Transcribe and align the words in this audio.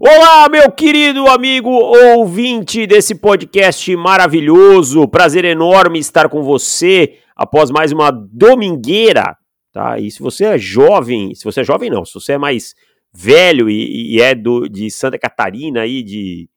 Olá, 0.00 0.48
meu 0.48 0.72
querido 0.72 1.28
amigo 1.28 1.70
ouvinte 1.70 2.84
desse 2.84 3.14
podcast 3.14 3.94
maravilhoso. 3.94 5.06
Prazer 5.06 5.44
enorme 5.44 6.00
estar 6.00 6.28
com 6.28 6.42
você 6.42 7.18
após 7.36 7.70
mais 7.70 7.92
uma 7.92 8.10
domingueira, 8.10 9.36
tá? 9.72 9.96
E 10.00 10.10
se 10.10 10.18
você 10.20 10.46
é 10.46 10.58
jovem, 10.58 11.32
se 11.36 11.44
você 11.44 11.60
é 11.60 11.64
jovem 11.64 11.90
não, 11.90 12.04
se 12.04 12.12
você 12.14 12.32
é 12.32 12.38
mais 12.38 12.74
velho 13.14 13.70
e, 13.70 14.16
e 14.16 14.20
é 14.20 14.34
do, 14.34 14.68
de 14.68 14.90
Santa 14.90 15.16
Catarina 15.16 15.82
aí, 15.82 16.02
de, 16.02 16.48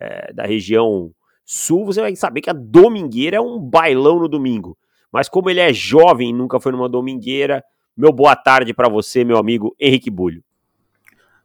é, 0.00 0.32
da 0.32 0.46
região 0.46 1.10
sul, 1.44 1.84
você 1.84 2.00
vai 2.00 2.16
saber 2.16 2.40
que 2.40 2.50
a 2.50 2.54
domingueira 2.54 3.36
é 3.36 3.40
um 3.40 3.60
bailão 3.60 4.18
no 4.18 4.28
domingo. 4.28 4.78
Mas 5.12 5.28
como 5.28 5.50
ele 5.50 5.60
é 5.60 5.74
jovem 5.74 6.30
e 6.30 6.32
nunca 6.32 6.58
foi 6.58 6.72
numa 6.72 6.88
domingueira, 6.88 7.62
meu 7.94 8.14
boa 8.14 8.34
tarde 8.34 8.72
para 8.72 8.88
você, 8.88 9.24
meu 9.24 9.36
amigo 9.36 9.76
Henrique 9.78 10.10
Bulho. 10.10 10.42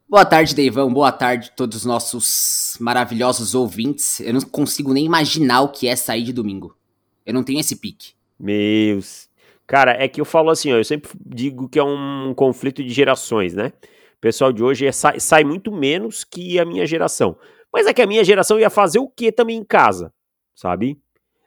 Boa 0.08 0.26
tarde, 0.26 0.54
Deivão. 0.54 0.94
Boa 0.94 1.12
tarde 1.12 1.50
a 1.52 1.56
todos 1.56 1.78
os 1.78 1.86
nossos 1.86 2.78
maravilhosos 2.80 3.56
ouvintes. 3.56 4.20
Eu 4.20 4.34
não 4.34 4.42
consigo 4.42 4.94
nem 4.94 5.06
imaginar 5.06 5.62
o 5.62 5.70
que 5.70 5.88
é 5.88 5.96
sair 5.96 6.24
de 6.24 6.34
domingo. 6.34 6.78
Eu 7.26 7.34
não 7.34 7.44
tenho 7.44 7.60
esse 7.60 7.76
pique. 7.76 8.14
Meus. 8.40 9.30
Cara, 9.66 9.92
é 9.94 10.08
que 10.08 10.22
eu 10.22 10.26
falo 10.26 10.50
assim, 10.50 10.72
ó, 10.72 10.78
eu 10.78 10.84
sempre 10.84 11.10
digo 11.26 11.70
que 11.70 11.80
é 11.80 11.84
um 11.84 12.34
conflito 12.36 12.84
de 12.84 12.90
gerações, 12.90 13.54
né? 13.54 13.72
O 14.18 14.22
pessoal 14.22 14.52
de 14.52 14.62
hoje 14.62 14.86
é, 14.86 14.92
sai, 14.92 15.20
sai, 15.20 15.44
muito 15.44 15.72
menos 15.72 16.24
que 16.24 16.60
a 16.60 16.66
minha 16.66 16.86
geração. 16.86 17.38
Mas 17.72 17.88
é 17.88 17.94
que 17.94 18.02
a 18.02 18.08
minha 18.08 18.24
geração 18.24 18.60
ia 18.60 18.70
fazer 18.70 19.00
o 19.00 19.10
que 19.10 19.32
também 19.32 19.58
em 19.58 19.64
casa, 19.64 20.14
sabe? 20.54 21.02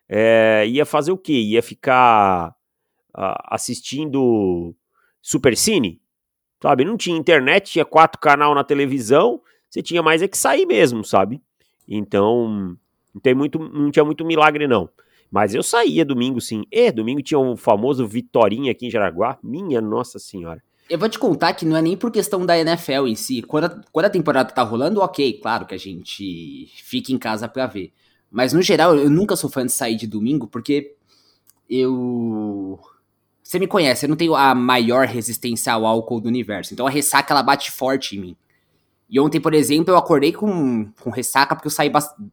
É, 0.08 0.64
ia 0.66 0.84
fazer 0.84 1.12
o 1.12 1.18
que? 1.18 1.32
Ia 1.32 1.62
ficar 1.62 2.50
uh, 3.16 3.36
assistindo 3.44 4.74
Super 5.22 5.56
Cine? 5.56 6.00
Sabe? 6.62 6.84
Não 6.84 6.96
tinha 6.96 7.16
internet, 7.16 7.72
tinha 7.72 7.84
quatro 7.84 8.20
canal 8.20 8.54
na 8.54 8.64
televisão, 8.64 9.40
você 9.68 9.82
tinha 9.82 10.02
mais 10.02 10.22
é 10.22 10.28
que 10.28 10.38
sair 10.38 10.66
mesmo, 10.66 11.04
sabe? 11.04 11.40
Então, 11.88 12.76
não, 13.14 13.20
tem 13.20 13.34
muito, 13.34 13.58
não 13.58 13.90
tinha 13.90 14.04
muito 14.04 14.24
milagre 14.24 14.66
não. 14.66 14.88
Mas 15.30 15.54
eu 15.54 15.62
saía 15.62 16.04
domingo 16.04 16.40
sim. 16.40 16.64
E 16.70 16.90
domingo 16.92 17.22
tinha 17.22 17.38
o 17.38 17.52
um 17.52 17.56
famoso 17.56 18.06
Vitorinha 18.06 18.72
aqui 18.72 18.86
em 18.86 18.90
Jaraguá. 18.90 19.38
Minha 19.42 19.80
nossa 19.80 20.18
senhora. 20.18 20.62
Eu 20.88 20.98
vou 20.98 21.08
te 21.08 21.18
contar 21.18 21.52
que 21.54 21.66
não 21.66 21.76
é 21.76 21.82
nem 21.82 21.96
por 21.96 22.12
questão 22.12 22.46
da 22.46 22.56
NFL 22.56 23.08
em 23.08 23.16
si. 23.16 23.42
Quando 23.42 23.64
a, 23.64 23.80
quando 23.90 24.06
a 24.06 24.10
temporada 24.10 24.52
tá 24.52 24.62
rolando, 24.62 25.00
ok, 25.00 25.40
claro 25.40 25.66
que 25.66 25.74
a 25.74 25.78
gente 25.78 26.70
fica 26.82 27.12
em 27.12 27.18
casa 27.18 27.48
pra 27.48 27.66
ver. 27.66 27.92
Mas 28.30 28.52
no 28.52 28.62
geral, 28.62 28.94
eu 28.96 29.10
nunca 29.10 29.34
sou 29.34 29.50
fã 29.50 29.66
de 29.66 29.72
sair 29.72 29.96
de 29.96 30.06
domingo 30.06 30.46
porque 30.46 30.94
eu 31.68 32.78
você 33.46 33.60
me 33.60 33.66
conhece, 33.68 34.04
eu 34.04 34.08
não 34.08 34.16
tenho 34.16 34.34
a 34.34 34.54
maior 34.54 35.06
resistência 35.06 35.72
ao 35.72 35.86
álcool 35.86 36.20
do 36.20 36.28
universo. 36.28 36.74
Então 36.74 36.86
a 36.86 36.90
ressaca 36.90 37.32
ela 37.32 37.44
bate 37.44 37.70
forte 37.70 38.16
em 38.16 38.20
mim. 38.20 38.36
E 39.08 39.20
ontem, 39.20 39.40
por 39.40 39.54
exemplo, 39.54 39.94
eu 39.94 39.96
acordei 39.96 40.32
com, 40.32 40.90
com 41.00 41.10
ressaca 41.10 41.54
porque 41.54 41.68
eu 41.68 41.70
saí 41.70 41.90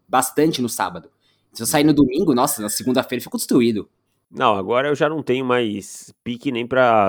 bastante 0.08 0.60
no 0.60 0.68
sábado. 0.68 1.10
Se 1.52 1.62
eu 1.62 1.68
sair 1.68 1.84
no 1.84 1.94
domingo, 1.94 2.34
nossa, 2.34 2.64
na 2.64 2.70
segunda-feira 2.70 3.20
eu 3.20 3.24
fico 3.24 3.38
destruído. 3.38 3.88
Não, 4.32 4.56
agora 4.56 4.88
eu 4.88 4.96
já 4.96 5.08
não 5.08 5.22
tenho 5.22 5.46
mais 5.46 6.12
pique 6.24 6.52
nem 6.52 6.66
pra. 6.66 7.08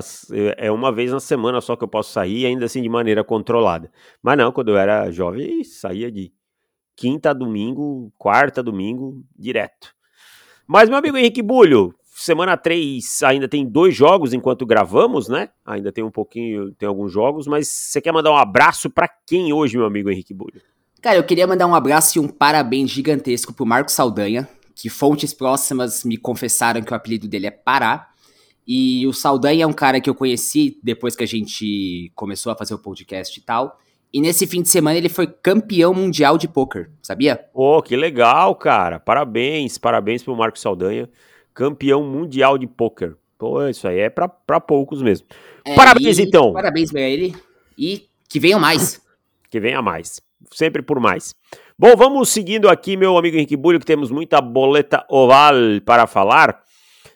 É 0.58 0.70
uma 0.70 0.92
vez 0.92 1.11
na 1.11 1.20
semana 1.20 1.62
só 1.62 1.74
que 1.74 1.83
eu 1.83 1.89
posso 1.89 2.12
sair, 2.12 2.44
ainda 2.44 2.66
assim 2.66 2.83
de 2.83 2.89
maneira 2.91 3.24
controlada. 3.24 3.91
Mas 4.22 4.36
não, 4.36 4.52
quando 4.52 4.68
eu 4.68 4.77
era 4.77 5.11
jovem, 5.11 5.64
saía 5.64 6.12
de 6.12 6.30
quinta 6.94 7.30
a 7.30 7.33
domingo, 7.33 8.12
quarta 8.18 8.61
a 8.61 8.62
domingo, 8.62 9.24
direto. 9.34 9.94
Mas, 10.66 10.91
meu 10.91 10.98
amigo 10.98 11.16
Henrique 11.16 11.42
Bulho, 11.42 11.94
semana 12.25 12.56
3 12.56 13.22
ainda 13.22 13.47
tem 13.47 13.67
dois 13.67 13.94
jogos 13.94 14.33
enquanto 14.33 14.64
gravamos, 14.64 15.28
né? 15.28 15.50
Ainda 15.64 15.92
tem 15.92 16.03
um 16.03 16.11
pouquinho, 16.11 16.72
tem 16.72 16.89
alguns 16.89 17.12
jogos, 17.12 17.47
mas 17.47 17.69
você 17.69 18.00
quer 18.00 18.12
mandar 18.12 18.33
um 18.33 18.36
abraço 18.36 18.89
para 18.89 19.08
quem 19.27 19.53
hoje, 19.53 19.77
meu 19.77 19.86
amigo 19.86 20.11
Henrique 20.11 20.33
Bulho? 20.33 20.61
Cara, 21.02 21.17
eu 21.19 21.25
queria 21.25 21.47
mandar 21.47 21.67
um 21.67 21.75
abraço 21.75 22.19
e 22.19 22.20
um 22.20 22.27
parabéns 22.27 22.91
gigantesco 22.91 23.52
pro 23.52 23.67
Marco 23.67 23.92
Saldanha, 23.92 24.48
que 24.75 24.89
fontes 24.89 25.34
próximas 25.34 26.02
me 26.02 26.17
confessaram 26.17 26.83
que 26.83 26.92
o 26.92 26.97
apelido 26.97 27.28
dele 27.28 27.47
é 27.47 27.50
Pará. 27.50 28.08
E 28.67 29.06
o 29.06 29.12
Saldanha 29.12 29.64
é 29.64 29.67
um 29.67 29.73
cara 29.73 30.01
que 30.01 30.08
eu 30.08 30.14
conheci 30.14 30.79
depois 30.83 31.14
que 31.14 31.23
a 31.23 31.27
gente 31.27 32.11
começou 32.14 32.51
a 32.51 32.56
fazer 32.56 32.73
o 32.73 32.79
podcast 32.79 33.39
e 33.39 33.42
tal. 33.42 33.79
E 34.11 34.20
nesse 34.20 34.46
fim 34.46 34.62
de 34.62 34.70
semana 34.70 34.96
ele 34.96 35.11
foi 35.11 35.27
campeão 35.27 35.92
mundial 35.92 36.39
de 36.39 36.48
poker, 36.48 36.91
sabia? 37.02 37.45
Oh, 37.52 37.83
que 37.83 37.95
legal, 37.95 38.55
cara. 38.55 38.98
Parabéns, 38.98 39.77
parabéns 39.77 40.23
pro 40.23 40.35
Marco 40.35 40.58
Saldanha 40.58 41.11
campeão 41.55 42.03
mundial 42.03 42.59
de 42.59 42.67
pôquer. 42.67 43.17
Pô, 43.39 43.67
isso 43.67 43.87
aí 43.87 44.01
é 44.01 44.11
pra, 44.11 44.29
pra 44.29 44.61
poucos 44.61 45.01
mesmo. 45.01 45.27
É, 45.65 45.75
parabéns, 45.75 46.19
então. 46.19 46.53
Parabéns 46.53 46.91
pra 46.91 47.01
ele. 47.01 47.35
E 47.79 48.09
que 48.29 48.41
venham 48.41 48.59
mais. 48.59 49.01
que 49.51 49.61
venha 49.61 49.81
mais. 49.81 50.20
Sempre 50.51 50.83
por 50.83 51.01
mais. 51.01 51.35
Bom, 51.79 51.97
vamos 51.97 52.29
seguindo 52.29 52.69
aqui, 52.69 52.97
meu 52.97 53.17
amigo 53.17 53.37
Henrique 53.37 53.57
Bulho, 53.57 53.81
que 53.81 53.87
temos 53.87 54.11
muita 54.11 54.41
boleta 54.41 55.05
oval 55.09 55.55
para 55.85 56.07
falar. 56.07 56.63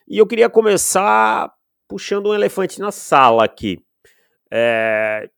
E 0.08 0.18
eu 0.18 0.26
queria 0.26 0.48
começar 0.48 1.52
puxando 1.88 2.30
um 2.30 2.34
elefante 2.34 2.80
na 2.80 2.90
sala 2.90 3.44
aqui. 3.44 3.78
É, 4.50 5.28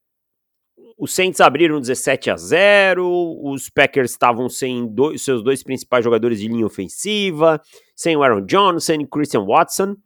os 1.01 1.15
Saints 1.15 1.41
abriram 1.41 1.81
17 1.81 2.31
a 2.31 2.37
0, 2.37 3.41
os 3.43 3.71
Packers 3.71 4.11
estavam 4.11 4.51
sem 4.51 4.87
dois, 4.87 5.23
seus 5.23 5.43
dois 5.43 5.63
principais 5.63 6.05
jogadores 6.05 6.39
de 6.39 6.47
linha 6.47 6.67
ofensiva, 6.67 7.59
sem 7.97 8.15
o 8.19 8.23
Aaron 8.23 8.45
Johnson 8.45 8.93
e 8.93 9.07
Christian 9.07 9.47
Watson. 9.47 9.97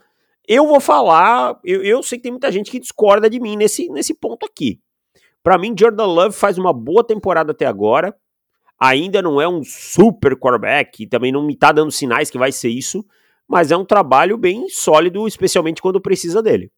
Eu 0.46 0.68
vou 0.68 0.78
falar, 0.78 1.58
eu, 1.64 1.82
eu, 1.82 2.00
sei 2.00 2.18
que 2.18 2.22
tem 2.22 2.30
muita 2.30 2.52
gente 2.52 2.70
que 2.70 2.78
discorda 2.78 3.28
de 3.28 3.40
mim 3.40 3.56
nesse, 3.56 3.88
nesse 3.88 4.14
ponto 4.14 4.46
aqui. 4.46 4.78
Para 5.42 5.58
mim, 5.58 5.74
Jordan 5.76 6.06
Love 6.06 6.36
faz 6.36 6.58
uma 6.58 6.72
boa 6.72 7.04
temporada 7.04 7.50
até 7.50 7.66
agora. 7.66 8.14
Ainda 8.78 9.20
não 9.20 9.40
é 9.40 9.48
um 9.48 9.64
super 9.64 10.36
quarterback, 10.36 11.08
também 11.08 11.32
não 11.32 11.44
me 11.44 11.56
tá 11.56 11.72
dando 11.72 11.90
sinais 11.90 12.30
que 12.30 12.38
vai 12.38 12.52
ser 12.52 12.68
isso, 12.68 13.04
mas 13.48 13.72
é 13.72 13.76
um 13.76 13.84
trabalho 13.84 14.38
bem 14.38 14.68
sólido, 14.68 15.26
especialmente 15.26 15.82
quando 15.82 16.00
precisa 16.00 16.40
dele. 16.40 16.70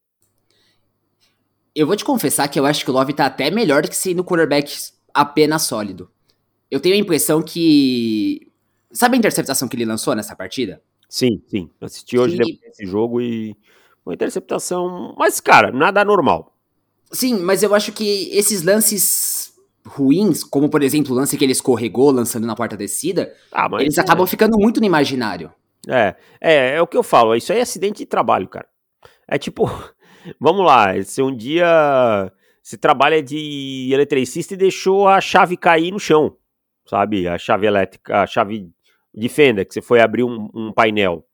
Eu 1.77 1.87
vou 1.87 1.95
te 1.95 2.07
confessar 2.07 2.49
que 2.49 2.59
eu 2.59 2.65
acho 2.65 2.83
que 2.83 2.91
o 2.91 2.95
Love 2.95 3.13
tá 3.13 3.27
até 3.27 3.51
melhor 3.51 3.83
do 3.83 3.91
que 3.91 3.95
sendo 3.95 4.25
quarterback 4.25 4.75
apenas 5.13 5.65
sólido. 5.65 6.11
Eu 6.71 6.81
tenho 6.81 6.95
a 6.95 6.99
impressão 6.99 7.43
que. 7.43 8.51
Sabe 8.91 9.17
a 9.17 9.19
interceptação 9.19 9.69
que 9.69 9.77
ele 9.77 9.85
lançou 9.85 10.15
nessa 10.15 10.35
partida? 10.35 10.81
Sim, 11.07 11.43
sim. 11.47 11.69
Assisti 11.79 12.19
hoje 12.19 12.39
que... 12.39 12.59
esse 12.65 12.87
jogo 12.87 13.21
e. 13.21 13.55
Uma 14.07 14.15
interceptação. 14.15 15.15
Mas, 15.19 15.39
cara, 15.39 15.71
nada 15.71 16.03
normal. 16.03 16.57
Sim, 17.13 17.41
mas 17.41 17.63
eu 17.63 17.75
acho 17.75 17.93
que 17.93 18.31
esses 18.33 18.63
lances 18.63 19.53
ruins, 19.85 20.43
como 20.43 20.71
por 20.71 20.83
exemplo 20.83 21.13
o 21.13 21.15
lance 21.15 21.37
que 21.37 21.45
ele 21.45 21.53
escorregou 21.53 22.11
lançando 22.11 22.47
na 22.47 22.57
porta 22.57 22.77
descida, 22.77 23.35
ah, 23.53 23.69
eles 23.79 23.99
é... 23.99 24.01
acabam 24.01 24.27
ficando 24.27 24.57
muito 24.59 24.81
no 24.81 24.87
imaginário. 24.87 25.53
É, 25.87 26.17
é, 26.41 26.77
é 26.77 26.83
o 26.83 26.87
que 26.87 26.97
eu 26.97 27.03
falo. 27.03 27.35
Isso 27.35 27.53
aí 27.53 27.59
é 27.59 27.63
acidente 27.63 27.99
de 27.99 28.07
trabalho, 28.07 28.49
cara. 28.49 28.67
É 29.29 29.37
tipo, 29.39 29.69
Vamos 30.41 30.65
lá, 30.65 31.03
se 31.03 31.23
um 31.23 31.35
dia 31.35 32.33
você 32.63 32.77
trabalha 32.77 33.23
de 33.23 33.91
eletricista 33.93 34.55
e 34.55 34.57
deixou 34.57 35.07
a 35.07 35.21
chave 35.21 35.57
cair 35.57 35.93
no 35.93 36.01
chão, 36.01 36.37
sabe? 36.85 37.29
A 37.29 37.39
chave 37.39 37.67
elétrica, 37.67 38.23
a 38.23 38.27
chave 38.27 38.71
de 39.15 39.29
fenda, 39.29 39.65
que 39.65 39.73
você 39.73 39.81
foi 39.81 40.01
abrir 40.01 40.25
um, 40.25 40.51
um 40.53 40.73
painel. 40.73 41.25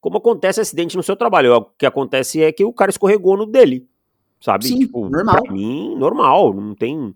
Como 0.00 0.16
acontece 0.16 0.60
acidente 0.60 0.96
no 0.96 1.02
seu 1.02 1.14
trabalho? 1.14 1.54
O 1.54 1.64
que 1.78 1.86
acontece 1.86 2.42
é 2.42 2.50
que 2.50 2.64
o 2.64 2.72
cara 2.72 2.90
escorregou 2.90 3.36
no 3.36 3.46
dele, 3.46 3.86
sabe? 4.40 4.66
Sim, 4.66 4.78
tipo, 4.78 5.08
normal. 5.08 5.42
Pra 5.42 5.52
mim, 5.52 5.94
normal, 5.96 6.54
não 6.54 6.74
tem... 6.74 7.14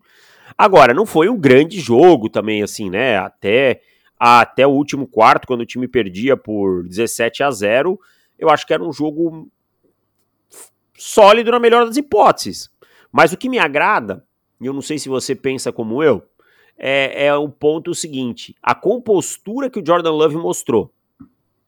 Agora, 0.56 0.94
não 0.94 1.04
foi 1.04 1.28
um 1.28 1.36
grande 1.38 1.80
jogo 1.80 2.28
também, 2.28 2.62
assim, 2.62 2.88
né? 2.88 3.16
Até, 3.16 3.80
até 4.18 4.66
o 4.66 4.70
último 4.70 5.06
quarto, 5.06 5.46
quando 5.46 5.62
o 5.62 5.66
time 5.66 5.88
perdia 5.88 6.36
por 6.36 6.86
17 6.86 7.42
a 7.42 7.50
0, 7.50 7.98
eu 8.38 8.48
acho 8.48 8.66
que 8.66 8.72
era 8.72 8.84
um 8.84 8.92
jogo 8.92 9.48
sólido 10.98 11.50
na 11.50 11.58
melhor 11.58 11.86
das 11.86 11.96
hipóteses. 11.96 12.70
Mas 13.12 13.32
o 13.32 13.36
que 13.36 13.48
me 13.48 13.58
agrada, 13.58 14.24
e 14.60 14.66
eu 14.66 14.72
não 14.72 14.82
sei 14.82 14.98
se 14.98 15.08
você 15.08 15.34
pensa 15.34 15.72
como 15.72 16.02
eu, 16.02 16.22
é, 16.78 17.26
é 17.26 17.34
o 17.34 17.48
ponto 17.48 17.94
seguinte: 17.94 18.54
a 18.62 18.74
compostura 18.74 19.70
que 19.70 19.80
o 19.80 19.86
Jordan 19.86 20.10
Love 20.10 20.36
mostrou, 20.36 20.92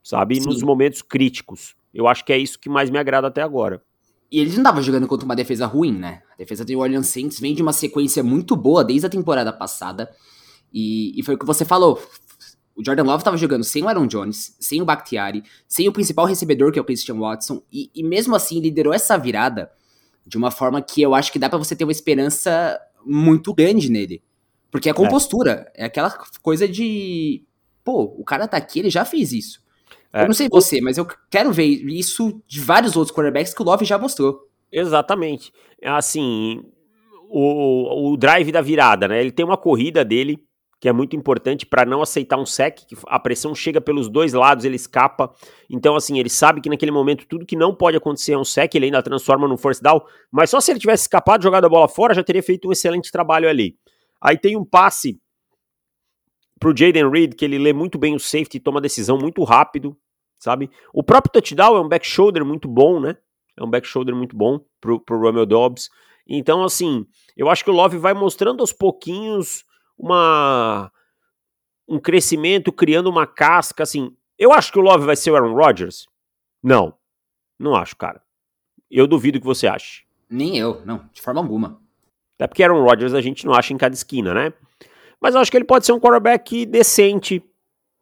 sabe, 0.02 0.40
Sim. 0.40 0.48
nos 0.48 0.62
momentos 0.62 1.02
críticos. 1.02 1.76
Eu 1.92 2.06
acho 2.06 2.24
que 2.24 2.32
é 2.32 2.38
isso 2.38 2.58
que 2.58 2.68
mais 2.68 2.90
me 2.90 2.98
agrada 2.98 3.28
até 3.28 3.42
agora. 3.42 3.82
E 4.30 4.40
ele 4.40 4.50
não 4.50 4.58
estava 4.58 4.82
jogando 4.82 5.06
contra 5.06 5.24
uma 5.24 5.34
defesa 5.34 5.66
ruim, 5.66 5.92
né? 5.92 6.22
A 6.34 6.36
defesa 6.36 6.64
do 6.64 6.78
Orleans 6.78 7.08
Saints 7.08 7.40
vem 7.40 7.54
de 7.54 7.62
uma 7.62 7.72
sequência 7.72 8.22
muito 8.22 8.54
boa 8.54 8.84
desde 8.84 9.06
a 9.06 9.10
temporada 9.10 9.52
passada. 9.52 10.10
E, 10.72 11.18
e 11.18 11.22
foi 11.22 11.34
o 11.34 11.38
que 11.38 11.46
você 11.46 11.64
falou. 11.64 12.00
O 12.78 12.84
Jordan 12.84 13.02
Love 13.02 13.22
estava 13.22 13.36
jogando 13.36 13.64
sem 13.64 13.82
o 13.82 13.88
Aaron 13.88 14.06
Jones, 14.06 14.56
sem 14.60 14.80
o 14.80 14.84
Bakhtiari, 14.84 15.42
sem 15.66 15.88
o 15.88 15.92
principal 15.92 16.26
recebedor, 16.26 16.70
que 16.70 16.78
é 16.78 16.82
o 16.82 16.84
Christian 16.84 17.18
Watson, 17.18 17.60
e, 17.72 17.90
e 17.92 18.04
mesmo 18.04 18.36
assim 18.36 18.60
liderou 18.60 18.94
essa 18.94 19.18
virada 19.18 19.68
de 20.24 20.36
uma 20.36 20.52
forma 20.52 20.80
que 20.80 21.02
eu 21.02 21.12
acho 21.12 21.32
que 21.32 21.40
dá 21.40 21.48
para 21.48 21.58
você 21.58 21.74
ter 21.74 21.82
uma 21.82 21.90
esperança 21.90 22.80
muito 23.04 23.52
grande 23.52 23.90
nele. 23.90 24.22
Porque 24.70 24.88
é 24.88 24.92
compostura, 24.92 25.72
é. 25.74 25.82
é 25.82 25.86
aquela 25.86 26.10
coisa 26.40 26.68
de. 26.68 27.42
Pô, 27.82 28.14
o 28.16 28.22
cara 28.22 28.46
tá 28.46 28.56
aqui, 28.56 28.78
ele 28.78 28.90
já 28.90 29.04
fez 29.04 29.32
isso. 29.32 29.60
É. 30.12 30.22
Eu 30.22 30.26
não 30.26 30.34
sei 30.34 30.48
você, 30.48 30.80
mas 30.80 30.98
eu 30.98 31.06
quero 31.28 31.50
ver 31.50 31.64
isso 31.64 32.40
de 32.46 32.60
vários 32.60 32.94
outros 32.94 33.12
quarterbacks 33.12 33.52
que 33.52 33.60
o 33.60 33.64
Love 33.64 33.84
já 33.84 33.98
mostrou. 33.98 34.46
Exatamente. 34.70 35.52
Assim, 35.82 36.62
o, 37.28 38.12
o 38.12 38.16
drive 38.16 38.52
da 38.52 38.60
virada, 38.60 39.08
né? 39.08 39.20
Ele 39.20 39.32
tem 39.32 39.44
uma 39.44 39.56
corrida 39.56 40.04
dele 40.04 40.38
que 40.80 40.88
é 40.88 40.92
muito 40.92 41.16
importante 41.16 41.66
para 41.66 41.84
não 41.84 42.00
aceitar 42.00 42.38
um 42.38 42.46
sec, 42.46 42.86
que 42.86 42.96
a 43.08 43.18
pressão 43.18 43.54
chega 43.54 43.80
pelos 43.80 44.08
dois 44.08 44.32
lados, 44.32 44.64
ele 44.64 44.76
escapa. 44.76 45.32
Então, 45.68 45.96
assim, 45.96 46.18
ele 46.18 46.30
sabe 46.30 46.60
que 46.60 46.68
naquele 46.68 46.92
momento 46.92 47.26
tudo 47.26 47.44
que 47.44 47.56
não 47.56 47.74
pode 47.74 47.96
acontecer 47.96 48.32
é 48.32 48.38
um 48.38 48.44
sec, 48.44 48.74
ele 48.74 48.86
ainda 48.86 49.02
transforma 49.02 49.48
no 49.48 49.56
force 49.56 49.82
down, 49.82 50.00
mas 50.30 50.50
só 50.50 50.60
se 50.60 50.70
ele 50.70 50.78
tivesse 50.78 51.02
escapado, 51.02 51.42
jogado 51.42 51.64
a 51.64 51.68
bola 51.68 51.88
fora, 51.88 52.14
já 52.14 52.22
teria 52.22 52.42
feito 52.42 52.68
um 52.68 52.72
excelente 52.72 53.10
trabalho 53.10 53.48
ali. 53.48 53.76
Aí 54.20 54.38
tem 54.38 54.56
um 54.56 54.64
passe 54.64 55.20
pro 56.60 56.76
Jaden 56.76 57.10
Reed, 57.10 57.34
que 57.34 57.44
ele 57.44 57.58
lê 57.58 57.72
muito 57.72 57.98
bem 57.98 58.14
o 58.14 58.20
safety, 58.20 58.60
toma 58.60 58.80
decisão 58.80 59.18
muito 59.18 59.42
rápido, 59.44 59.96
sabe? 60.38 60.70
O 60.92 61.02
próprio 61.02 61.32
touchdown 61.32 61.76
é 61.76 61.80
um 61.80 61.88
back 61.88 62.06
shoulder 62.06 62.44
muito 62.44 62.68
bom, 62.68 63.00
né? 63.00 63.16
É 63.56 63.64
um 63.64 63.70
back 63.70 63.86
shoulder 63.86 64.14
muito 64.14 64.36
bom 64.36 64.60
pro, 64.80 65.00
pro 65.00 65.18
Romeo 65.20 65.46
Dobbs. 65.46 65.88
Então, 66.28 66.62
assim, 66.62 67.06
eu 67.36 67.48
acho 67.48 67.64
que 67.64 67.70
o 67.70 67.74
Love 67.74 67.96
vai 67.96 68.14
mostrando 68.14 68.60
aos 68.60 68.72
pouquinhos 68.72 69.64
uma 69.98 70.90
um 71.88 71.98
crescimento, 71.98 72.70
criando 72.70 73.08
uma 73.08 73.26
casca, 73.26 73.82
assim. 73.82 74.14
Eu 74.38 74.52
acho 74.52 74.70
que 74.70 74.78
o 74.78 74.82
Love 74.82 75.06
vai 75.06 75.16
ser 75.16 75.30
o 75.30 75.36
Aaron 75.36 75.54
Rodgers? 75.54 76.06
Não. 76.62 76.94
Não 77.58 77.74
acho, 77.74 77.96
cara. 77.96 78.22
Eu 78.90 79.06
duvido 79.06 79.40
que 79.40 79.46
você 79.46 79.66
ache. 79.66 80.04
Nem 80.30 80.58
eu, 80.58 80.82
não, 80.84 81.08
de 81.12 81.22
forma 81.22 81.40
alguma. 81.40 81.80
Até 82.36 82.46
porque 82.46 82.62
Aaron 82.62 82.84
Rodgers 82.84 83.14
a 83.14 83.20
gente 83.20 83.46
não 83.46 83.54
acha 83.54 83.72
em 83.72 83.78
cada 83.78 83.94
esquina, 83.94 84.34
né? 84.34 84.52
Mas 85.20 85.34
eu 85.34 85.40
acho 85.40 85.50
que 85.50 85.56
ele 85.56 85.64
pode 85.64 85.86
ser 85.86 85.92
um 85.92 85.98
quarterback 85.98 86.66
decente, 86.66 87.42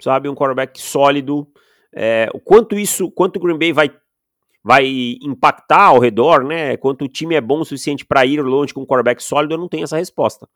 sabe? 0.01 0.29
Um 0.29 0.35
quarterback 0.35 0.81
sólido. 0.81 1.47
É, 1.95 2.29
o 2.35 2.41
quanto 2.41 2.79
isso, 2.79 3.11
quanto 3.11 3.37
o 3.37 3.41
Green 3.41 3.59
Bay 3.59 3.73
vai, 3.73 3.91
vai 4.63 5.17
impactar 5.23 5.85
ao 5.85 5.99
redor, 5.99 6.45
né? 6.45 6.77
Quanto 6.77 7.07
o 7.07 7.09
time 7.09 7.35
é 7.35 7.41
bom 7.41 7.61
o 7.61 7.65
suficiente 7.65 8.05
para 8.05 8.27
ir 8.27 8.43
longe 8.43 8.75
com 8.75 8.83
um 8.83 8.87
quarterback 8.87 9.23
sólido, 9.23 9.55
eu 9.55 9.59
não 9.59 9.69
tenho 9.69 9.85
essa 9.85 9.97
resposta. 9.97 10.47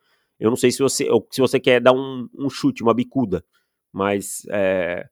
Eu 0.40 0.48
não 0.48 0.56
sei 0.56 0.72
se 0.72 0.78
você, 0.78 1.06
se 1.30 1.40
você 1.40 1.60
quer 1.60 1.80
dar 1.80 1.92
um, 1.92 2.26
um 2.36 2.48
chute, 2.48 2.82
uma 2.82 2.94
bicuda, 2.94 3.44
mas 3.92 4.46
é, 4.48 5.06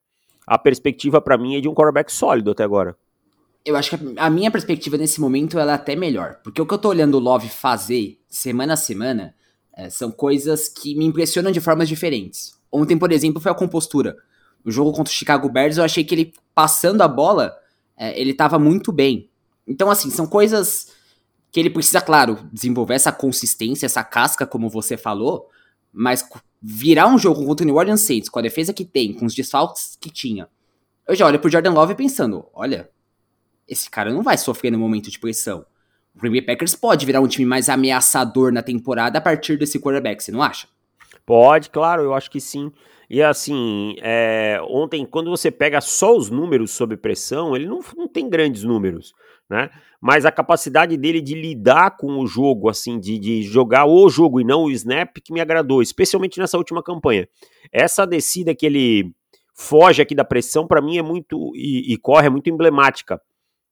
a 0.47 0.57
perspectiva 0.57 1.21
para 1.21 1.37
mim 1.37 1.57
é 1.57 1.61
de 1.61 1.69
um 1.69 1.75
quarterback 1.75 2.11
sólido 2.11 2.51
até 2.51 2.65
agora. 2.65 2.97
Eu 3.65 3.77
acho 3.77 3.91
que 3.91 4.15
a 4.17 4.31
minha 4.31 4.51
perspectiva 4.51 4.97
nesse 4.97 5.21
momento 5.21 5.59
ela 5.59 5.73
é 5.73 5.75
até 5.75 5.95
melhor, 5.95 6.41
porque 6.43 6.63
o 6.63 6.67
que 6.67 6.73
eu 6.73 6.79
tô 6.79 6.89
olhando 6.89 7.17
o 7.17 7.21
Love 7.21 7.51
fazer 7.51 8.19
semana 8.27 8.73
a 8.73 8.77
semana 8.77 9.35
é, 9.77 9.91
são 9.91 10.11
coisas 10.11 10.69
que 10.69 10.95
me 10.95 11.05
impressionam 11.05 11.51
de 11.51 11.61
formas 11.61 11.89
diferentes. 11.89 12.59
Ontem, 12.73 12.97
por 12.97 13.13
exemplo, 13.13 13.41
foi 13.41 13.53
a 13.53 13.55
compostura. 13.55 14.17
No 14.65 14.73
jogo 14.73 14.93
contra 14.93 15.13
o 15.13 15.15
Chicago 15.15 15.49
Bears, 15.51 15.77
eu 15.77 15.85
achei 15.85 16.03
que 16.03 16.15
ele 16.15 16.35
passando 16.55 17.03
a 17.03 17.09
bola, 17.09 17.55
é, 17.97 18.19
ele 18.19 18.33
tava 18.33 18.59
muito 18.59 18.91
bem. 18.91 19.29
Então, 19.67 19.91
assim, 19.91 20.09
são 20.11 20.27
coisas 20.27 20.89
que 21.51 21.59
ele 21.59 21.71
precisa, 21.71 22.01
claro, 22.01 22.39
desenvolver 22.53 22.95
essa 22.95 23.13
consistência, 23.13 23.87
essa 23.87 24.05
casca, 24.05 24.47
como 24.47 24.69
você 24.69 24.97
falou, 24.97 25.49
mas 25.93 26.29
virar 26.61 27.09
um 27.09 27.19
jogo 27.19 27.45
contra 27.45 27.65
o 27.65 27.67
New 27.67 27.77
Orleans 27.77 28.03
Saints, 28.03 28.29
com 28.29 28.39
a 28.39 28.43
defesa 28.43 28.73
que 28.73 28.85
tem, 28.85 29.13
com 29.13 29.25
os 29.25 29.35
desfalques 29.35 29.97
que 30.01 30.11
tinha, 30.11 30.49
eu 31.07 31.15
já 31.15 31.27
olho 31.27 31.39
pro 31.39 31.51
Jordan 31.51 31.73
Love 31.73 31.95
pensando, 31.95 32.47
olha, 32.53 32.91
esse 33.67 33.91
cara 33.91 34.13
não 34.13 34.23
vai 34.23 34.37
sofrer 34.37 34.71
no 34.71 34.79
momento 34.79 35.11
de 35.11 35.19
pressão. 35.19 35.65
O 36.15 36.21
Green 36.21 36.33
Bay 36.33 36.43
Packers 36.43 36.75
pode 36.75 37.07
virar 37.07 37.21
um 37.21 37.29
time 37.29 37.47
mais 37.47 37.69
ameaçador 37.69 38.53
na 38.53 38.63
temporada 38.63 39.19
a 39.19 39.21
partir 39.21 39.57
desse 39.57 39.81
quarterback, 39.81 40.23
você 40.23 40.31
não 40.31 40.43
acha? 40.43 40.69
Pode, 41.25 41.71
claro, 41.71 42.03
eu 42.03 42.13
acho 42.13 42.31
que 42.31 42.41
sim. 42.41 42.71
E 43.09 43.23
assim, 43.23 43.95
é, 44.03 44.61
ontem, 44.69 45.07
quando 45.07 45.31
você 45.31 45.51
pega 45.51 45.81
só 45.81 46.15
os 46.15 46.29
números 46.29 46.73
sob 46.73 46.95
pressão, 46.97 47.57
ele 47.57 47.67
não, 47.67 47.81
não 47.97 48.07
tem 48.07 48.29
grandes 48.29 48.65
números 48.65 49.15
né? 49.49 49.71
Mas 50.01 50.27
a 50.27 50.33
capacidade 50.33 50.97
dele 50.97 51.21
de 51.21 51.35
lidar 51.35 51.97
com 51.97 52.19
o 52.19 52.27
jogo, 52.27 52.69
assim, 52.69 53.01
de, 53.01 53.19
de 53.19 53.43
jogar 53.43 53.87
o 53.87 54.09
jogo 54.09 54.41
e 54.41 54.45
não 54.45 54.65
o 54.65 54.71
snap, 54.71 55.17
que 55.23 55.33
me 55.33 55.41
agradou, 55.41 55.83
especialmente 55.83 56.39
nessa 56.39 56.59
última 56.59 56.83
campanha. 56.83 57.29
Essa 57.73 58.07
descida 58.07 58.55
que 58.55 58.67
ele 58.67 59.13
foge 59.55 60.01
aqui 60.01 60.15
da 60.15 60.25
pressão, 60.25 60.67
para 60.67 60.81
mim 60.81 60.99
é 60.99 61.03
muito, 61.03 61.53
e, 61.57 61.93
e, 61.93 61.97
corre, 61.97 62.27
é 62.27 62.31
muito 62.31 62.49
emblemática, 62.49 63.21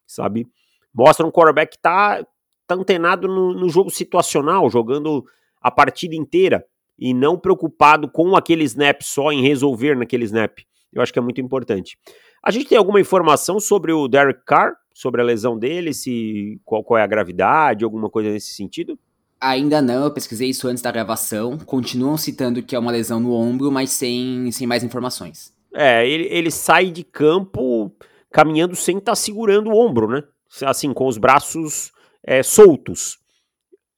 sabe? 0.07 0.49
Mostra 0.93 1.27
um 1.27 1.31
quarterback 1.31 1.77
que 1.77 1.83
tá, 1.83 2.27
tá 2.67 2.75
antenado 2.75 3.29
no, 3.29 3.53
no 3.53 3.69
jogo 3.69 3.91
situacional, 3.91 4.69
jogando 4.69 5.25
a 5.61 5.71
partida 5.71 6.17
inteira 6.17 6.65
e 6.99 7.13
não 7.13 7.39
preocupado 7.39 8.11
com 8.11 8.35
aquele 8.35 8.65
snap 8.65 9.03
só, 9.03 9.31
em 9.31 9.43
resolver 9.43 9.95
naquele 9.95 10.25
snap. 10.25 10.59
Eu 10.93 11.03
acho 11.03 11.13
que 11.13 11.19
é 11.19 11.23
muito 11.23 11.41
importante. 11.41 11.99
A 12.43 12.51
gente 12.51 12.67
tem 12.67 12.79
alguma 12.79 13.01
informação 13.01 13.61
sobre 13.61 13.93
o 13.93 14.09
Derek 14.09 14.41
Carr? 14.45 14.75
Sobre 14.97 15.21
a 15.21 15.25
lesão 15.25 15.59
dele, 15.59 15.93
se 15.93 16.59
qual, 16.65 16.83
qual 16.83 16.97
é 16.97 17.03
a 17.03 17.07
gravidade, 17.07 17.85
alguma 17.85 18.09
coisa 18.09 18.31
nesse 18.31 18.55
sentido? 18.55 18.99
Ainda 19.39 19.83
não, 19.83 20.05
eu 20.05 20.11
pesquisei 20.11 20.49
isso 20.49 20.67
antes 20.67 20.83
da 20.83 20.91
gravação. 20.91 21.59
Continuam 21.59 22.17
citando 22.17 22.63
que 22.63 22.75
é 22.75 22.79
uma 22.79 22.91
lesão 22.91 23.21
no 23.21 23.35
ombro, 23.35 23.71
mas 23.71 23.91
sem, 23.91 24.51
sem 24.51 24.67
mais 24.67 24.83
informações. 24.83 25.55
É, 25.75 26.09
ele, 26.09 26.27
ele 26.31 26.51
sai 26.51 26.87
de 26.91 27.05
campo 27.05 27.93
caminhando 28.33 28.75
sem 28.75 28.97
estar 28.97 29.13
tá 29.13 29.17
segurando 29.17 29.69
o 29.69 29.79
ombro, 29.79 30.09
né? 30.09 30.23
Assim, 30.63 30.95
com 30.95 31.07
os 31.07 31.19
braços 31.19 31.93
é, 32.25 32.43
soltos. 32.43 33.19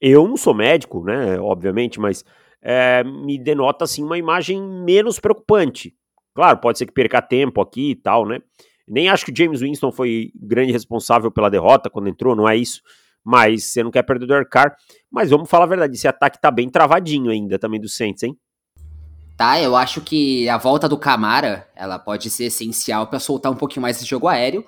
Eu 0.01 0.27
não 0.27 0.37
sou 0.37 0.53
médico, 0.53 1.05
né? 1.05 1.39
Obviamente, 1.39 2.01
mas 2.01 2.25
é, 2.61 3.05
me 3.05 3.39
denota 3.39 3.85
assim 3.85 4.03
uma 4.03 4.19
imagem 4.19 4.61
menos 4.61 5.21
preocupante. 5.21 5.94
Claro, 6.35 6.59
pode 6.59 6.77
ser 6.77 6.87
que 6.87 6.93
perca 6.93 7.23
tempo 7.23 7.61
aqui 7.61 7.93
e 7.93 7.94
tal, 7.94 8.27
né? 8.27 8.41
Nem 8.88 9.08
acho 9.08 9.25
que 9.25 9.32
o 9.32 9.37
James 9.37 9.61
Winston 9.61 9.93
foi 9.93 10.32
grande 10.35 10.73
responsável 10.73 11.31
pela 11.31 11.50
derrota 11.50 11.90
quando 11.90 12.08
entrou, 12.08 12.35
não 12.35 12.49
é 12.49 12.56
isso. 12.56 12.81
Mas 13.25 13.64
você 13.64 13.82
não 13.82 13.90
quer 13.90 14.02
perder 14.02 14.25
o 14.25 14.29
Derek 14.29 14.50
Carr. 14.50 14.75
Mas 15.11 15.31
vamos 15.31 15.50
falar 15.50 15.64
a 15.64 15.69
verdade, 15.69 15.94
esse 15.94 16.08
ataque 16.08 16.40
tá 16.40 16.50
bem 16.50 16.69
travadinho 16.69 17.31
ainda 17.31 17.58
também 17.58 17.81
do 17.81 17.88
Saints, 17.88 18.23
hein? 18.23 18.37
Tá, 19.37 19.61
eu 19.61 19.76
acho 19.76 20.00
que 20.00 20.49
a 20.49 20.58
volta 20.58 20.88
do 20.88 20.99
Camara, 20.99 21.69
ela 21.76 21.96
pode 21.96 22.29
ser 22.29 22.46
essencial 22.46 23.06
para 23.06 23.20
soltar 23.20 23.52
um 23.52 23.56
pouquinho 23.56 23.82
mais 23.82 23.96
esse 23.96 24.05
jogo 24.05 24.26
aéreo, 24.26 24.64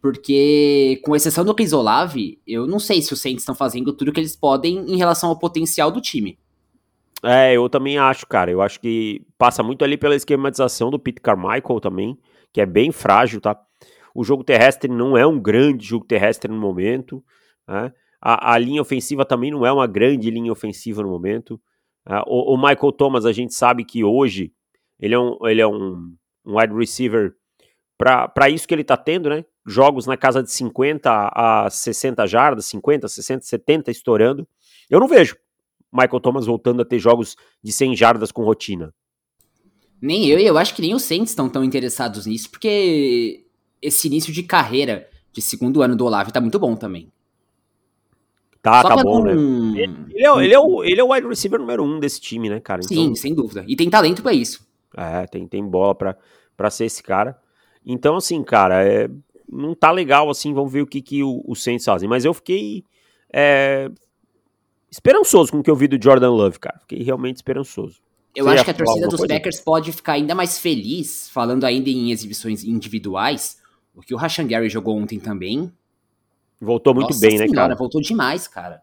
porque 0.00 0.98
com 1.04 1.14
exceção 1.14 1.44
do 1.44 1.54
Chris 1.54 1.74
Olave, 1.74 2.40
eu 2.46 2.66
não 2.66 2.78
sei 2.78 3.02
se 3.02 3.12
os 3.12 3.20
Saints 3.20 3.42
estão 3.42 3.54
fazendo 3.54 3.92
tudo 3.92 4.12
que 4.12 4.20
eles 4.20 4.34
podem 4.34 4.78
em 4.90 4.96
relação 4.96 5.28
ao 5.28 5.38
potencial 5.38 5.90
do 5.90 6.00
time. 6.00 6.38
É, 7.24 7.54
eu 7.54 7.68
também 7.68 7.98
acho, 7.98 8.26
cara. 8.26 8.50
Eu 8.50 8.62
acho 8.62 8.80
que 8.80 9.22
passa 9.36 9.62
muito 9.62 9.84
ali 9.84 9.96
pela 9.96 10.14
esquematização 10.14 10.90
do 10.90 10.98
Pete 10.98 11.20
Carmichael 11.20 11.80
também 11.80 12.18
que 12.52 12.60
é 12.60 12.66
bem 12.66 12.90
frágil, 12.90 13.40
tá? 13.40 13.56
O 14.14 14.24
jogo 14.24 14.42
terrestre 14.42 14.90
não 14.90 15.16
é 15.16 15.26
um 15.26 15.40
grande 15.40 15.86
jogo 15.86 16.04
terrestre 16.04 16.50
no 16.50 16.58
momento, 16.58 17.22
né? 17.66 17.92
a, 18.20 18.54
a, 18.54 18.58
linha 18.58 18.82
ofensiva 18.82 19.24
também 19.24 19.50
não 19.50 19.64
é 19.64 19.72
uma 19.72 19.86
grande 19.86 20.30
linha 20.30 20.50
ofensiva 20.50 21.02
no 21.02 21.08
momento. 21.08 21.60
Uh, 22.06 22.24
o, 22.26 22.54
o, 22.54 22.56
Michael 22.56 22.92
Thomas, 22.92 23.24
a 23.24 23.32
gente 23.32 23.54
sabe 23.54 23.84
que 23.84 24.02
hoje 24.02 24.52
ele 24.98 25.14
é 25.14 25.18
um, 25.18 25.38
ele 25.46 25.60
é 25.60 25.66
um, 25.66 26.16
um 26.44 26.58
wide 26.58 26.74
receiver 26.74 27.34
para 27.96 28.48
isso 28.48 28.66
que 28.66 28.74
ele 28.74 28.84
tá 28.84 28.96
tendo, 28.96 29.28
né? 29.28 29.44
Jogos 29.66 30.06
na 30.06 30.16
casa 30.16 30.42
de 30.42 30.50
50 30.50 31.30
a 31.32 31.68
60 31.68 32.26
jardas, 32.26 32.66
50, 32.66 33.06
60, 33.06 33.44
70 33.44 33.90
estourando. 33.90 34.48
Eu 34.88 34.98
não 34.98 35.06
vejo 35.06 35.36
Michael 35.92 36.20
Thomas 36.20 36.46
voltando 36.46 36.82
a 36.82 36.84
ter 36.84 36.98
jogos 36.98 37.36
de 37.62 37.72
100 37.72 37.96
jardas 37.96 38.30
com 38.30 38.44
rotina. 38.44 38.92
Nem 40.00 40.26
eu, 40.26 40.38
e 40.38 40.46
eu 40.46 40.56
acho 40.56 40.74
que 40.74 40.82
nem 40.82 40.94
os 40.94 41.02
Saints 41.02 41.30
estão 41.30 41.48
tão 41.48 41.64
interessados 41.64 42.26
nisso, 42.26 42.50
porque 42.50 43.44
esse 43.82 44.06
início 44.06 44.32
de 44.32 44.42
carreira 44.42 45.08
de 45.32 45.42
segundo 45.42 45.82
ano 45.82 45.96
do 45.96 46.04
Olave 46.04 46.32
tá 46.32 46.40
muito 46.40 46.58
bom 46.58 46.76
também. 46.76 47.10
Tá, 48.62 48.82
Só 48.82 48.88
tá 48.88 49.02
bom, 49.02 49.24
né? 49.24 49.32
Ele, 49.32 49.82
ele, 50.10 50.26
é, 50.26 50.44
ele, 50.44 50.54
é 50.54 50.58
o, 50.58 50.84
ele 50.84 51.00
é 51.00 51.04
o 51.04 51.12
wide 51.12 51.26
receiver 51.26 51.58
número 51.58 51.84
um 51.84 51.98
desse 51.98 52.20
time, 52.20 52.48
né, 52.48 52.60
cara? 52.60 52.80
Então, 52.84 52.96
Sim, 52.96 53.14
sem 53.14 53.34
dúvida. 53.34 53.64
E 53.66 53.76
tem 53.76 53.88
talento 53.88 54.22
para 54.22 54.32
isso. 54.32 54.66
É, 54.96 55.26
tem, 55.26 55.46
tem 55.46 55.64
bola 55.64 55.94
pra, 55.94 56.16
pra 56.56 56.70
ser 56.70 56.84
esse 56.84 57.02
cara. 57.02 57.38
Então, 57.86 58.16
assim, 58.16 58.42
cara, 58.42 58.84
é, 58.84 59.08
não 59.50 59.74
tá 59.74 59.90
legal, 59.90 60.28
assim, 60.28 60.52
vamos 60.52 60.72
ver 60.72 60.82
o 60.82 60.86
que, 60.86 61.00
que 61.00 61.22
o, 61.22 61.42
o 61.46 61.54
Saints 61.54 61.84
fazem. 61.84 62.08
Mas 62.08 62.24
eu 62.24 62.34
fiquei 62.34 62.84
é, 63.32 63.90
esperançoso 64.90 65.52
com 65.52 65.58
o 65.58 65.62
que 65.62 65.70
eu 65.70 65.76
vi 65.76 65.88
do 65.88 66.02
Jordan 66.02 66.30
Love, 66.30 66.58
cara. 66.58 66.78
Fiquei 66.80 67.02
realmente 67.02 67.36
esperançoso. 67.36 68.00
Eu 68.34 68.44
Você 68.44 68.54
acho 68.54 68.64
que 68.64 68.70
a 68.70 68.74
torcida 68.74 69.08
dos 69.08 69.18
coisa? 69.18 69.34
Packers 69.34 69.60
pode 69.60 69.92
ficar 69.92 70.12
ainda 70.12 70.34
mais 70.34 70.58
feliz, 70.58 71.28
falando 71.30 71.64
ainda 71.64 71.88
em 71.88 72.10
exibições 72.10 72.62
individuais, 72.62 73.60
o 73.94 74.00
que 74.00 74.14
o 74.14 74.16
Rashan 74.16 74.46
Gary 74.46 74.68
jogou 74.68 74.96
ontem 74.96 75.18
também. 75.18 75.72
Voltou 76.60 76.94
muito 76.94 77.08
Nossa 77.08 77.20
bem, 77.20 77.38
né, 77.38 77.46
senhora, 77.46 77.50
né, 77.50 77.56
cara? 77.56 77.74
Voltou 77.74 78.00
demais, 78.00 78.46
cara. 78.46 78.82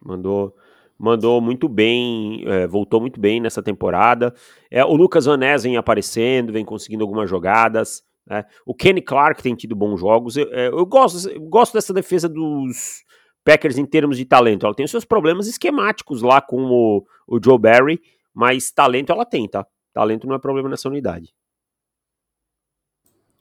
Mandou, 0.00 0.56
mandou 0.98 1.40
muito 1.40 1.68
bem, 1.68 2.42
é, 2.46 2.66
voltou 2.66 3.00
muito 3.00 3.20
bem 3.20 3.40
nessa 3.40 3.62
temporada. 3.62 4.34
É, 4.70 4.84
o 4.84 4.94
Lucas 4.94 5.26
Van 5.26 5.38
vem 5.58 5.76
aparecendo, 5.76 6.52
vem 6.52 6.64
conseguindo 6.64 7.04
algumas 7.04 7.28
jogadas. 7.28 8.02
Né? 8.26 8.44
O 8.64 8.74
Kenny 8.74 9.02
Clark 9.02 9.42
tem 9.42 9.54
tido 9.54 9.74
bons 9.74 10.00
jogos. 10.00 10.36
Eu, 10.36 10.48
é, 10.52 10.68
eu, 10.68 10.86
gosto, 10.86 11.28
eu 11.28 11.40
gosto 11.42 11.74
dessa 11.74 11.92
defesa 11.92 12.28
dos 12.28 13.04
Packers 13.44 13.78
em 13.78 13.86
termos 13.86 14.16
de 14.16 14.24
talento. 14.24 14.66
Ela 14.66 14.74
tem 14.74 14.84
os 14.84 14.90
seus 14.90 15.04
problemas 15.04 15.46
esquemáticos 15.46 16.22
lá 16.22 16.40
com 16.40 16.64
o, 16.64 17.04
o 17.26 17.40
Joe 17.42 17.58
Barry, 17.58 18.00
mas 18.34 18.70
talento 18.70 19.12
ela 19.12 19.24
tem, 19.24 19.48
tá? 19.48 19.66
Talento 19.92 20.26
não 20.26 20.34
é 20.34 20.38
problema 20.38 20.68
nessa 20.68 20.88
unidade. 20.88 21.34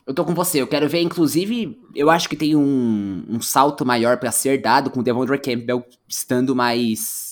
Eu 0.05 0.13
tô 0.13 0.25
com 0.25 0.33
você, 0.33 0.59
eu 0.59 0.67
quero 0.67 0.89
ver, 0.89 1.01
inclusive, 1.01 1.79
eu 1.93 2.09
acho 2.09 2.27
que 2.27 2.35
tem 2.35 2.55
um, 2.55 3.23
um 3.29 3.39
salto 3.39 3.85
maior 3.85 4.17
para 4.17 4.31
ser 4.31 4.59
dado 4.59 4.89
com 4.89 5.01
o 5.01 5.03
Devondre 5.03 5.37
Campbell 5.37 5.85
estando 6.07 6.55
mais 6.55 7.29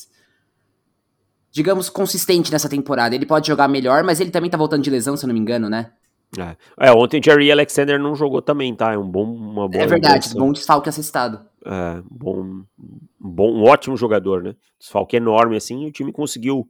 digamos, 1.57 1.89
consistente 1.89 2.51
nessa 2.51 2.69
temporada. 2.69 3.15
Ele 3.15 3.25
pode 3.25 3.47
jogar 3.47 3.67
melhor, 3.67 4.03
mas 4.03 4.19
ele 4.19 4.29
também 4.29 4.47
tá 4.47 4.57
voltando 4.57 4.83
de 4.83 4.91
lesão, 4.91 5.17
se 5.17 5.25
eu 5.25 5.27
não 5.27 5.33
me 5.33 5.39
engano, 5.39 5.67
né? 5.67 5.91
É, 6.37 6.87
é 6.87 6.91
ontem 6.91 7.21
Jerry 7.23 7.51
Alexander 7.51 7.99
não 7.99 8.13
jogou 8.13 8.43
também, 8.43 8.75
tá? 8.75 8.93
É 8.93 8.97
um 8.97 9.09
bom, 9.09 9.23
uma 9.23 9.67
boa 9.67 9.83
É 9.83 9.87
verdade, 9.87 10.29
bom 10.35 10.51
desfalque 10.51 10.87
assistado. 10.87 11.41
É, 11.67 12.01
bom, 12.09 12.63
bom, 13.19 13.51
um 13.51 13.63
ótimo 13.65 13.97
jogador, 13.97 14.41
né? 14.41 14.55
Desfalque 14.79 15.17
enorme 15.17 15.57
assim, 15.57 15.83
e 15.83 15.87
o 15.87 15.91
time 15.91 16.13
conseguiu 16.13 16.65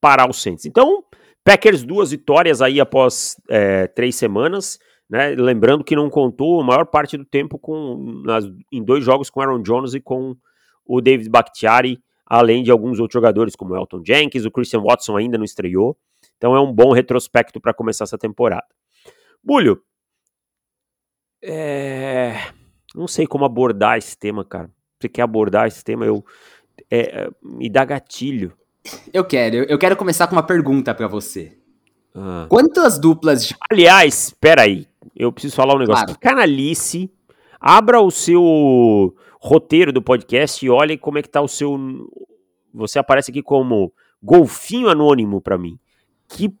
parar 0.00 0.28
o 0.28 0.32
Saints. 0.32 0.64
Então, 0.64 1.04
Packers 1.44 1.84
duas 1.84 2.12
vitórias 2.12 2.62
aí 2.62 2.80
após 2.80 3.36
é, 3.48 3.86
três 3.88 4.16
semanas, 4.16 4.78
né? 5.08 5.34
Lembrando 5.34 5.84
que 5.84 5.94
não 5.94 6.08
contou 6.08 6.60
a 6.62 6.64
maior 6.64 6.86
parte 6.86 7.16
do 7.18 7.26
tempo 7.26 7.58
com 7.58 8.22
nas, 8.24 8.44
em 8.72 8.82
dois 8.82 9.04
jogos 9.04 9.28
com 9.28 9.42
Aaron 9.42 9.60
Jones 9.60 9.92
e 9.92 10.00
com 10.00 10.34
o 10.86 11.02
David 11.02 11.28
Bakhtiari, 11.28 12.02
além 12.24 12.62
de 12.62 12.70
alguns 12.70 12.98
outros 12.98 13.14
jogadores 13.14 13.54
como 13.54 13.76
Elton 13.76 14.02
Jenkins, 14.02 14.46
o 14.46 14.50
Christian 14.50 14.80
Watson 14.80 15.16
ainda 15.16 15.36
não 15.36 15.44
estreou. 15.44 15.94
Então 16.38 16.56
é 16.56 16.60
um 16.60 16.72
bom 16.72 16.92
retrospecto 16.92 17.60
para 17.60 17.74
começar 17.74 18.04
essa 18.04 18.16
temporada. 18.16 18.66
Bulho, 19.44 19.82
é... 21.42 22.57
não 22.94 23.06
sei 23.06 23.26
como 23.26 23.44
abordar 23.44 23.98
esse 23.98 24.16
tema, 24.16 24.44
cara. 24.44 24.70
Você 24.98 25.08
quer 25.08 25.22
abordar 25.22 25.66
esse 25.66 25.84
tema? 25.84 26.04
Eu 26.04 26.24
é, 26.90 27.30
me 27.42 27.68
dá 27.68 27.84
gatilho. 27.84 28.52
Eu 29.12 29.24
quero. 29.24 29.56
Eu 29.56 29.78
quero 29.78 29.96
começar 29.96 30.26
com 30.26 30.34
uma 30.34 30.42
pergunta 30.42 30.94
para 30.94 31.06
você. 31.06 31.56
Ah. 32.14 32.46
Quantas 32.48 32.98
duplas 32.98 33.46
de... 33.46 33.56
Aliás, 33.70 34.26
espera 34.28 34.62
aí. 34.62 34.86
Eu 35.14 35.32
preciso 35.32 35.56
falar 35.56 35.74
um 35.74 35.78
negócio. 35.78 36.04
Claro. 36.04 36.20
Canalice, 36.20 37.12
abra 37.60 38.00
o 38.00 38.10
seu 38.10 39.14
roteiro 39.40 39.92
do 39.92 40.02
podcast 40.02 40.64
e 40.64 40.70
olhe 40.70 40.96
como 40.96 41.18
é 41.18 41.22
que 41.22 41.28
tá 41.28 41.40
o 41.40 41.48
seu... 41.48 41.78
Você 42.72 42.98
aparece 42.98 43.30
aqui 43.30 43.42
como 43.42 43.92
golfinho 44.22 44.88
anônimo 44.88 45.40
para 45.40 45.58
mim. 45.58 45.78
Que 46.28 46.54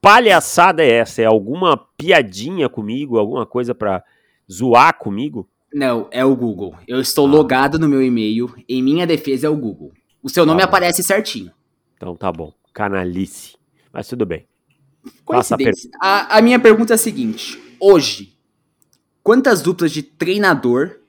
palhaçada 0.00 0.82
é 0.82 0.90
essa? 0.90 1.22
É 1.22 1.26
alguma 1.26 1.76
piadinha 1.76 2.68
comigo? 2.68 3.18
Alguma 3.18 3.46
coisa 3.46 3.74
para 3.74 4.02
zoar 4.50 4.98
comigo? 4.98 5.48
Não, 5.74 6.06
é 6.12 6.24
o 6.24 6.36
Google. 6.36 6.76
Eu 6.86 7.00
estou 7.00 7.26
ah. 7.26 7.30
logado 7.30 7.80
no 7.80 7.88
meu 7.88 8.00
e-mail. 8.00 8.54
Em 8.68 8.80
minha 8.80 9.04
defesa 9.04 9.48
é 9.48 9.50
o 9.50 9.56
Google. 9.56 9.92
O 10.22 10.30
seu 10.30 10.46
nome 10.46 10.62
ah. 10.62 10.66
aparece 10.66 11.02
certinho. 11.02 11.50
Então 11.96 12.14
tá 12.14 12.30
bom. 12.30 12.52
Canalice. 12.72 13.56
Mas 13.92 14.06
tudo 14.06 14.24
bem. 14.24 14.46
Coincidência. 15.24 15.90
A, 16.00 16.38
a, 16.38 16.40
minha 16.42 16.60
pergunta 16.60 16.92
é 16.92 16.94
a 16.94 16.98
seguinte: 16.98 17.60
hoje, 17.80 18.38
quantas 19.20 19.60
duplas 19.62 19.90
de 19.90 20.02
treinador 20.04 21.00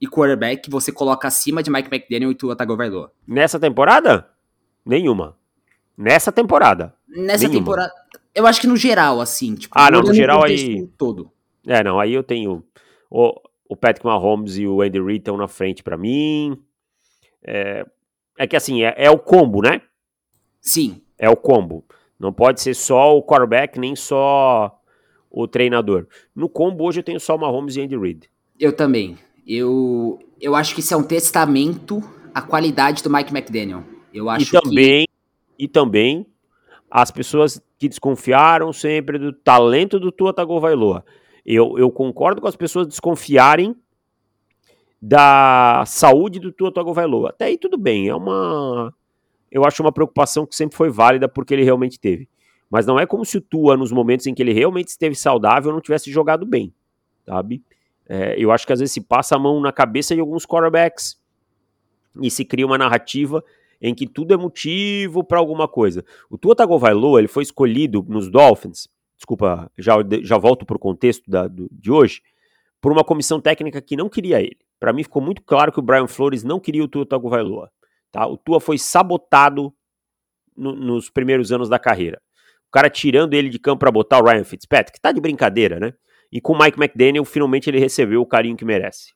e 0.00 0.08
quarterback 0.08 0.70
você 0.70 0.90
coloca 0.90 1.28
acima 1.28 1.62
de 1.62 1.70
Mike 1.70 1.94
McDaniel 1.94 2.30
e 2.30 2.34
Tua 2.34 2.56
Tagovailoa? 2.56 3.12
Nessa 3.28 3.60
temporada? 3.60 4.26
Nenhuma. 4.86 5.36
Nessa 5.96 6.32
temporada. 6.32 6.94
Nessa 7.06 7.46
Nenhuma. 7.46 7.60
temporada. 7.60 7.92
Eu 8.34 8.46
acho 8.46 8.58
que 8.58 8.66
no 8.66 8.76
geral, 8.76 9.20
assim. 9.20 9.54
Tipo, 9.54 9.74
ah, 9.78 9.90
não, 9.90 10.00
no 10.00 10.14
geral 10.14 10.42
aí. 10.42 10.86
Todo. 10.96 11.30
É, 11.66 11.84
não, 11.84 12.00
aí 12.00 12.14
eu 12.14 12.22
tenho. 12.22 12.64
O, 13.10 13.34
o 13.68 13.76
Patrick 13.76 14.06
Mahomes 14.06 14.56
e 14.56 14.66
o 14.66 14.82
Andy 14.82 15.00
Reid 15.00 15.18
estão 15.18 15.36
na 15.36 15.48
frente 15.48 15.82
para 15.82 15.96
mim. 15.96 16.56
É, 17.42 17.86
é 18.38 18.46
que 18.46 18.56
assim, 18.56 18.82
é, 18.82 18.94
é 18.96 19.10
o 19.10 19.18
combo, 19.18 19.62
né? 19.62 19.80
Sim. 20.60 21.02
É 21.18 21.28
o 21.28 21.36
combo. 21.36 21.84
Não 22.18 22.32
pode 22.32 22.60
ser 22.60 22.74
só 22.74 23.16
o 23.16 23.22
quarterback, 23.22 23.78
nem 23.78 23.94
só 23.96 24.80
o 25.30 25.48
treinador. 25.48 26.06
No 26.34 26.48
combo 26.48 26.84
hoje 26.84 27.00
eu 27.00 27.04
tenho 27.04 27.20
só 27.20 27.36
o 27.36 27.38
Mahomes 27.38 27.76
e 27.76 27.80
Andy 27.80 27.96
Reid. 27.96 28.30
Eu 28.58 28.74
também. 28.74 29.18
Eu, 29.46 30.18
eu 30.40 30.54
acho 30.54 30.74
que 30.74 30.80
isso 30.80 30.94
é 30.94 30.96
um 30.96 31.02
testamento 31.02 32.02
à 32.34 32.40
qualidade 32.40 33.02
do 33.02 33.10
Mike 33.10 33.32
McDaniel. 33.34 33.82
Eu 34.12 34.30
acho 34.30 34.56
e 34.56 34.60
também, 34.60 35.06
que... 35.06 35.64
E 35.64 35.68
também 35.68 36.26
as 36.90 37.10
pessoas 37.10 37.60
que 37.76 37.88
desconfiaram 37.88 38.72
sempre 38.72 39.18
do 39.18 39.32
talento 39.32 39.98
do 39.98 40.12
Tua 40.12 40.32
Tagovailoa. 40.32 41.04
Eu, 41.44 41.78
eu 41.78 41.90
concordo 41.90 42.40
com 42.40 42.48
as 42.48 42.56
pessoas 42.56 42.86
desconfiarem 42.86 43.76
da 45.00 45.84
saúde 45.86 46.40
do 46.40 46.50
Tua 46.50 46.72
Tagovailoa. 46.72 47.30
Até 47.30 47.46
aí 47.46 47.58
tudo 47.58 47.76
bem, 47.76 48.08
é 48.08 48.14
uma 48.14 48.92
eu 49.54 49.64
acho 49.64 49.80
uma 49.82 49.92
preocupação 49.92 50.44
que 50.44 50.56
sempre 50.56 50.76
foi 50.76 50.90
válida 50.90 51.28
porque 51.28 51.54
ele 51.54 51.62
realmente 51.62 52.00
teve. 52.00 52.28
Mas 52.68 52.86
não 52.86 52.98
é 52.98 53.06
como 53.06 53.24
se 53.24 53.38
o 53.38 53.40
Tua, 53.40 53.76
nos 53.76 53.92
momentos 53.92 54.26
em 54.26 54.34
que 54.34 54.42
ele 54.42 54.52
realmente 54.52 54.88
esteve 54.88 55.14
saudável, 55.14 55.72
não 55.72 55.80
tivesse 55.80 56.10
jogado 56.10 56.44
bem, 56.44 56.74
sabe? 57.24 57.62
É, 58.08 58.34
eu 58.36 58.50
acho 58.50 58.66
que 58.66 58.72
às 58.72 58.80
vezes 58.80 58.92
se 58.92 59.00
passa 59.00 59.36
a 59.36 59.38
mão 59.38 59.60
na 59.60 59.70
cabeça 59.70 60.12
de 60.12 60.20
alguns 60.20 60.44
quarterbacks 60.44 61.16
e 62.20 62.28
se 62.30 62.44
cria 62.44 62.66
uma 62.66 62.76
narrativa 62.76 63.44
em 63.80 63.94
que 63.94 64.08
tudo 64.08 64.34
é 64.34 64.36
motivo 64.36 65.22
para 65.22 65.38
alguma 65.38 65.68
coisa. 65.68 66.04
O 66.28 66.36
Tua 66.36 66.56
Tagovailoa, 66.56 67.20
ele 67.20 67.28
foi 67.28 67.44
escolhido 67.44 68.04
nos 68.08 68.28
Dolphins, 68.28 68.88
desculpa, 69.24 69.70
já, 69.78 69.94
já 70.22 70.36
volto 70.36 70.66
para 70.66 70.76
o 70.76 70.78
contexto 70.78 71.28
da, 71.28 71.48
do, 71.48 71.66
de 71.72 71.90
hoje, 71.90 72.20
por 72.80 72.92
uma 72.92 73.02
comissão 73.02 73.40
técnica 73.40 73.80
que 73.80 73.96
não 73.96 74.08
queria 74.08 74.40
ele. 74.40 74.58
Para 74.78 74.92
mim 74.92 75.02
ficou 75.02 75.22
muito 75.22 75.42
claro 75.42 75.72
que 75.72 75.78
o 75.78 75.82
Brian 75.82 76.06
Flores 76.06 76.44
não 76.44 76.60
queria 76.60 76.84
o 76.84 76.88
Tua 76.88 77.06
Tagovailoa. 77.06 77.70
Tá? 78.12 78.26
O 78.26 78.36
Tua 78.36 78.60
foi 78.60 78.76
sabotado 78.76 79.72
no, 80.54 80.74
nos 80.74 81.08
primeiros 81.08 81.50
anos 81.50 81.68
da 81.68 81.78
carreira. 81.78 82.20
O 82.68 82.70
cara 82.70 82.90
tirando 82.90 83.32
ele 83.32 83.48
de 83.48 83.58
campo 83.58 83.80
para 83.80 83.90
botar 83.90 84.20
o 84.20 84.24
Ryan 84.24 84.44
Fitzpatrick, 84.44 85.00
tá 85.00 85.10
de 85.10 85.20
brincadeira, 85.20 85.80
né? 85.80 85.94
E 86.30 86.40
com 86.40 86.52
o 86.52 86.58
Mike 86.58 86.78
McDaniel, 86.78 87.24
finalmente 87.24 87.70
ele 87.70 87.78
recebeu 87.78 88.20
o 88.20 88.26
carinho 88.26 88.56
que 88.56 88.64
merece. 88.64 89.12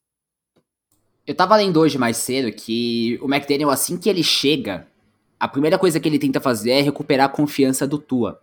Eu 1.27 1.35
tava 1.35 1.57
lendo 1.57 1.79
hoje 1.79 1.99
mais 1.99 2.17
cedo 2.17 2.51
que 2.53 3.19
o 3.21 3.27
McDaniel, 3.27 3.71
assim 3.71 3.99
que 3.99 4.09
ele 4.09 4.23
chega, 4.23 4.87
a 5.39 5.47
primeira 5.47 5.79
coisa 5.79 6.01
que 6.01 6.09
ele 6.09 6.19
tenta 6.19 6.41
fazer 6.41 6.71
é 6.71 6.81
recuperar 6.81 7.27
a 7.27 7.33
confiança 7.33 7.87
do 7.87 7.99
Tua. 7.99 8.41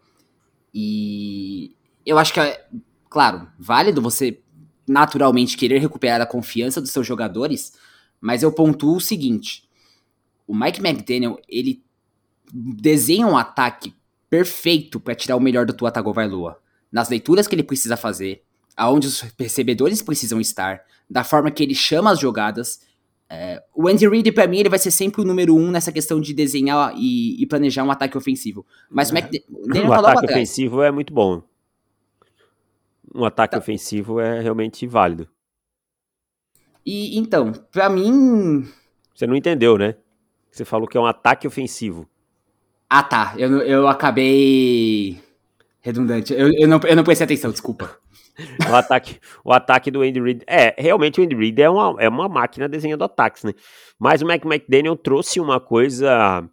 E 0.78 1.74
eu 2.06 2.18
acho 2.18 2.34
que 2.34 2.40
é, 2.42 2.68
claro, 3.10 3.48
válido 3.58 4.02
você 4.02 4.42
naturalmente 4.86 5.56
querer 5.56 5.80
recuperar 5.80 6.20
a 6.20 6.26
confiança 6.26 6.82
dos 6.82 6.92
seus 6.92 7.08
jogadores, 7.08 7.72
mas 8.20 8.44
eu 8.44 8.52
pontuo 8.52 8.98
o 8.98 9.02
seguinte: 9.02 9.70
o 10.46 10.54
Mike 10.54 10.86
McDaniel, 10.86 11.40
ele 11.48 11.82
desenha 12.54 13.26
um 13.26 13.38
ataque 13.38 13.96
perfeito 14.30 15.00
para 15.00 15.16
tirar 15.16 15.38
o 15.38 15.42
melhor 15.42 15.66
do 15.66 15.74
Tua 15.74 15.92
Tagovailoa. 15.92 16.62
Nas 16.92 17.08
leituras 17.08 17.48
que 17.48 17.56
ele 17.56 17.64
precisa 17.64 17.96
fazer, 17.96 18.44
aonde 18.76 19.08
os 19.08 19.22
recebedores 19.40 20.02
precisam 20.02 20.42
estar, 20.42 20.82
da 21.10 21.24
forma 21.24 21.52
que 21.52 21.64
ele 21.64 21.74
chama 21.74 22.12
as 22.12 22.20
jogadas. 22.20 22.82
É, 23.30 23.64
o 23.74 23.88
Andy 23.88 24.08
Reid, 24.08 24.32
para 24.32 24.48
mim, 24.48 24.60
ele 24.60 24.70
vai 24.70 24.80
ser 24.80 24.92
sempre 24.92 25.22
o 25.22 25.26
número 25.26 25.56
um 25.56 25.72
nessa 25.72 25.92
questão 25.92 26.22
de 26.22 26.34
desenhar 26.34 26.94
e, 26.96 27.42
e 27.42 27.46
planejar 27.48 27.84
um 27.84 27.92
ataque 27.92 28.18
ofensivo. 28.18 28.66
Mas 28.90 29.10
o, 29.10 29.18
McDaniel 29.18 29.90
o 29.90 29.94
ataque 29.94 30.26
ofensivo 30.26 30.82
é 30.82 30.92
muito 30.92 31.14
bom. 31.14 31.42
Um 33.14 33.26
ataque 33.26 33.54
tá. 33.54 33.58
ofensivo 33.58 34.20
é 34.20 34.42
realmente 34.42 34.86
válido. 34.86 35.28
E 36.86 37.18
então, 37.18 37.52
para 37.72 37.90
mim. 37.90 38.68
Você 39.14 39.26
não 39.26 39.36
entendeu, 39.36 39.78
né? 39.78 39.96
Você 40.52 40.64
falou 40.64 40.88
que 40.88 40.98
é 40.98 41.00
um 41.00 41.06
ataque 41.06 41.48
ofensivo. 41.48 42.08
Ah, 42.90 43.02
tá. 43.02 43.34
Eu, 43.38 43.62
eu 43.62 43.88
acabei. 43.88 45.20
Redundante. 45.82 46.34
Eu, 46.34 46.52
eu, 46.54 46.68
não, 46.68 46.80
eu 46.80 46.96
não 46.96 47.04
prestei 47.04 47.26
atenção, 47.26 47.52
desculpa. 47.52 47.98
O, 48.70 48.76
ataque, 48.76 49.20
o 49.44 49.54
ataque 49.54 49.92
do 49.92 50.02
Andy 50.02 50.22
Reid. 50.22 50.44
É, 50.48 50.76
realmente 50.78 51.20
o 51.20 51.24
Andy 51.24 51.36
Reid 51.36 51.62
é 51.62 51.70
uma, 51.70 51.96
é 52.02 52.10
uma 52.10 52.30
máquina 52.30 52.68
desenhando 52.68 53.04
ataques, 53.04 53.44
né? 53.44 53.54
Mas 54.00 54.22
o 54.22 54.26
Mac 54.26 54.44
McDaniel 54.46 54.96
trouxe 54.96 55.40
uma 55.40 55.60
coisa 55.60 56.48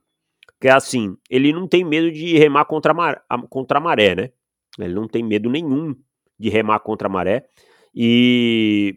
que 0.61 0.69
é 0.69 0.73
assim: 0.73 1.17
ele 1.29 1.53
não 1.53 1.67
tem 1.67 1.85
medo 1.85 2.11
de 2.11 2.39
remar 2.39 2.65
contra 2.65 2.93
a, 2.93 2.95
maré, 2.95 3.21
contra 3.51 3.79
a 3.79 3.81
maré, 3.81 4.15
né? 4.15 4.31
Ele 4.79 4.95
não 4.95 5.09
tem 5.09 5.23
medo 5.23 5.51
nenhum 5.51 5.95
de 6.39 6.49
remar 6.49 6.79
contra 6.81 7.09
a 7.09 7.11
maré. 7.11 7.47
E 7.95 8.97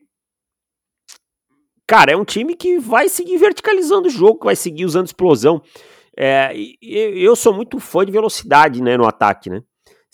cara, 1.88 2.12
é 2.12 2.18
um 2.18 2.24
time 2.24 2.56
que 2.56 2.78
vai 2.80 3.10
seguir 3.10 3.38
verticalizando 3.38 4.08
o 4.08 4.12
jogo, 4.12 4.40
que 4.40 4.46
vai 4.46 4.56
seguir 4.56 4.86
usando 4.86 5.08
explosão. 5.08 5.62
É, 6.18 6.54
eu 6.82 7.36
sou 7.36 7.54
muito 7.54 7.80
fã 7.80 8.06
de 8.06 8.12
velocidade 8.12 8.82
né, 8.82 8.96
no 8.96 9.06
ataque, 9.06 9.50
né? 9.50 9.62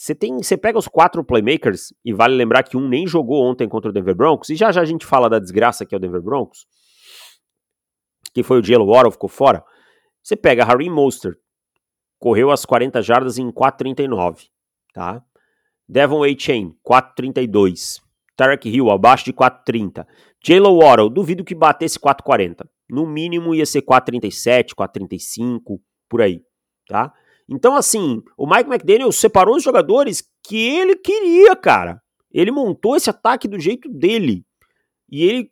Você 0.01 0.15
tem, 0.15 0.35
você 0.41 0.57
pega 0.57 0.79
os 0.79 0.87
quatro 0.87 1.23
playmakers, 1.23 1.93
e 2.03 2.11
vale 2.11 2.33
lembrar 2.33 2.63
que 2.63 2.75
um 2.75 2.89
nem 2.89 3.05
jogou 3.05 3.43
ontem 3.43 3.69
contra 3.69 3.91
o 3.91 3.93
Denver 3.93 4.15
Broncos, 4.15 4.49
e 4.49 4.55
já 4.55 4.71
já 4.71 4.81
a 4.81 4.85
gente 4.85 5.05
fala 5.05 5.29
da 5.29 5.37
desgraça 5.37 5.85
que 5.85 5.93
é 5.93 5.97
o 5.97 6.01
Denver 6.01 6.23
Broncos, 6.23 6.65
que 8.33 8.41
foi 8.41 8.59
o 8.59 8.63
Jalen 8.63 8.87
Waddle, 8.87 9.11
ficou 9.11 9.29
fora. 9.29 9.63
Você 10.23 10.35
pega 10.35 10.65
Harry 10.65 10.89
Monster, 10.89 11.37
correu 12.17 12.49
as 12.49 12.65
40 12.65 12.99
jardas 13.03 13.37
em 13.37 13.51
4,39, 13.51 14.47
tá? 14.91 15.23
Devon 15.87 16.23
A. 16.23 16.35
Chain, 16.35 16.75
4,32. 16.83 18.01
Tarek 18.35 18.69
Hill, 18.69 18.89
abaixo 18.89 19.25
de 19.25 19.33
4,30. 19.33 20.03
Jalen 20.43 20.77
Waddle, 20.79 21.11
duvido 21.11 21.43
que 21.43 21.53
batesse 21.53 21.99
4,40. 21.99 22.67
No 22.89 23.05
mínimo 23.05 23.53
ia 23.53 23.67
ser 23.67 23.83
4,37, 23.83 24.73
4,35, 24.73 25.79
por 26.09 26.23
aí, 26.23 26.41
tá? 26.87 27.13
Então, 27.51 27.75
assim, 27.75 28.23
o 28.37 28.47
Mike 28.47 28.69
McDaniel 28.69 29.11
separou 29.11 29.57
os 29.57 29.63
jogadores 29.63 30.23
que 30.41 30.57
ele 30.57 30.95
queria, 30.95 31.53
cara. 31.53 32.01
Ele 32.31 32.49
montou 32.49 32.95
esse 32.95 33.09
ataque 33.09 33.45
do 33.45 33.59
jeito 33.59 33.89
dele. 33.89 34.45
E 35.09 35.21
ele 35.25 35.51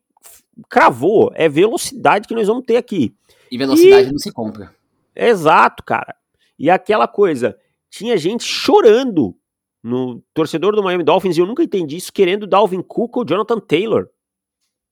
cravou. 0.70 1.30
É 1.36 1.50
velocidade 1.50 2.26
que 2.26 2.34
nós 2.34 2.48
vamos 2.48 2.64
ter 2.66 2.78
aqui. 2.78 3.14
E 3.52 3.58
velocidade 3.58 4.08
e... 4.08 4.12
não 4.14 4.18
se 4.18 4.32
compra. 4.32 4.74
Exato, 5.14 5.84
cara. 5.84 6.16
E 6.58 6.70
aquela 6.70 7.06
coisa, 7.06 7.58
tinha 7.90 8.16
gente 8.16 8.46
chorando 8.46 9.36
no 9.84 10.24
torcedor 10.34 10.74
do 10.74 10.84
Miami 10.84 11.04
Dolphins, 11.04 11.36
e 11.36 11.42
eu 11.42 11.46
nunca 11.46 11.64
entendi 11.64 11.98
isso, 11.98 12.14
querendo 12.14 12.48
Dalvin 12.48 12.82
Cook 12.82 13.18
ou 13.18 13.26
Jonathan 13.26 13.60
Taylor. 13.60 14.08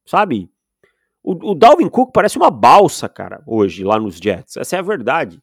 Sabe? 0.05 0.51
O, 1.23 1.51
o 1.51 1.55
Dalvin 1.55 1.87
Cook 1.87 2.11
parece 2.13 2.37
uma 2.37 2.51
balsa, 2.51 3.07
cara, 3.07 3.41
hoje, 3.47 3.85
lá 3.85 3.97
nos 3.97 4.17
Jets. 4.17 4.57
Essa 4.57 4.75
é 4.75 4.79
a 4.79 4.81
verdade. 4.83 5.41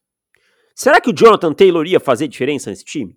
Será 0.75 1.01
que 1.01 1.11
o 1.11 1.15
Jonathan 1.17 1.53
Taylor 1.53 1.87
ia 1.87 2.01
fazer 2.01 2.27
diferença 2.27 2.69
nesse 2.69 2.85
time? 2.85 3.17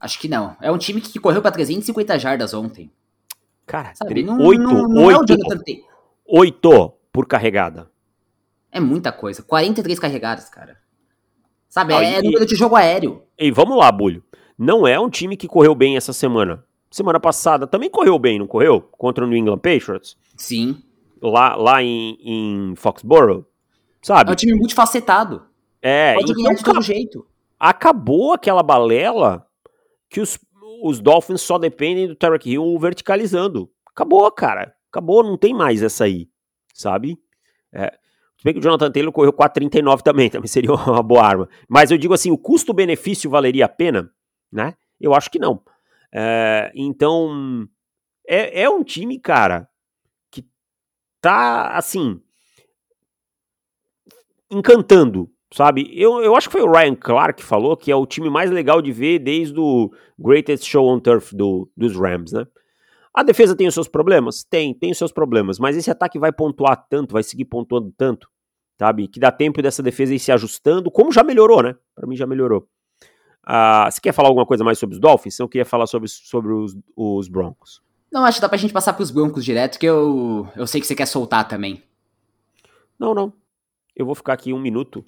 Acho 0.00 0.18
que 0.18 0.26
não. 0.26 0.56
É 0.60 0.70
um 0.72 0.78
time 0.78 1.00
que 1.00 1.20
correu 1.20 1.40
para 1.40 1.52
350 1.52 2.18
jardas 2.18 2.52
ontem. 2.52 2.90
Cara, 3.64 3.94
Sabe, 3.94 4.24
não, 4.24 4.38
oito, 4.40 4.60
não, 4.60 4.88
não 4.88 5.04
oito, 5.04 5.32
é 5.32 5.36
oito 6.26 6.92
por 7.12 7.26
carregada. 7.26 7.88
É 8.70 8.80
muita 8.80 9.12
coisa. 9.12 9.42
43 9.42 9.98
carregadas, 10.00 10.48
cara. 10.48 10.76
Sabe, 11.68 11.94
ah, 11.94 12.02
é 12.02 12.18
e, 12.18 12.22
número 12.22 12.44
de 12.44 12.56
jogo 12.56 12.74
aéreo. 12.74 13.22
E 13.38 13.50
vamos 13.52 13.78
lá, 13.78 13.90
Bulho. 13.92 14.24
Não 14.58 14.86
é 14.86 14.98
um 14.98 15.08
time 15.08 15.36
que 15.36 15.46
correu 15.46 15.74
bem 15.74 15.96
essa 15.96 16.12
semana. 16.12 16.64
Semana 16.90 17.20
passada 17.20 17.66
também 17.66 17.88
correu 17.88 18.18
bem, 18.18 18.38
não 18.38 18.46
correu? 18.46 18.80
Contra 18.80 19.24
o 19.24 19.28
New 19.28 19.38
England 19.38 19.58
Patriots? 19.58 20.16
Sim. 20.36 20.82
Lá, 21.22 21.54
lá 21.54 21.82
em, 21.82 22.18
em 22.20 22.74
Foxborough, 22.76 23.46
sabe? 24.02 24.30
É 24.30 24.32
um 24.32 24.36
time 24.36 24.54
multifacetado. 24.54 25.46
É, 25.82 26.14
Pode 26.14 26.30
então, 26.30 26.44
ganhar 26.44 26.54
de 26.54 26.64
todo 26.64 26.80
jeito. 26.80 27.26
Acabou 27.58 28.32
aquela 28.32 28.62
balela 28.62 29.44
que 30.08 30.20
os, 30.20 30.38
os 30.82 31.00
Dolphins 31.00 31.42
só 31.42 31.58
dependem 31.58 32.06
do 32.06 32.14
Tarek 32.14 32.48
Hill 32.48 32.78
verticalizando. 32.78 33.68
Acabou, 33.86 34.30
cara. 34.30 34.74
Acabou, 34.88 35.24
não 35.24 35.36
tem 35.36 35.52
mais 35.52 35.82
essa 35.82 36.04
aí, 36.04 36.28
sabe? 36.72 37.18
É, 37.72 37.92
se 38.36 38.44
bem 38.44 38.52
que 38.52 38.60
o 38.60 38.62
Jonathan 38.62 38.90
Taylor 38.90 39.12
correu 39.12 39.32
4,39 39.32 40.02
também, 40.02 40.28
também 40.30 40.48
seria 40.48 40.72
uma 40.72 41.02
boa 41.02 41.24
arma. 41.24 41.48
Mas 41.68 41.90
eu 41.90 41.98
digo 41.98 42.12
assim, 42.14 42.30
o 42.30 42.38
custo-benefício 42.38 43.30
valeria 43.30 43.64
a 43.64 43.68
pena, 43.68 44.12
né? 44.50 44.74
Eu 45.00 45.14
acho 45.14 45.30
que 45.30 45.38
não. 45.38 45.62
É, 46.12 46.70
então, 46.74 47.66
é, 48.28 48.62
é 48.62 48.68
um 48.68 48.84
time, 48.84 49.18
cara, 49.18 49.68
que 50.30 50.46
tá, 51.20 51.68
assim, 51.76 52.20
encantando 54.50 55.30
sabe? 55.52 55.90
Eu, 55.94 56.22
eu 56.22 56.34
acho 56.34 56.48
que 56.48 56.52
foi 56.52 56.62
o 56.62 56.70
Ryan 56.70 56.94
Clark 56.94 57.42
que 57.42 57.46
falou 57.46 57.76
que 57.76 57.92
é 57.92 57.96
o 57.96 58.06
time 58.06 58.30
mais 58.30 58.50
legal 58.50 58.80
de 58.80 58.90
ver 58.90 59.18
desde 59.18 59.58
o 59.58 59.90
Greatest 60.18 60.66
Show 60.66 60.88
on 60.88 60.98
Turf 60.98 61.34
do, 61.34 61.70
dos 61.76 61.94
Rams, 61.94 62.32
né? 62.32 62.46
A 63.14 63.22
defesa 63.22 63.54
tem 63.54 63.68
os 63.68 63.74
seus 63.74 63.88
problemas? 63.88 64.42
Tem, 64.42 64.72
tem 64.72 64.90
os 64.90 64.98
seus 64.98 65.12
problemas, 65.12 65.58
mas 65.58 65.76
esse 65.76 65.90
ataque 65.90 66.18
vai 66.18 66.32
pontuar 66.32 66.86
tanto, 66.88 67.12
vai 67.12 67.22
seguir 67.22 67.44
pontuando 67.44 67.92
tanto, 67.96 68.26
sabe? 68.78 69.06
Que 69.06 69.20
dá 69.20 69.30
tempo 69.30 69.60
dessa 69.60 69.82
defesa 69.82 70.14
ir 70.14 70.18
se 70.18 70.32
ajustando, 70.32 70.90
como 70.90 71.12
já 71.12 71.22
melhorou, 71.22 71.62
né? 71.62 71.76
Para 71.94 72.06
mim 72.06 72.16
já 72.16 72.26
melhorou. 72.26 72.66
Ah, 73.44 73.90
você 73.90 74.00
quer 74.00 74.12
falar 74.12 74.28
alguma 74.28 74.46
coisa 74.46 74.64
mais 74.64 74.78
sobre 74.78 74.94
os 74.94 75.00
Dolphins? 75.00 75.38
Eu 75.38 75.48
queria 75.48 75.66
falar 75.66 75.86
sobre, 75.86 76.08
sobre 76.08 76.52
os, 76.52 76.74
os 76.96 77.28
Broncos. 77.28 77.82
Não, 78.10 78.24
acho 78.24 78.38
que 78.38 78.42
dá 78.42 78.48
pra 78.48 78.58
gente 78.58 78.72
passar 78.72 78.94
pros 78.94 79.10
Broncos 79.10 79.44
direto, 79.44 79.78
que 79.78 79.86
eu, 79.86 80.48
eu 80.56 80.66
sei 80.66 80.80
que 80.80 80.86
você 80.86 80.94
quer 80.94 81.06
soltar 81.06 81.46
também. 81.46 81.82
Não, 82.98 83.14
não. 83.14 83.32
Eu 83.94 84.06
vou 84.06 84.14
ficar 84.14 84.32
aqui 84.32 84.52
um 84.52 84.60
minuto 84.60 85.04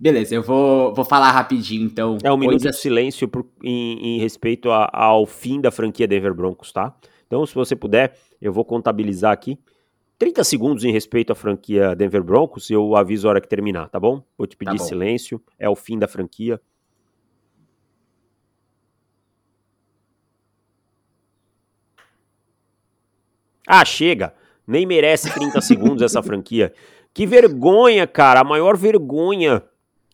Beleza, 0.00 0.34
eu 0.34 0.42
vou, 0.42 0.94
vou 0.94 1.04
falar 1.04 1.30
rapidinho, 1.30 1.84
então. 1.84 2.16
É 2.24 2.32
um 2.32 2.36
minuto 2.38 2.62
de 2.62 2.72
silêncio 2.72 3.28
por, 3.28 3.44
em, 3.62 4.16
em, 4.16 4.18
respeito 4.18 4.70
a, 4.70 4.88
ao 4.90 5.26
fim 5.26 5.60
da 5.60 5.70
franquia 5.70 6.08
Denver 6.08 6.32
Broncos, 6.32 6.72
tá? 6.72 6.96
Então, 7.26 7.44
se 7.44 7.54
você 7.54 7.76
puder, 7.76 8.16
eu 8.40 8.50
vou 8.50 8.64
contabilizar 8.64 9.30
aqui 9.30 9.58
30 10.18 10.42
segundos 10.42 10.84
em 10.84 10.90
respeito 10.90 11.32
à 11.32 11.34
franquia 11.34 11.94
Denver 11.94 12.24
Broncos 12.24 12.70
e 12.70 12.72
eu 12.72 12.96
aviso 12.96 13.28
a 13.28 13.30
hora 13.32 13.40
que 13.42 13.48
terminar, 13.48 13.90
tá 13.90 14.00
bom? 14.00 14.24
Vou 14.38 14.46
te 14.46 14.56
pedir 14.56 14.78
tá 14.78 14.84
silêncio, 14.84 15.38
é 15.58 15.68
o 15.68 15.76
fim 15.76 15.98
da 15.98 16.08
franquia. 16.08 16.58
Ah, 23.66 23.84
chega! 23.84 24.32
Nem 24.66 24.86
merece 24.86 25.30
30 25.30 25.60
segundos 25.60 26.02
essa 26.02 26.22
franquia. 26.22 26.72
Que 27.12 27.26
vergonha, 27.26 28.06
cara! 28.06 28.40
A 28.40 28.44
maior 28.44 28.78
vergonha 28.78 29.62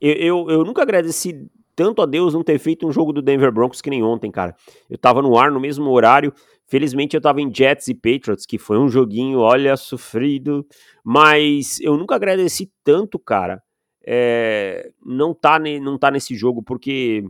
eu, 0.01 0.15
eu, 0.15 0.51
eu, 0.51 0.65
nunca 0.65 0.83
agradeci 0.83 1.49
tanto 1.75 2.01
a 2.01 2.07
Deus 2.07 2.35
não 2.35 2.43
ter 2.43 2.59
feito 2.59 2.87
um 2.87 2.93
jogo 2.93 3.13
do 3.13 3.23
Denver 3.23 3.53
Broncos 3.53 3.81
que 3.81 3.91
nem 3.91 4.03
ontem, 4.03 4.31
cara. 4.31 4.57
Eu 4.89 4.97
tava 4.97 5.21
no 5.21 5.39
ar 5.39 5.51
no 5.51 5.61
mesmo 5.61 5.91
horário. 5.91 6.33
Felizmente 6.67 7.15
eu 7.15 7.21
tava 7.21 7.41
em 7.41 7.55
Jets 7.55 7.89
e 7.89 7.95
Patriots, 7.95 8.47
que 8.47 8.59
foi 8.59 8.79
um 8.79 8.89
joguinho, 8.89 9.39
olha, 9.39 9.77
sofrido. 9.77 10.67
Mas 11.05 11.79
eu 11.81 11.97
nunca 11.97 12.15
agradeci 12.17 12.73
tanto, 12.83 13.19
cara. 13.19 13.63
É, 14.05 14.91
não, 15.05 15.35
tá 15.35 15.59
ne, 15.59 15.79
não 15.79 15.99
tá 15.99 16.11
nesse 16.11 16.35
jogo, 16.35 16.63
porque. 16.63 17.25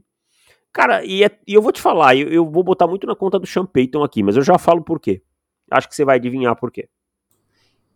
Cara, 0.72 1.04
e, 1.04 1.24
é, 1.24 1.30
e 1.46 1.54
eu 1.54 1.62
vou 1.62 1.72
te 1.72 1.80
falar, 1.80 2.14
eu, 2.14 2.28
eu, 2.28 2.50
vou 2.50 2.62
botar 2.62 2.86
muito 2.86 3.06
na 3.06 3.16
conta 3.16 3.38
do 3.38 3.46
Sean 3.46 3.64
Payton 3.64 4.04
aqui, 4.04 4.22
mas 4.22 4.36
eu 4.36 4.42
já 4.42 4.58
falo 4.58 4.82
por 4.82 5.00
quê. 5.00 5.22
Acho 5.70 5.88
que 5.88 5.96
você 5.96 6.04
vai 6.04 6.16
adivinhar 6.16 6.54
por 6.54 6.70
quê. 6.70 6.88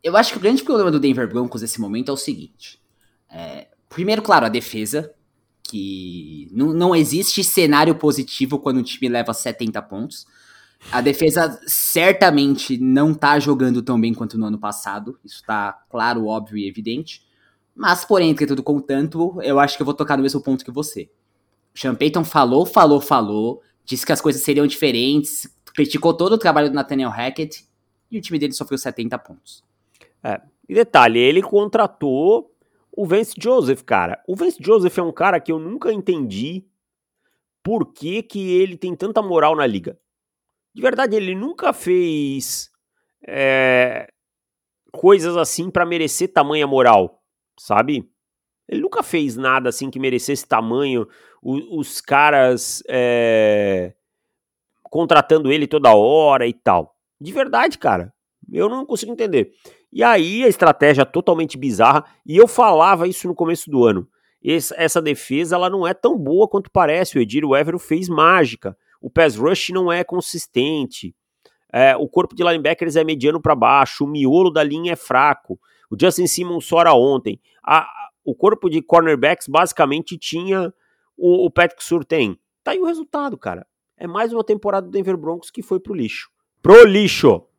Eu 0.02 0.16
acho 0.16 0.32
que 0.32 0.38
o 0.38 0.40
grande 0.40 0.62
problema 0.62 0.90
do 0.90 0.98
Denver 0.98 1.28
Broncos 1.28 1.60
nesse 1.60 1.78
momento 1.78 2.10
é 2.10 2.14
o 2.14 2.16
seguinte. 2.16 2.80
É, 3.30 3.68
Primeiro, 3.90 4.22
claro, 4.22 4.46
a 4.46 4.48
defesa, 4.48 5.12
que 5.64 6.48
não, 6.52 6.72
não 6.72 6.96
existe 6.96 7.42
cenário 7.42 7.94
positivo 7.96 8.58
quando 8.58 8.78
o 8.78 8.82
time 8.82 9.08
leva 9.08 9.34
70 9.34 9.82
pontos. 9.82 10.26
A 10.90 11.00
defesa 11.00 11.60
certamente 11.66 12.78
não 12.78 13.12
tá 13.12 13.38
jogando 13.38 13.82
tão 13.82 14.00
bem 14.00 14.14
quanto 14.14 14.38
no 14.38 14.46
ano 14.46 14.58
passado. 14.58 15.18
Isso 15.24 15.42
tá 15.44 15.82
claro, 15.90 16.26
óbvio 16.26 16.56
e 16.56 16.68
evidente. 16.68 17.22
Mas, 17.74 18.04
porém, 18.04 18.30
entre 18.30 18.46
tudo 18.46 18.62
contanto, 18.62 19.38
eu 19.42 19.58
acho 19.58 19.76
que 19.76 19.82
eu 19.82 19.84
vou 19.84 19.94
tocar 19.94 20.16
no 20.16 20.22
mesmo 20.22 20.40
ponto 20.40 20.64
que 20.64 20.70
você. 20.70 21.10
O 21.74 21.78
Sean 21.78 21.94
Payton 21.94 22.24
falou, 22.24 22.64
falou, 22.64 23.00
falou, 23.00 23.60
disse 23.84 24.06
que 24.06 24.12
as 24.12 24.20
coisas 24.20 24.42
seriam 24.42 24.66
diferentes, 24.66 25.48
criticou 25.74 26.14
todo 26.14 26.34
o 26.34 26.38
trabalho 26.38 26.68
do 26.68 26.74
Nathaniel 26.74 27.10
Hackett 27.10 27.66
e 28.10 28.18
o 28.18 28.20
time 28.20 28.38
dele 28.38 28.52
sofreu 28.52 28.78
70 28.78 29.18
pontos. 29.18 29.64
É, 30.22 30.40
e 30.68 30.74
detalhe, 30.74 31.18
ele 31.18 31.42
contratou 31.42 32.50
o 32.92 33.06
Vance 33.06 33.34
Joseph, 33.38 33.82
cara. 33.82 34.22
O 34.26 34.34
Vance 34.34 34.58
Joseph 34.60 34.96
é 34.98 35.02
um 35.02 35.12
cara 35.12 35.40
que 35.40 35.52
eu 35.52 35.58
nunca 35.58 35.92
entendi 35.92 36.66
por 37.62 37.92
que, 37.92 38.22
que 38.22 38.50
ele 38.52 38.76
tem 38.76 38.94
tanta 38.94 39.22
moral 39.22 39.54
na 39.54 39.66
liga. 39.66 39.98
De 40.74 40.80
verdade, 40.80 41.16
ele 41.16 41.34
nunca 41.34 41.72
fez 41.72 42.70
é, 43.26 44.12
coisas 44.92 45.36
assim 45.36 45.70
para 45.70 45.86
merecer 45.86 46.32
tamanha 46.32 46.66
moral, 46.66 47.22
sabe? 47.58 48.10
Ele 48.68 48.80
nunca 48.80 49.02
fez 49.02 49.36
nada 49.36 49.68
assim 49.68 49.90
que 49.90 49.98
merecesse 49.98 50.46
tamanho. 50.46 51.08
O, 51.42 51.78
os 51.78 52.00
caras 52.00 52.82
é, 52.88 53.94
contratando 54.84 55.50
ele 55.50 55.66
toda 55.66 55.94
hora 55.94 56.46
e 56.46 56.52
tal. 56.52 56.96
De 57.20 57.32
verdade, 57.32 57.78
cara. 57.78 58.12
Eu 58.52 58.68
não 58.68 58.86
consigo 58.86 59.12
entender. 59.12 59.52
E 59.92 60.04
aí 60.04 60.44
a 60.44 60.48
estratégia 60.48 61.04
totalmente 61.04 61.58
bizarra, 61.58 62.04
e 62.24 62.36
eu 62.36 62.46
falava 62.46 63.08
isso 63.08 63.26
no 63.26 63.34
começo 63.34 63.70
do 63.70 63.84
ano. 63.84 64.08
essa 64.42 65.02
defesa 65.02 65.56
ela 65.56 65.68
não 65.68 65.86
é 65.86 65.92
tão 65.92 66.16
boa 66.16 66.48
quanto 66.48 66.70
parece. 66.70 67.18
O 67.18 67.20
Edir 67.20 67.44
Evero 67.44 67.78
fez 67.78 68.08
mágica. 68.08 68.76
O 69.00 69.10
pass 69.10 69.36
rush 69.36 69.70
não 69.70 69.90
é 69.90 70.04
consistente. 70.04 71.14
É, 71.72 71.96
o 71.96 72.08
corpo 72.08 72.34
de 72.34 72.42
linebackers 72.42 72.96
é 72.96 73.04
mediano 73.04 73.40
para 73.40 73.54
baixo. 73.54 74.04
O 74.04 74.06
miolo 74.06 74.50
da 74.50 74.62
linha 74.62 74.92
é 74.92 74.96
fraco. 74.96 75.58
O 75.90 75.96
Justin 76.00 76.26
Simmons 76.26 76.66
sora 76.66 76.92
ontem. 76.94 77.40
A, 77.64 77.88
o 78.24 78.34
corpo 78.34 78.68
de 78.68 78.80
cornerbacks 78.80 79.48
basicamente 79.48 80.16
tinha 80.16 80.72
o, 81.16 81.46
o 81.46 81.50
Patrick 81.50 81.82
Surtain. 81.82 82.36
Tá 82.62 82.72
aí 82.72 82.78
o 82.78 82.86
resultado, 82.86 83.36
cara. 83.36 83.66
É 83.96 84.06
mais 84.06 84.32
uma 84.32 84.44
temporada 84.44 84.86
do 84.86 84.92
Denver 84.92 85.16
Broncos 85.16 85.50
que 85.50 85.62
foi 85.62 85.80
pro 85.80 85.94
lixo. 85.94 86.30
Pro 86.62 86.84
lixo! 86.84 87.49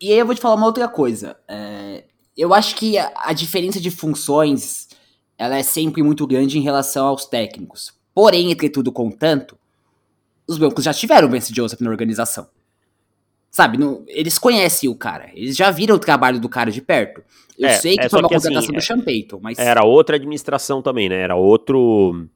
E 0.00 0.12
aí 0.12 0.18
eu 0.18 0.26
vou 0.26 0.34
te 0.34 0.40
falar 0.40 0.54
uma 0.54 0.66
outra 0.66 0.88
coisa. 0.88 1.36
É, 1.48 2.04
eu 2.36 2.54
acho 2.54 2.76
que 2.76 2.96
a, 2.96 3.12
a, 3.16 3.32
diferença 3.32 3.80
de 3.80 3.90
funções 3.90 4.88
ela 5.36 5.56
é 5.56 5.62
sempre 5.62 6.02
muito 6.02 6.26
grande 6.26 6.58
em 6.58 6.62
relação 6.62 7.06
aos 7.06 7.26
técnicos. 7.26 7.92
Porém, 8.14 8.50
entre 8.50 8.68
tudo 8.68 8.92
contanto, 8.92 9.56
os 10.46 10.58
Broncos 10.58 10.84
já 10.84 10.92
tiveram 10.92 11.28
o 11.28 11.30
Vance 11.30 11.52
Joseph 11.54 11.80
na 11.80 11.90
organização. 11.90 12.46
Sabe, 13.50 13.78
no, 13.78 14.04
eles 14.06 14.38
conhecem 14.38 14.88
o 14.88 14.94
cara, 14.94 15.30
eles 15.34 15.56
já 15.56 15.70
viram 15.70 15.96
o 15.96 15.98
trabalho 15.98 16.38
do 16.38 16.48
cara 16.48 16.70
de 16.70 16.82
perto. 16.82 17.22
Eu 17.58 17.68
é, 17.68 17.72
sei 17.76 17.96
que 17.96 18.04
é, 18.04 18.08
foi 18.08 18.20
uma 18.20 18.28
contratação 18.28 18.58
assim, 18.58 18.72
do 18.72 18.80
Sean 18.80 19.00
Payton, 19.00 19.40
mas... 19.42 19.58
Era 19.58 19.84
outra 19.84 20.16
administração 20.16 20.80
também, 20.80 21.08
né? 21.08 21.16
Era 21.16 21.34
outro 21.34 22.28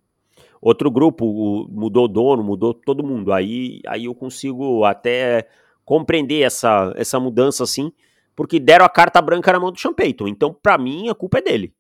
outro 0.61 0.91
grupo, 0.91 1.69
mudou 1.71 2.07
dono, 2.07 2.43
mudou 2.43 2.73
todo 2.73 3.05
mundo. 3.05 3.33
Aí, 3.33 3.81
aí 3.87 4.05
eu 4.05 4.15
consigo 4.15 4.85
até 4.85 5.49
compreender 5.85 6.43
essa, 6.43 6.93
essa 6.97 7.19
mudança 7.19 7.65
assim, 7.65 7.93
porque 8.35 8.59
deram 8.59 8.85
a 8.85 8.89
carta 8.89 9.21
branca 9.21 9.53
na 9.53 9.61
mão 9.61 9.73
do 9.73 9.79
Sean 9.79 9.93
Payton. 9.93 10.29
Então, 10.29 10.53
para 10.53 10.79
mim, 10.79 11.09
a 11.09 11.15
culpa 11.15 11.39
é 11.39 11.43
dele. 11.43 11.75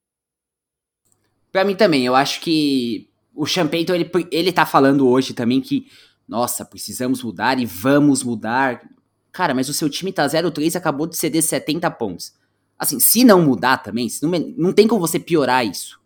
Para 1.50 1.64
mim 1.64 1.74
também, 1.74 2.06
eu 2.06 2.14
acho 2.14 2.40
que 2.40 3.08
o 3.34 3.46
Sean 3.46 3.66
Payton, 3.66 3.94
ele, 3.94 4.10
ele 4.30 4.52
tá 4.52 4.66
falando 4.66 5.08
hoje 5.08 5.34
também 5.34 5.60
que, 5.60 5.86
nossa, 6.26 6.64
precisamos 6.64 7.22
mudar 7.22 7.58
e 7.58 7.66
vamos 7.66 8.22
mudar. 8.22 8.82
Cara, 9.30 9.54
mas 9.54 9.68
o 9.68 9.74
seu 9.74 9.88
time 9.88 10.12
tá 10.12 10.26
0-3 10.26 10.74
e 10.74 10.76
acabou 10.76 11.06
de 11.06 11.16
ceder 11.16 11.42
70 11.42 11.90
pontos. 11.92 12.34
Assim, 12.78 12.98
se 12.98 13.24
não 13.24 13.42
mudar 13.42 13.78
também, 13.78 14.08
não, 14.22 14.30
não 14.56 14.72
tem 14.72 14.88
como 14.88 15.00
você 15.00 15.18
piorar 15.18 15.64
isso. 15.64 16.00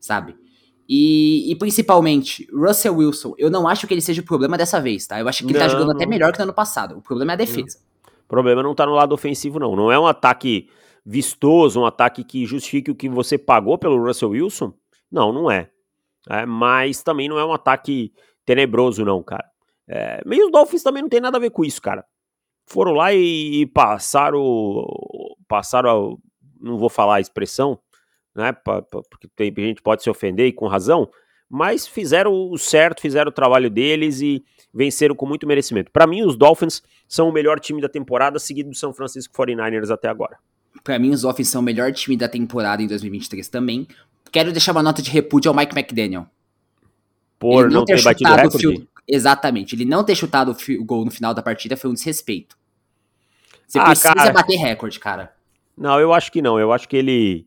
sabe? 0.00 0.36
E, 0.88 1.50
e, 1.50 1.56
principalmente, 1.56 2.46
Russell 2.52 2.96
Wilson, 2.96 3.34
eu 3.38 3.50
não 3.50 3.66
acho 3.66 3.86
que 3.86 3.94
ele 3.94 4.00
seja 4.00 4.22
o 4.22 4.24
problema 4.24 4.56
dessa 4.56 4.80
vez, 4.80 5.06
tá? 5.06 5.18
Eu 5.18 5.28
acho 5.28 5.44
que 5.44 5.50
ele 5.50 5.58
tá 5.58 5.64
não, 5.64 5.72
tá 5.72 5.78
jogando 5.78 5.96
até 5.96 6.06
melhor 6.06 6.32
que 6.32 6.38
no 6.38 6.44
ano 6.44 6.52
passado. 6.52 6.98
O 6.98 7.02
problema 7.02 7.32
é 7.32 7.34
a 7.34 7.36
defesa. 7.36 7.78
O 8.24 8.28
problema 8.28 8.62
não 8.62 8.74
tá 8.74 8.86
no 8.86 8.92
lado 8.92 9.12
ofensivo, 9.12 9.58
não. 9.58 9.74
Não 9.74 9.90
é 9.90 9.98
um 9.98 10.06
ataque 10.06 10.68
vistoso, 11.04 11.80
um 11.80 11.86
ataque 11.86 12.22
que 12.22 12.46
justifique 12.46 12.90
o 12.90 12.94
que 12.94 13.08
você 13.08 13.36
pagou 13.36 13.76
pelo 13.78 14.00
Russell 14.04 14.30
Wilson. 14.30 14.72
Não, 15.10 15.32
não 15.32 15.50
é. 15.50 15.70
é 16.28 16.46
mas 16.46 17.02
também 17.02 17.28
não 17.28 17.38
é 17.38 17.44
um 17.44 17.52
ataque 17.52 18.12
tenebroso, 18.44 19.04
não, 19.04 19.22
cara. 19.22 19.44
É, 19.88 20.20
meio 20.26 20.46
os 20.46 20.52
Dolphins 20.52 20.82
também 20.82 21.02
não 21.02 21.08
tem 21.08 21.20
nada 21.20 21.36
a 21.36 21.40
ver 21.40 21.50
com 21.50 21.64
isso, 21.64 21.80
cara. 21.82 22.04
Foram 22.66 22.92
lá 22.92 23.12
e, 23.12 23.62
e 23.62 23.66
passaram. 23.66 24.42
Passaram. 25.48 26.18
não 26.60 26.78
vou 26.78 26.88
falar 26.88 27.16
a 27.16 27.20
expressão, 27.20 27.78
né? 28.36 28.52
Porque 28.52 29.28
tem 29.34 29.52
gente 29.56 29.82
pode 29.82 30.02
se 30.02 30.10
ofender 30.10 30.46
e 30.46 30.52
com 30.52 30.66
razão, 30.66 31.08
mas 31.48 31.86
fizeram 31.86 32.32
o 32.32 32.58
certo, 32.58 33.00
fizeram 33.00 33.30
o 33.30 33.34
trabalho 33.34 33.70
deles 33.70 34.20
e 34.20 34.44
venceram 34.72 35.14
com 35.14 35.26
muito 35.26 35.46
merecimento. 35.46 35.90
Para 35.90 36.06
mim, 36.06 36.22
os 36.22 36.36
Dolphins 36.36 36.82
são 37.08 37.28
o 37.28 37.32
melhor 37.32 37.58
time 37.58 37.80
da 37.80 37.88
temporada, 37.88 38.38
seguido 38.38 38.70
do 38.70 38.76
São 38.76 38.92
Francisco 38.92 39.34
49ers 39.34 39.90
até 39.90 40.08
agora. 40.08 40.38
Para 40.84 40.98
mim, 40.98 41.10
os 41.10 41.22
Dolphins 41.22 41.48
são 41.48 41.62
o 41.62 41.64
melhor 41.64 41.92
time 41.92 42.16
da 42.16 42.28
temporada 42.28 42.82
em 42.82 42.86
2023 42.86 43.48
também. 43.48 43.88
Quero 44.30 44.52
deixar 44.52 44.72
uma 44.72 44.82
nota 44.82 45.00
de 45.00 45.10
repúdio 45.10 45.50
ao 45.50 45.56
Mike 45.56 45.76
McDaniel. 45.76 46.26
Por 47.38 47.64
ele 47.64 47.72
não, 47.72 47.80
não 47.80 47.84
ter, 47.84 47.96
ter 47.96 48.02
batido 48.02 48.30
o 48.30 48.34
recorde? 48.34 48.88
Exatamente. 49.08 49.74
Ele 49.74 49.84
não 49.84 50.04
ter 50.04 50.14
chutado 50.14 50.54
o 50.78 50.84
gol 50.84 51.04
no 51.04 51.10
final 51.10 51.32
da 51.32 51.42
partida 51.42 51.76
foi 51.76 51.90
um 51.90 51.94
desrespeito. 51.94 52.56
Você 53.66 53.78
ah, 53.78 53.84
precisa 53.84 54.14
cara... 54.14 54.32
bater 54.32 54.56
recorde, 54.56 54.98
cara. 54.98 55.32
Não, 55.76 56.00
eu 56.00 56.12
acho 56.12 56.30
que 56.32 56.42
não. 56.42 56.58
Eu 56.58 56.72
acho 56.72 56.88
que 56.88 56.96
ele 56.96 57.46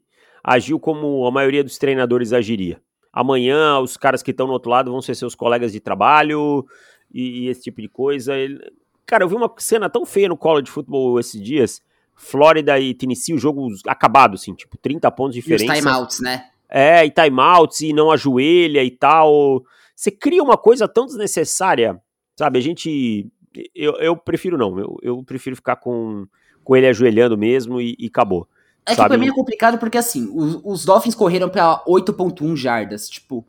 agiu 0.50 0.80
como 0.80 1.28
a 1.28 1.32
maioria 1.32 1.64
dos 1.64 1.78
treinadores 1.78 2.34
agiria. 2.34 2.82
Amanhã, 3.14 3.78
os 3.80 3.96
caras 3.96 4.24
que 4.24 4.32
estão 4.32 4.48
no 4.48 4.54
outro 4.54 4.72
lado 4.72 4.92
vão 4.92 5.00
ser 5.00 5.14
seus 5.14 5.36
colegas 5.36 5.72
de 5.72 5.80
trabalho 5.80 6.66
e, 7.14 7.42
e 7.42 7.48
esse 7.50 7.62
tipo 7.62 7.80
de 7.80 7.88
coisa. 7.88 8.36
Ele... 8.36 8.60
Cara, 9.06 9.24
eu 9.24 9.30
vi 9.30 9.36
uma 9.36 9.52
cena 9.58 9.88
tão 9.90 10.08
feia 10.08 10.28
no 10.28 10.36
college 10.36 10.72
futebol 10.72 11.20
esses 11.20 11.40
dias. 11.40 11.84
Flórida 12.16 12.80
e 12.80 12.96
Tennessee, 12.96 13.34
o 13.34 13.38
jogo 13.38 13.68
acabado, 13.88 14.34
assim, 14.34 14.54
tipo, 14.56 14.76
30 14.78 15.10
pontos 15.12 15.36
de 15.36 15.42
diferença. 15.42 15.72
E 15.72 15.78
os 15.78 15.84
timeouts, 15.84 16.20
né? 16.20 16.50
É, 16.68 17.06
e 17.06 17.12
timeouts, 17.12 17.82
e 17.82 17.94
não 17.94 18.12
ajoelha 18.12 18.84
e 18.84 18.92
tal. 18.92 19.64
Você 19.96 20.10
cria 20.10 20.42
uma 20.42 20.58
coisa 20.58 20.88
tão 20.88 21.06
desnecessária, 21.06 22.02
sabe? 22.36 22.58
A 22.58 22.62
gente. 22.62 23.32
Eu, 23.76 23.94
eu 23.94 24.18
prefiro 24.18 24.58
não, 24.58 24.80
eu, 24.80 24.98
eu 25.02 25.24
prefiro 25.24 25.56
ficar 25.56 25.76
com, 25.76 26.28
com 26.64 26.76
ele 26.76 26.88
ajoelhando 26.88 27.38
mesmo 27.38 27.80
e, 27.80 27.96
e 28.00 28.08
acabou. 28.08 28.48
É 28.92 28.96
sabe? 28.96 29.02
que 29.02 29.08
pra 29.08 29.18
mim 29.18 29.28
é 29.28 29.34
complicado 29.34 29.78
porque 29.78 29.98
assim, 29.98 30.30
os, 30.34 30.62
os 30.64 30.86
Dolphins 30.86 31.16
correram 31.16 31.50
pra 31.50 31.84
8.1 31.88 32.56
jardas, 32.56 33.10
tipo. 33.10 33.46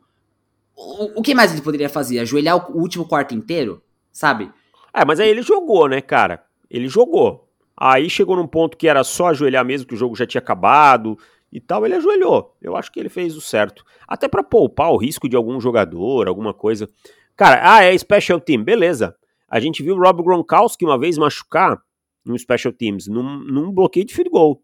O, 0.75 1.19
o, 1.19 1.21
que 1.21 1.35
mais 1.35 1.51
ele 1.51 1.61
poderia 1.61 1.89
fazer? 1.89 2.19
Ajoelhar 2.19 2.71
o, 2.71 2.77
o 2.77 2.81
último 2.81 3.05
quarto 3.05 3.35
inteiro? 3.35 3.81
Sabe? 4.11 4.51
É, 4.93 5.05
mas 5.05 5.19
aí 5.19 5.29
ele 5.29 5.41
jogou, 5.41 5.87
né, 5.87 6.01
cara? 6.01 6.43
Ele 6.69 6.87
jogou. 6.87 7.47
Aí 7.77 8.09
chegou 8.09 8.35
num 8.35 8.47
ponto 8.47 8.77
que 8.77 8.87
era 8.87 9.03
só 9.03 9.27
ajoelhar 9.27 9.65
mesmo, 9.65 9.87
que 9.87 9.93
o 9.93 9.97
jogo 9.97 10.15
já 10.15 10.25
tinha 10.25 10.39
acabado, 10.39 11.17
e 11.51 11.59
tal, 11.59 11.85
ele 11.85 11.95
ajoelhou. 11.95 12.55
Eu 12.61 12.75
acho 12.75 12.91
que 12.91 12.99
ele 12.99 13.09
fez 13.09 13.35
o 13.35 13.41
certo. 13.41 13.83
Até 14.07 14.27
para 14.27 14.43
poupar 14.43 14.91
o 14.91 14.97
risco 14.97 15.27
de 15.27 15.35
algum 15.35 15.59
jogador, 15.59 16.27
alguma 16.27 16.53
coisa. 16.53 16.87
Cara, 17.35 17.59
ah, 17.63 17.83
é 17.83 17.97
special 17.97 18.39
team, 18.39 18.63
beleza. 18.63 19.15
A 19.49 19.59
gente 19.59 19.83
viu 19.83 19.95
o 19.95 19.99
Rob 19.99 20.23
Gronkowski 20.23 20.85
uma 20.85 20.97
vez 20.97 21.17
machucar 21.17 21.81
no 22.23 22.37
special 22.37 22.71
teams, 22.71 23.07
num, 23.07 23.39
num 23.39 23.71
bloqueio 23.71 24.05
de 24.05 24.13
field 24.13 24.29
goal, 24.29 24.61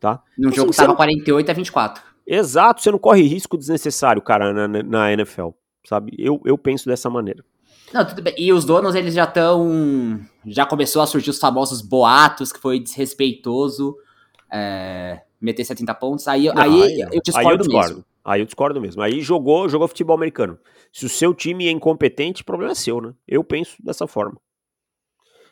tá? 0.00 0.22
Num 0.36 0.48
então, 0.48 0.56
jogo 0.56 0.70
assim, 0.70 0.76
que 0.76 0.76
tava 0.76 0.88
não... 0.88 0.96
48 0.96 1.50
a 1.50 1.54
24. 1.54 2.02
Exato, 2.26 2.82
você 2.82 2.90
não 2.90 2.98
corre 2.98 3.22
risco 3.22 3.56
desnecessário, 3.56 4.20
cara, 4.20 4.52
na, 4.52 4.82
na 4.82 5.12
NFL, 5.12 5.48
sabe? 5.86 6.14
Eu, 6.18 6.40
eu 6.44 6.58
penso 6.58 6.86
dessa 6.86 7.08
maneira. 7.08 7.44
Não, 7.92 8.04
tudo 8.06 8.20
bem. 8.20 8.34
E 8.36 8.52
os 8.52 8.64
donos, 8.64 8.94
eles 8.94 9.14
já 9.14 9.24
estão... 9.24 10.20
Já 10.46 10.66
começou 10.66 11.00
a 11.00 11.06
surgir 11.06 11.30
os 11.30 11.38
famosos 11.38 11.80
boatos, 11.80 12.52
que 12.52 12.60
foi 12.60 12.78
desrespeitoso. 12.78 13.96
É 14.52 15.22
meter 15.40 15.64
70 15.64 15.94
pontos, 15.94 16.26
aí, 16.26 16.46
não, 16.46 16.60
aí, 16.60 16.82
aí 16.82 17.00
eu 17.12 17.22
discordo, 17.22 17.48
aí 17.48 17.54
eu 17.54 17.58
discordo 17.58 17.70
mesmo. 17.70 18.04
Aí 18.24 18.40
eu 18.40 18.44
discordo 18.44 18.80
mesmo. 18.80 19.02
Aí 19.02 19.20
jogou, 19.20 19.68
jogou 19.68 19.88
futebol 19.88 20.16
americano. 20.16 20.58
Se 20.92 21.06
o 21.06 21.08
seu 21.08 21.32
time 21.32 21.66
é 21.66 21.70
incompetente, 21.70 22.42
o 22.42 22.44
problema 22.44 22.72
é 22.72 22.74
seu, 22.74 23.00
né? 23.00 23.14
Eu 23.26 23.42
penso 23.42 23.76
dessa 23.82 24.06
forma. 24.06 24.38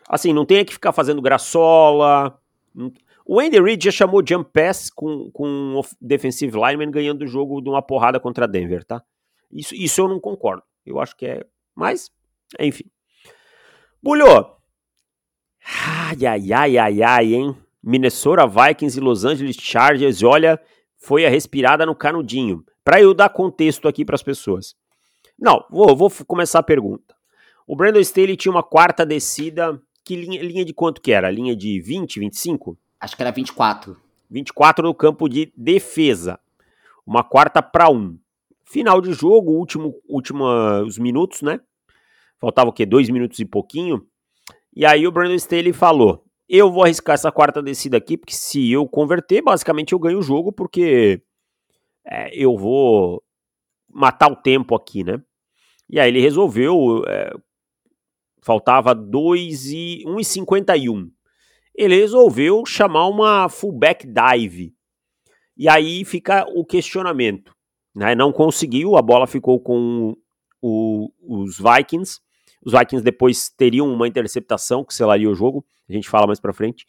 Assim, 0.09 0.33
não 0.33 0.45
tem 0.45 0.65
que 0.65 0.75
ficar 0.75 0.93
fazendo 0.93 1.23
graçola. 1.23 2.39
O 3.29 3.41
Andy 3.41 3.61
Reid 3.61 3.85
já 3.85 3.91
chamou 3.91 4.23
jump 4.25 4.49
pass 4.53 4.89
com, 4.89 5.29
com 5.33 5.45
um 5.49 5.81
defensive 6.01 6.57
lineman 6.57 6.93
ganhando 6.93 7.23
o 7.23 7.27
jogo 7.27 7.61
de 7.61 7.69
uma 7.69 7.83
porrada 7.83 8.21
contra 8.21 8.47
Denver, 8.47 8.85
tá? 8.85 9.03
Isso, 9.53 9.75
isso 9.75 10.01
eu 10.01 10.07
não 10.07 10.21
concordo. 10.21 10.63
Eu 10.85 11.01
acho 11.01 11.17
que 11.17 11.27
é. 11.27 11.45
Mas, 11.75 12.09
enfim. 12.61 12.85
Bulho! 14.01 14.27
Ai, 15.85 16.25
ai, 16.25 16.53
ai, 16.53 16.79
ai, 16.79 17.03
ai, 17.03 17.35
hein? 17.35 17.57
Minnesota 17.83 18.47
Vikings 18.47 18.97
e 18.97 19.03
Los 19.03 19.25
Angeles 19.25 19.57
Chargers, 19.57 20.23
olha, 20.23 20.61
foi 20.97 21.27
a 21.27 21.29
respirada 21.29 21.85
no 21.85 21.97
canudinho. 21.97 22.65
Para 22.85 23.01
eu 23.01 23.13
dar 23.13 23.29
contexto 23.29 23.89
aqui 23.89 24.05
para 24.05 24.15
as 24.15 24.23
pessoas. 24.23 24.77
Não, 25.37 25.65
vou, 25.69 25.97
vou 25.97 26.11
começar 26.29 26.61
a 26.61 26.63
pergunta. 26.63 27.17
O 27.67 27.75
Brandon 27.75 27.99
Staley 27.99 28.37
tinha 28.37 28.53
uma 28.53 28.63
quarta 28.63 29.05
descida, 29.05 29.81
que 30.05 30.15
linha, 30.15 30.41
linha 30.41 30.65
de 30.65 30.73
quanto 30.73 31.01
que 31.01 31.11
era? 31.11 31.29
Linha 31.29 31.57
de 31.57 31.81
20, 31.81 32.21
25? 32.21 32.79
Acho 33.07 33.15
que 33.15 33.23
era 33.23 33.31
24. 33.31 33.97
24 34.29 34.85
no 34.85 34.93
campo 34.93 35.29
de 35.29 35.53
defesa. 35.57 36.41
Uma 37.07 37.23
quarta 37.23 37.63
para 37.63 37.89
um. 37.89 38.19
Final 38.65 39.01
de 39.01 39.13
jogo, 39.13 39.53
último, 39.53 39.95
últimos 40.09 40.99
minutos, 40.99 41.41
né? 41.41 41.61
Faltava 42.41 42.71
o 42.71 42.73
quê? 42.73 42.85
Dois 42.85 43.09
minutos 43.09 43.39
e 43.39 43.45
pouquinho. 43.45 44.05
E 44.75 44.85
aí 44.85 45.07
o 45.07 45.13
Brandon 45.13 45.37
Staley 45.37 45.73
falou: 45.73 46.25
eu 46.49 46.69
vou 46.69 46.83
arriscar 46.83 47.15
essa 47.15 47.31
quarta 47.31 47.63
descida 47.63 47.97
aqui, 47.97 48.17
porque 48.19 48.35
se 48.35 48.73
eu 48.73 48.89
converter, 48.89 49.41
basicamente 49.41 49.93
eu 49.93 50.01
ganho 50.01 50.19
o 50.19 50.23
jogo, 50.23 50.51
porque 50.51 51.23
é, 52.05 52.37
eu 52.37 52.57
vou 52.57 53.23
matar 53.89 54.33
o 54.33 54.35
tempo 54.35 54.75
aqui, 54.75 55.05
né? 55.05 55.23
E 55.89 56.01
aí 56.01 56.09
ele 56.09 56.21
resolveu. 56.21 57.05
É, 57.07 57.31
faltava 58.43 58.97
2 58.97 59.67
e 59.67 60.03
1,51. 60.07 61.09
Ele 61.77 61.97
resolveu 61.97 62.65
chamar 62.65 63.07
uma 63.09 63.49
fullback 63.49 64.07
dive. 64.07 64.75
E 65.57 65.69
aí 65.69 66.05
fica 66.05 66.47
o 66.55 66.65
questionamento. 66.65 67.55
Né? 67.95 68.15
Não 68.15 68.33
conseguiu, 68.33 68.97
a 68.97 69.03
bola 69.03 69.27
ficou 69.27 69.61
com 69.61 70.17
o, 70.61 71.11
os 71.21 71.59
Vikings. 71.59 72.21
Os 72.65 72.73
Vikings 72.73 73.05
depois 73.05 73.49
teriam 73.49 73.93
uma 73.93 74.09
interceptação 74.09 74.85
que 74.85 74.95
selaria 74.95 75.31
o 75.31 75.35
jogo, 75.35 75.65
a 75.89 75.93
gente 75.93 76.09
fala 76.09 76.27
mais 76.27 76.41
para 76.41 76.53
frente. 76.53 76.87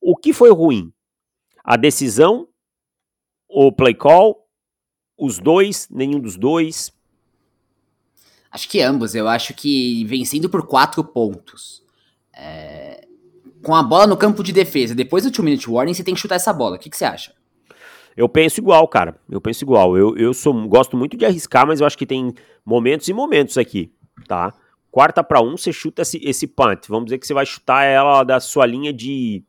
O 0.00 0.16
que 0.16 0.32
foi 0.32 0.52
ruim? 0.52 0.92
A 1.64 1.76
decisão, 1.76 2.48
o 3.48 3.72
play 3.72 3.94
call, 3.94 4.46
os 5.18 5.38
dois, 5.38 5.88
nenhum 5.90 6.20
dos 6.20 6.36
dois? 6.36 6.92
Acho 8.50 8.68
que 8.68 8.80
ambos. 8.80 9.14
Eu 9.14 9.28
acho 9.28 9.52
que 9.54 10.04
vencendo 10.04 10.48
por 10.48 10.66
quatro 10.66 11.02
pontos. 11.02 11.82
É... 12.32 13.05
Com 13.66 13.74
a 13.74 13.82
bola 13.82 14.06
no 14.06 14.16
campo 14.16 14.44
de 14.44 14.52
defesa, 14.52 14.94
depois 14.94 15.24
do 15.24 15.30
2-minute 15.32 15.68
warning, 15.68 15.92
você 15.92 16.04
tem 16.04 16.14
que 16.14 16.20
chutar 16.20 16.36
essa 16.36 16.52
bola. 16.52 16.76
O 16.76 16.78
que, 16.78 16.88
que 16.88 16.96
você 16.96 17.04
acha? 17.04 17.32
Eu 18.16 18.28
penso 18.28 18.60
igual, 18.60 18.86
cara. 18.86 19.18
Eu 19.28 19.40
penso 19.40 19.64
igual. 19.64 19.98
Eu, 19.98 20.16
eu 20.16 20.32
sou, 20.32 20.54
gosto 20.68 20.96
muito 20.96 21.16
de 21.16 21.26
arriscar, 21.26 21.66
mas 21.66 21.80
eu 21.80 21.86
acho 21.88 21.98
que 21.98 22.06
tem 22.06 22.32
momentos 22.64 23.08
e 23.08 23.12
momentos 23.12 23.58
aqui, 23.58 23.92
tá? 24.28 24.54
quarta 24.88 25.24
para 25.24 25.42
um, 25.42 25.56
você 25.56 25.72
chuta 25.72 26.02
esse, 26.02 26.20
esse 26.22 26.46
punt. 26.46 26.86
Vamos 26.88 27.06
dizer 27.06 27.18
que 27.18 27.26
você 27.26 27.34
vai 27.34 27.44
chutar 27.44 27.82
ela 27.82 28.22
da 28.22 28.38
sua 28.38 28.64
linha 28.66 28.92
de 28.92 29.42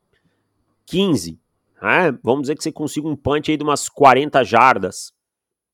15. 0.88 1.40
Né? 1.80 2.18
Vamos 2.24 2.42
dizer 2.42 2.56
que 2.56 2.64
você 2.64 2.72
consiga 2.72 3.08
um 3.08 3.16
punch 3.16 3.52
aí 3.52 3.56
de 3.56 3.64
umas 3.64 3.88
40 3.88 4.44
jardas. 4.44 5.14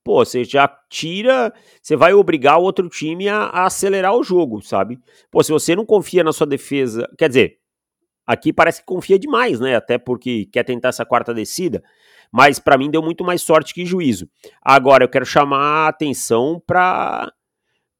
Pô, 0.04 0.22
você 0.22 0.44
já 0.44 0.68
tira, 0.90 1.50
você 1.80 1.96
vai 1.96 2.12
obrigar 2.12 2.58
o 2.58 2.62
outro 2.62 2.90
time 2.90 3.26
a, 3.26 3.44
a 3.44 3.64
acelerar 3.64 4.14
o 4.14 4.22
jogo, 4.22 4.60
sabe? 4.60 5.00
Pô, 5.30 5.42
se 5.42 5.50
você 5.50 5.74
não 5.74 5.86
confia 5.86 6.22
na 6.22 6.30
sua 6.30 6.46
defesa, 6.46 7.10
quer 7.16 7.28
dizer, 7.28 7.63
aqui 8.26 8.52
parece 8.52 8.80
que 8.80 8.86
confia 8.86 9.18
demais, 9.18 9.60
né? 9.60 9.76
Até 9.76 9.98
porque 9.98 10.46
quer 10.46 10.64
tentar 10.64 10.88
essa 10.88 11.04
quarta 11.04 11.34
descida, 11.34 11.82
mas 12.32 12.58
para 12.58 12.78
mim 12.78 12.90
deu 12.90 13.02
muito 13.02 13.24
mais 13.24 13.42
sorte 13.42 13.74
que 13.74 13.84
juízo. 13.84 14.28
Agora 14.62 15.04
eu 15.04 15.08
quero 15.08 15.26
chamar 15.26 15.86
a 15.86 15.88
atenção 15.88 16.62
para 16.66 17.32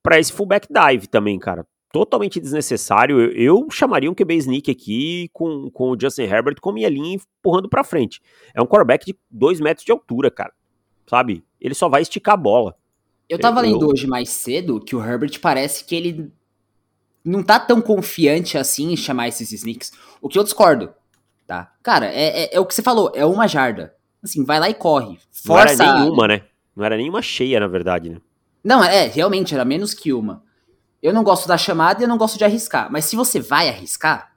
para 0.03 0.19
esse 0.19 0.33
fullback 0.33 0.69
dive 0.71 1.07
também, 1.07 1.39
cara. 1.39 1.67
Totalmente 1.91 2.41
desnecessário. 2.41 3.21
Eu, 3.21 3.31
eu, 3.33 3.71
chamaria 3.71 4.11
um 4.11 4.15
QB 4.15 4.35
sneak 4.35 4.71
aqui 4.71 5.31
com, 5.33 5.71
com 5.71 5.93
o 5.93 5.97
Justin 5.99 6.23
Herbert 6.23 6.57
com 6.61 6.73
minha 6.73 6.89
linha 6.89 7.17
empurrando 7.17 7.71
para 7.71 7.85
frente. 7.85 8.21
É 8.55 8.61
um 8.61 8.67
quarterback 8.67 9.07
de 9.07 9.17
2 9.31 9.61
metros 9.61 9.85
de 9.85 9.93
altura, 9.93 10.31
cara. 10.31 10.53
Sabe? 11.09 11.45
Ele 11.61 11.75
só 11.75 11.89
vai 11.89 12.03
esticar 12.03 12.35
a 12.35 12.37
bola. 12.37 12.77
Eu 13.29 13.39
tava 13.39 13.61
eu, 13.61 13.73
lendo 13.73 13.89
hoje 13.89 14.07
mais 14.07 14.29
cedo 14.29 14.81
que 14.81 14.95
o 14.95 15.03
Herbert 15.03 15.41
parece 15.41 15.85
que 15.85 15.95
ele 15.95 16.33
não 17.25 17.43
tá 17.43 17.59
tão 17.59 17.81
confiante 17.81 18.59
assim 18.59 18.93
em 18.93 18.97
chamar 18.97 19.29
esses 19.29 19.51
sneaks. 19.51 19.93
O 20.21 20.29
que 20.29 20.39
eu 20.39 20.45
discordo, 20.45 20.93
tá? 21.47 21.73
Cara, 21.83 22.07
é, 22.07 22.45
é, 22.45 22.55
é 22.57 22.61
o 22.61 22.67
que 22.67 22.75
você 22.75 22.83
falou, 22.83 23.11
é 23.15 23.25
uma 23.25 23.49
jarda. 23.49 23.95
Assim, 24.23 24.45
vai 24.45 24.61
lá 24.61 24.69
e 24.69 24.75
corre. 24.75 25.19
Força. 25.31 25.77
Não 25.77 25.91
era 25.91 26.01
nenhuma, 26.01 26.29
né? 26.29 26.43
Não 26.75 26.85
era 26.85 26.97
nenhuma 26.97 27.23
cheia, 27.23 27.61
na 27.61 27.67
verdade, 27.67 28.11
né? 28.11 28.21
Não, 28.63 28.83
é, 28.83 29.07
realmente, 29.07 29.55
era 29.55 29.65
menos 29.65 29.93
que 29.93 30.13
uma. 30.13 30.43
Eu 31.03 31.13
não 31.13 31.23
gosto 31.23 31.47
da 31.47 31.59
chamada 31.59 32.01
e 32.01 32.05
eu 32.05 32.09
não 32.09 32.17
gosto 32.17 32.39
de 32.39 32.45
arriscar. 32.45 32.91
Mas 32.91 33.05
se 33.05 33.15
você 33.15 33.39
vai 33.39 33.69
arriscar, 33.69 34.35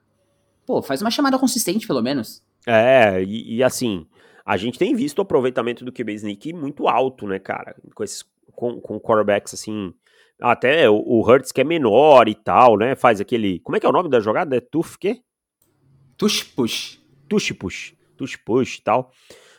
pô, 0.66 0.82
faz 0.82 1.00
uma 1.00 1.10
chamada 1.10 1.38
consistente, 1.38 1.86
pelo 1.86 2.02
menos. 2.02 2.42
É, 2.66 3.22
e, 3.22 3.56
e 3.56 3.62
assim, 3.62 4.06
a 4.44 4.58
gente 4.58 4.78
tem 4.78 4.94
visto 4.94 5.18
o 5.18 5.22
aproveitamento 5.22 5.84
do 5.84 5.92
QB 5.92 6.12
Sneak 6.12 6.52
muito 6.52 6.86
alto, 6.86 7.26
né, 7.26 7.38
cara? 7.38 7.74
Com 7.94 8.04
esses 8.04 8.22
com, 8.54 8.80
com 8.80 9.00
quarterbacks 9.00 9.54
assim. 9.54 9.94
Até 10.40 10.88
o, 10.88 10.96
o 10.96 11.20
Hurts 11.20 11.52
que 11.52 11.60
é 11.60 11.64
menor 11.64 12.28
e 12.28 12.34
tal, 12.34 12.76
né? 12.76 12.94
Faz 12.94 13.20
aquele. 13.20 13.60
Como 13.60 13.76
é 13.76 13.80
que 13.80 13.86
é 13.86 13.88
o 13.88 13.92
nome 13.92 14.08
da 14.08 14.20
jogada? 14.20 14.56
É 14.56 14.60
Tuf 14.60 14.98
quê? 14.98 15.20
Tush 16.16 16.42
push. 16.42 17.00
Tush 17.28 17.52
push. 17.52 17.94
Tush 18.16 18.36
push 18.36 18.78
e 18.78 18.82
tal. 18.82 19.10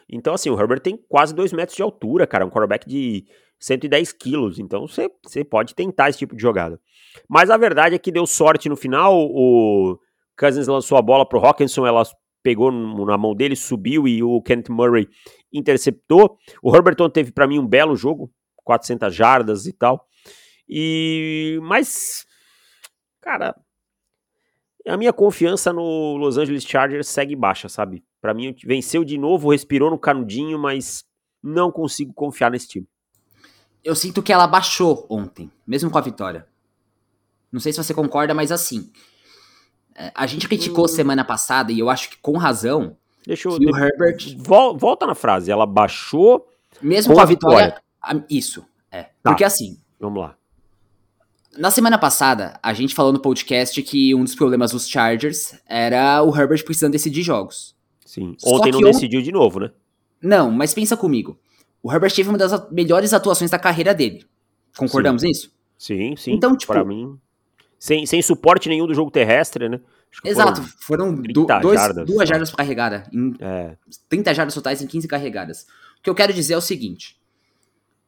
Então, 0.09 0.33
assim, 0.33 0.49
o 0.49 0.59
Herbert 0.59 0.79
tem 0.79 0.97
quase 1.07 1.33
2 1.35 1.53
metros 1.53 1.75
de 1.75 1.83
altura, 1.83 2.25
cara. 2.25 2.45
Um 2.45 2.49
quarterback 2.49 2.87
de 2.87 3.25
110 3.59 4.11
quilos. 4.13 4.59
Então, 4.59 4.85
você 4.87 5.43
pode 5.43 5.75
tentar 5.75 6.09
esse 6.09 6.19
tipo 6.19 6.35
de 6.35 6.41
jogada. 6.41 6.79
Mas 7.27 7.49
a 7.49 7.57
verdade 7.57 7.95
é 7.95 7.99
que 7.99 8.11
deu 8.11 8.25
sorte 8.25 8.67
no 8.67 8.75
final. 8.75 9.15
O 9.15 9.99
Cousins 10.37 10.67
lançou 10.67 10.97
a 10.97 11.01
bola 11.01 11.27
pro 11.27 11.39
Hawkinson, 11.39 11.85
ela 11.85 12.03
pegou 12.41 12.71
na 12.71 13.17
mão 13.17 13.35
dele, 13.35 13.55
subiu 13.55 14.07
e 14.07 14.23
o 14.23 14.41
Kent 14.41 14.69
Murray 14.69 15.07
interceptou. 15.53 16.37
O 16.63 16.75
Herberton 16.75 17.09
teve 17.09 17.31
para 17.31 17.47
mim 17.47 17.59
um 17.59 17.67
belo 17.67 17.95
jogo, 17.95 18.31
400 18.63 19.13
jardas 19.13 19.65
e 19.65 19.73
tal. 19.73 20.07
E 20.69 21.59
mas 21.63 22.25
cara, 23.21 23.55
a 24.87 24.97
minha 24.97 25.13
confiança 25.13 25.73
no 25.73 26.15
Los 26.17 26.37
Angeles 26.37 26.63
Chargers 26.63 27.07
segue 27.07 27.35
baixa, 27.35 27.67
sabe? 27.67 28.03
Para 28.21 28.33
mim 28.33 28.55
venceu 28.63 29.03
de 29.03 29.17
novo, 29.17 29.51
respirou 29.51 29.89
no 29.89 29.97
canudinho, 29.97 30.59
mas 30.59 31.05
não 31.41 31.71
consigo 31.71 32.13
confiar 32.13 32.51
nesse 32.51 32.67
time. 32.67 32.87
Eu 33.83 33.95
sinto 33.95 34.21
que 34.21 34.33
ela 34.33 34.45
baixou 34.45 35.05
ontem, 35.09 35.49
mesmo 35.65 35.89
com 35.89 35.97
a 35.97 36.01
vitória. 36.01 36.45
Não 37.51 37.59
sei 37.59 37.71
se 37.71 37.81
você 37.81 37.93
concorda, 37.93 38.33
mas 38.33 38.51
assim, 38.51 38.91
é, 39.95 40.11
a 40.13 40.27
gente 40.27 40.47
criticou 40.47 40.85
hum. 40.85 40.89
semana 40.89 41.23
passada, 41.23 41.71
e 41.71 41.79
eu 41.79 41.89
acho 41.89 42.09
que 42.09 42.17
com 42.17 42.37
razão, 42.37 42.95
Deixa 43.25 43.47
eu, 43.47 43.53
o 43.53 43.77
Herbert... 43.77 44.37
Volta 44.37 45.05
na 45.05 45.15
frase, 45.15 45.51
ela 45.51 45.65
baixou... 45.65 46.47
Mesmo 46.81 47.13
com 47.13 47.21
a 47.21 47.25
vitória... 47.25 47.81
vitória. 48.01 48.25
Isso, 48.29 48.65
é. 48.91 49.03
Tá. 49.03 49.11
Porque 49.23 49.43
assim... 49.43 49.79
Vamos 49.99 50.21
lá. 50.21 50.38
Na 51.57 51.71
semana 51.71 51.97
passada, 51.97 52.59
a 52.61 52.73
gente 52.73 52.93
falou 52.93 53.11
no 53.11 53.19
podcast 53.19 53.81
que 53.81 54.13
um 54.13 54.23
dos 54.23 54.35
problemas 54.35 54.71
dos 54.71 54.87
Chargers 54.87 55.55
era 55.65 56.21
o 56.23 56.35
Herbert 56.35 56.63
precisando 56.63 56.91
decidir 56.91 57.23
jogos. 57.23 57.75
Sim. 58.05 58.35
Ontem 58.45 58.71
não 58.71 58.81
decidiu 58.81 59.21
de 59.21 59.31
novo, 59.31 59.59
né? 59.59 59.71
Não, 60.21 60.51
mas 60.51 60.73
pensa 60.73 60.95
comigo. 60.95 61.39
O 61.81 61.91
Herbert 61.91 62.13
teve 62.13 62.29
uma 62.29 62.37
das 62.37 62.69
melhores 62.71 63.13
atuações 63.13 63.49
da 63.49 63.57
carreira 63.57 63.93
dele. 63.93 64.25
Concordamos 64.77 65.21
sim. 65.21 65.27
nisso? 65.27 65.51
Sim, 65.77 66.15
sim. 66.15 66.33
Então, 66.33 66.55
tipo, 66.55 66.71
para 66.71 66.83
mim, 66.83 67.17
sem, 67.79 68.05
sem 68.05 68.21
suporte 68.21 68.67
nenhum 68.67 68.85
do 68.85 68.93
jogo 68.93 69.09
terrestre, 69.09 69.69
né? 69.69 69.79
Exato, 70.23 70.63
foram, 70.79 71.15
foram 71.15 71.21
do, 71.21 71.45
dois, 71.45 71.79
jardas, 71.79 72.05
duas 72.05 72.27
jardas 72.27 72.49
para 72.49 72.57
carregada, 72.57 73.03
em 73.13 73.35
é. 73.39 73.77
30 74.09 74.33
jardas 74.33 74.55
totais 74.55 74.81
em 74.81 74.87
15 74.87 75.07
carregadas. 75.07 75.67
O 75.99 76.01
que 76.01 76.09
eu 76.09 76.15
quero 76.15 76.33
dizer 76.33 76.53
é 76.53 76.57
o 76.57 76.61
seguinte: 76.61 77.15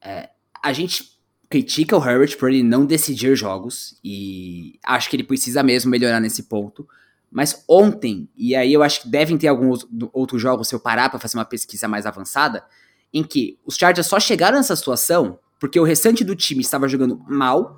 é, 0.02 0.30
a 0.64 0.74
gente 0.74 1.21
critica 1.52 1.98
o 1.98 2.04
Herbert 2.04 2.38
por 2.38 2.50
ele 2.50 2.64
não 2.64 2.86
decidir 2.86 3.36
jogos, 3.36 4.00
e 4.02 4.80
acho 4.86 5.10
que 5.10 5.18
ele 5.18 5.24
precisa 5.24 5.62
mesmo 5.62 5.92
melhorar 5.92 6.22
nesse 6.22 6.44
ponto. 6.44 6.88
Mas 7.30 7.64
ontem, 7.68 8.30
e 8.36 8.56
aí 8.56 8.72
eu 8.72 8.82
acho 8.82 9.02
que 9.02 9.10
devem 9.10 9.38
ter 9.38 9.50
alguns 9.50 9.86
outros 10.14 10.42
jogos, 10.42 10.70
se 10.70 10.76
eu 10.76 10.80
parar 10.80 11.10
para 11.10 11.20
fazer 11.20 11.38
uma 11.38 11.46
pesquisa 11.46 11.88
mais 11.88 12.06
avançada, 12.06 12.64
em 13.14 13.22
que 13.22 13.60
os 13.66 13.76
Chargers 13.76 14.08
só 14.08 14.18
chegaram 14.20 14.58
nessa 14.58 14.76
situação 14.76 15.38
porque 15.60 15.80
o 15.80 15.84
restante 15.84 16.24
do 16.24 16.36
time 16.36 16.62
estava 16.62 16.88
jogando 16.88 17.22
mal 17.28 17.78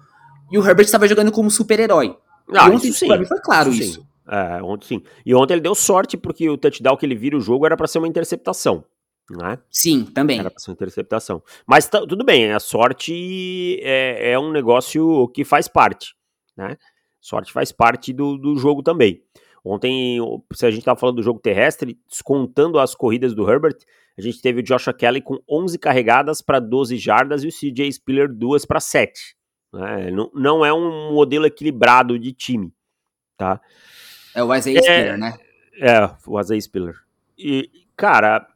e 0.52 0.58
o 0.58 0.66
Herbert 0.66 0.86
estava 0.86 1.08
jogando 1.08 1.32
como 1.32 1.50
super-herói. 1.50 2.16
Ah, 2.54 2.70
ontem 2.70 2.92
sim. 2.92 3.08
pra 3.08 3.18
mim 3.18 3.26
foi 3.26 3.40
claro 3.42 3.72
isso. 3.72 3.82
isso. 3.82 4.08
É, 4.28 4.62
ontem 4.64 4.88
sim. 4.88 5.04
E 5.26 5.34
ontem 5.34 5.56
ele 5.56 5.62
deu 5.62 5.76
sorte 5.76 6.16
porque 6.16 6.48
o 6.48 6.58
touchdown 6.58 6.96
que 6.96 7.06
ele 7.06 7.16
vira 7.16 7.36
o 7.36 7.42
jogo 7.42 7.66
era 7.66 7.76
para 7.76 7.88
ser 7.88 7.98
uma 7.98 8.08
interceptação. 8.08 8.86
Né? 9.30 9.58
Sim, 9.70 10.06
também. 10.06 10.40
Era 10.40 10.52
pra 10.52 10.60
ser 10.60 10.72
uma 10.72 10.74
interceptação. 10.74 11.42
Mas 11.66 11.88
tudo 11.88 12.26
bem, 12.26 12.52
a 12.52 12.60
sorte 12.60 13.80
é, 13.82 14.32
é, 14.32 14.40
um 14.40 14.52
negócio 14.52 15.28
que 15.30 15.46
faz 15.46 15.68
parte. 15.68 16.16
Né? 16.58 16.78
Sorte 17.22 17.52
faz 17.52 17.72
parte 17.72 18.12
do, 18.12 18.38
do 18.38 18.58
jogo 18.58 18.84
também. 18.84 19.24
Ontem, 19.64 20.20
se 20.54 20.66
a 20.66 20.70
gente 20.70 20.80
estava 20.80 21.00
falando 21.00 21.18
do 21.18 21.24
jogo 21.24 21.40
terrestre, 21.40 21.98
descontando 22.10 22.78
as 22.78 22.94
corridas 22.94 23.34
do 23.34 23.50
Herbert, 23.50 23.78
a 24.18 24.22
gente 24.22 24.42
teve 24.42 24.60
o 24.60 24.64
Joshua 24.64 24.94
Kelly 24.94 25.22
com 25.22 25.40
11 25.50 25.80
carregadas 25.80 26.42
para 26.42 26.60
12 26.60 26.98
jardas 26.98 27.44
e 27.44 27.48
o 27.48 27.52
CJ 27.52 27.92
Spiller 27.94 28.28
duas 28.28 28.66
para 28.66 28.82
7. 28.82 29.36
Né? 29.72 30.12
Não, 30.12 30.30
não 30.34 30.66
é 30.66 30.74
um 30.74 31.14
modelo 31.14 31.46
equilibrado 31.46 32.20
de 32.20 32.34
time, 32.34 32.74
tá? 33.38 33.60
É 34.36 34.44
o 34.44 34.54
Isaiah 34.54 34.80
é, 34.80 34.82
Spiller, 34.82 35.18
né? 35.18 35.38
É, 35.80 36.10
o 36.28 36.40
Isaiah 36.40 36.62
Spiller. 36.62 36.96
E, 37.38 37.70
cara, 37.96 38.48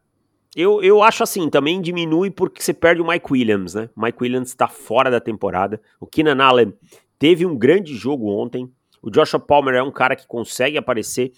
eu, 0.57 0.81
eu 0.81 1.03
acho 1.03 1.21
assim, 1.21 1.51
também 1.51 1.79
diminui 1.79 2.31
porque 2.31 2.63
você 2.63 2.73
perde 2.73 2.99
o 2.99 3.07
Mike 3.07 3.31
Williams, 3.31 3.75
né? 3.75 3.91
Mike 3.95 4.17
Williams 4.19 4.47
está 4.47 4.67
fora 4.67 5.11
da 5.11 5.19
temporada. 5.19 5.79
O 5.99 6.07
Keenan 6.07 6.43
Allen 6.43 6.73
teve 7.19 7.45
um 7.45 7.55
grande 7.55 7.93
jogo 7.93 8.27
ontem. 8.27 8.67
O 8.99 9.11
Joshua 9.11 9.39
Palmer 9.39 9.75
é 9.75 9.83
um 9.83 9.91
cara 9.91 10.15
que 10.15 10.25
consegue 10.25 10.75
aparecer, 10.75 11.31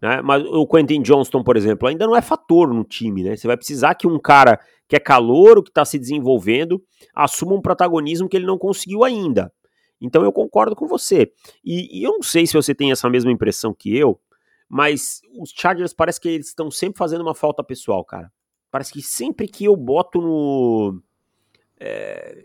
né? 0.00 0.22
Mas 0.22 0.44
o 0.44 0.64
Quentin 0.68 1.02
Johnston, 1.02 1.42
por 1.42 1.56
exemplo, 1.56 1.88
ainda 1.88 2.06
não 2.06 2.14
é 2.14 2.22
fator 2.22 2.72
no 2.72 2.84
time, 2.84 3.24
né? 3.24 3.34
Você 3.34 3.48
vai 3.48 3.56
precisar 3.56 3.96
que 3.96 4.06
um 4.06 4.20
cara 4.20 4.60
que 4.86 4.94
é 4.94 5.00
calouro, 5.00 5.64
que 5.64 5.70
está 5.70 5.84
se 5.84 5.98
desenvolvendo, 5.98 6.80
assuma 7.12 7.54
um 7.54 7.60
protagonismo 7.60 8.28
que 8.28 8.36
ele 8.36 8.46
não 8.46 8.56
conseguiu 8.56 9.02
ainda. 9.02 9.52
Então 10.00 10.22
eu 10.22 10.30
concordo 10.32 10.76
com 10.76 10.86
você. 10.86 11.32
E, 11.64 11.98
e, 11.98 12.04
eu 12.04 12.12
não 12.12 12.22
sei 12.22 12.46
se 12.46 12.54
você 12.54 12.72
tem 12.72 12.92
essa 12.92 13.10
mesma 13.10 13.32
impressão 13.32 13.74
que 13.74 13.96
eu, 13.96 14.20
mas 14.68 15.20
os 15.40 15.50
Chargers 15.50 15.92
parece 15.92 16.20
que 16.20 16.28
eles 16.28 16.46
estão 16.46 16.70
sempre 16.70 16.98
fazendo 16.98 17.22
uma 17.22 17.34
falta 17.34 17.64
pessoal, 17.64 18.04
cara. 18.04 18.30
Parece 18.70 18.92
que 18.92 19.02
sempre 19.02 19.48
que 19.48 19.64
eu 19.64 19.76
boto 19.76 20.20
no. 20.20 21.02
É, 21.78 22.44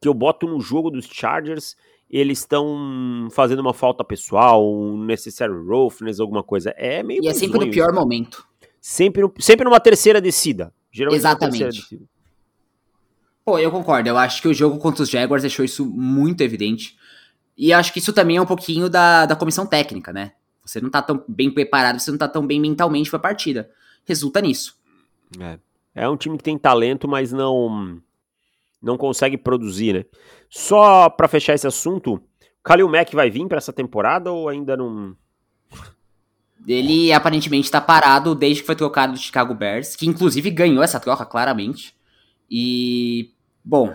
que 0.00 0.08
eu 0.08 0.14
boto 0.14 0.46
no 0.46 0.60
jogo 0.60 0.90
dos 0.90 1.06
Chargers, 1.06 1.76
eles 2.10 2.40
estão 2.40 3.28
fazendo 3.30 3.60
uma 3.60 3.72
falta 3.72 4.04
pessoal, 4.04 4.68
um 4.70 5.02
necessary 5.02 5.52
roughness, 5.52 6.20
alguma 6.20 6.42
coisa. 6.42 6.74
É 6.76 7.02
meio. 7.02 7.24
E 7.24 7.28
é 7.28 7.34
sempre 7.34 7.58
no 7.58 7.70
pior 7.70 7.92
momento. 7.92 8.46
Sempre, 8.80 9.22
sempre 9.38 9.64
numa 9.64 9.80
terceira 9.80 10.20
descida. 10.20 10.74
Geralmente 10.90 11.20
Exatamente. 11.20 12.02
Pô, 13.44 13.58
eu 13.58 13.70
concordo. 13.70 14.08
Eu 14.08 14.18
acho 14.18 14.42
que 14.42 14.48
o 14.48 14.54
jogo 14.54 14.78
contra 14.78 15.02
os 15.02 15.08
Jaguars 15.08 15.42
deixou 15.42 15.64
isso 15.64 15.86
muito 15.86 16.42
evidente. 16.42 16.96
E 17.56 17.72
acho 17.72 17.92
que 17.92 17.98
isso 17.98 18.12
também 18.12 18.36
é 18.36 18.42
um 18.42 18.46
pouquinho 18.46 18.88
da, 18.88 19.24
da 19.24 19.36
comissão 19.36 19.66
técnica, 19.66 20.12
né? 20.12 20.32
Você 20.64 20.80
não 20.80 20.90
tá 20.90 21.00
tão 21.00 21.24
bem 21.26 21.50
preparado, 21.50 21.98
você 21.98 22.10
não 22.10 22.18
tá 22.18 22.28
tão 22.28 22.46
bem 22.46 22.60
mentalmente 22.60 23.10
pra 23.10 23.18
partida. 23.18 23.70
Resulta 24.04 24.40
nisso. 24.40 24.78
É. 25.40 25.58
É 25.94 26.08
um 26.08 26.16
time 26.16 26.38
que 26.38 26.44
tem 26.44 26.58
talento, 26.58 27.06
mas 27.06 27.32
não 27.32 28.00
não 28.80 28.96
consegue 28.96 29.36
produzir, 29.36 29.92
né? 29.92 30.04
Só 30.50 31.08
para 31.08 31.28
fechar 31.28 31.54
esse 31.54 31.66
assunto, 31.66 32.20
Kalil 32.62 32.88
Mack 32.88 33.14
vai 33.14 33.30
vir 33.30 33.46
para 33.46 33.58
essa 33.58 33.72
temporada 33.72 34.32
ou 34.32 34.48
ainda 34.48 34.76
não 34.76 35.16
ele 36.66 37.12
aparentemente 37.12 37.70
tá 37.70 37.80
parado 37.80 38.34
desde 38.34 38.60
que 38.60 38.66
foi 38.66 38.76
trocado 38.76 39.14
do 39.14 39.18
Chicago 39.18 39.54
Bears, 39.54 39.96
que 39.96 40.06
inclusive 40.06 40.50
ganhou 40.50 40.82
essa 40.82 41.00
troca 41.00 41.24
claramente. 41.24 41.94
E, 42.50 43.30
bom. 43.64 43.92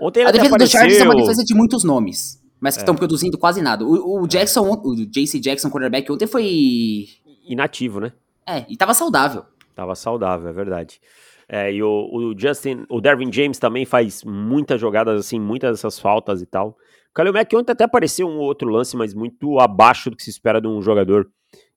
Ontem 0.00 0.24
a 0.24 0.30
defesa 0.30 0.54
apareceu... 0.54 0.80
do 0.80 0.80
Chargers 0.80 1.00
é 1.00 1.04
uma 1.04 1.16
defesa 1.16 1.44
de 1.44 1.54
muitos 1.54 1.84
nomes, 1.84 2.42
mas 2.58 2.76
que 2.76 2.82
estão 2.82 2.94
é. 2.94 2.98
produzindo 2.98 3.36
quase 3.36 3.60
nada. 3.60 3.84
O, 3.84 4.22
o 4.22 4.26
Jackson, 4.26 4.62
o 4.62 5.06
JC 5.06 5.38
Jackson, 5.38 5.68
quarterback, 5.68 6.10
ontem 6.10 6.26
foi. 6.26 7.08
Inativo, 7.46 8.00
né? 8.00 8.12
É, 8.46 8.64
e 8.68 8.76
tava 8.76 8.94
saudável. 8.94 9.44
Tava 9.80 9.94
saudável, 9.94 10.46
é 10.46 10.52
verdade. 10.52 11.00
É, 11.48 11.72
e 11.72 11.82
o, 11.82 12.10
o, 12.12 12.38
Justin, 12.38 12.84
o 12.86 13.00
Dervin 13.00 13.32
James 13.32 13.58
também 13.58 13.86
faz 13.86 14.22
muitas 14.22 14.78
jogadas 14.78 15.18
assim, 15.18 15.40
muitas 15.40 15.70
dessas 15.70 15.98
faltas 15.98 16.42
e 16.42 16.46
tal. 16.46 16.76
O 17.08 17.14
Kalil 17.14 17.32
Mack 17.32 17.56
ontem 17.56 17.72
até 17.72 17.84
apareceu 17.84 18.28
um 18.28 18.36
outro 18.36 18.68
lance, 18.68 18.94
mas 18.94 19.14
muito 19.14 19.58
abaixo 19.58 20.10
do 20.10 20.16
que 20.18 20.22
se 20.22 20.28
espera 20.28 20.60
de 20.60 20.68
um 20.68 20.82
jogador 20.82 21.30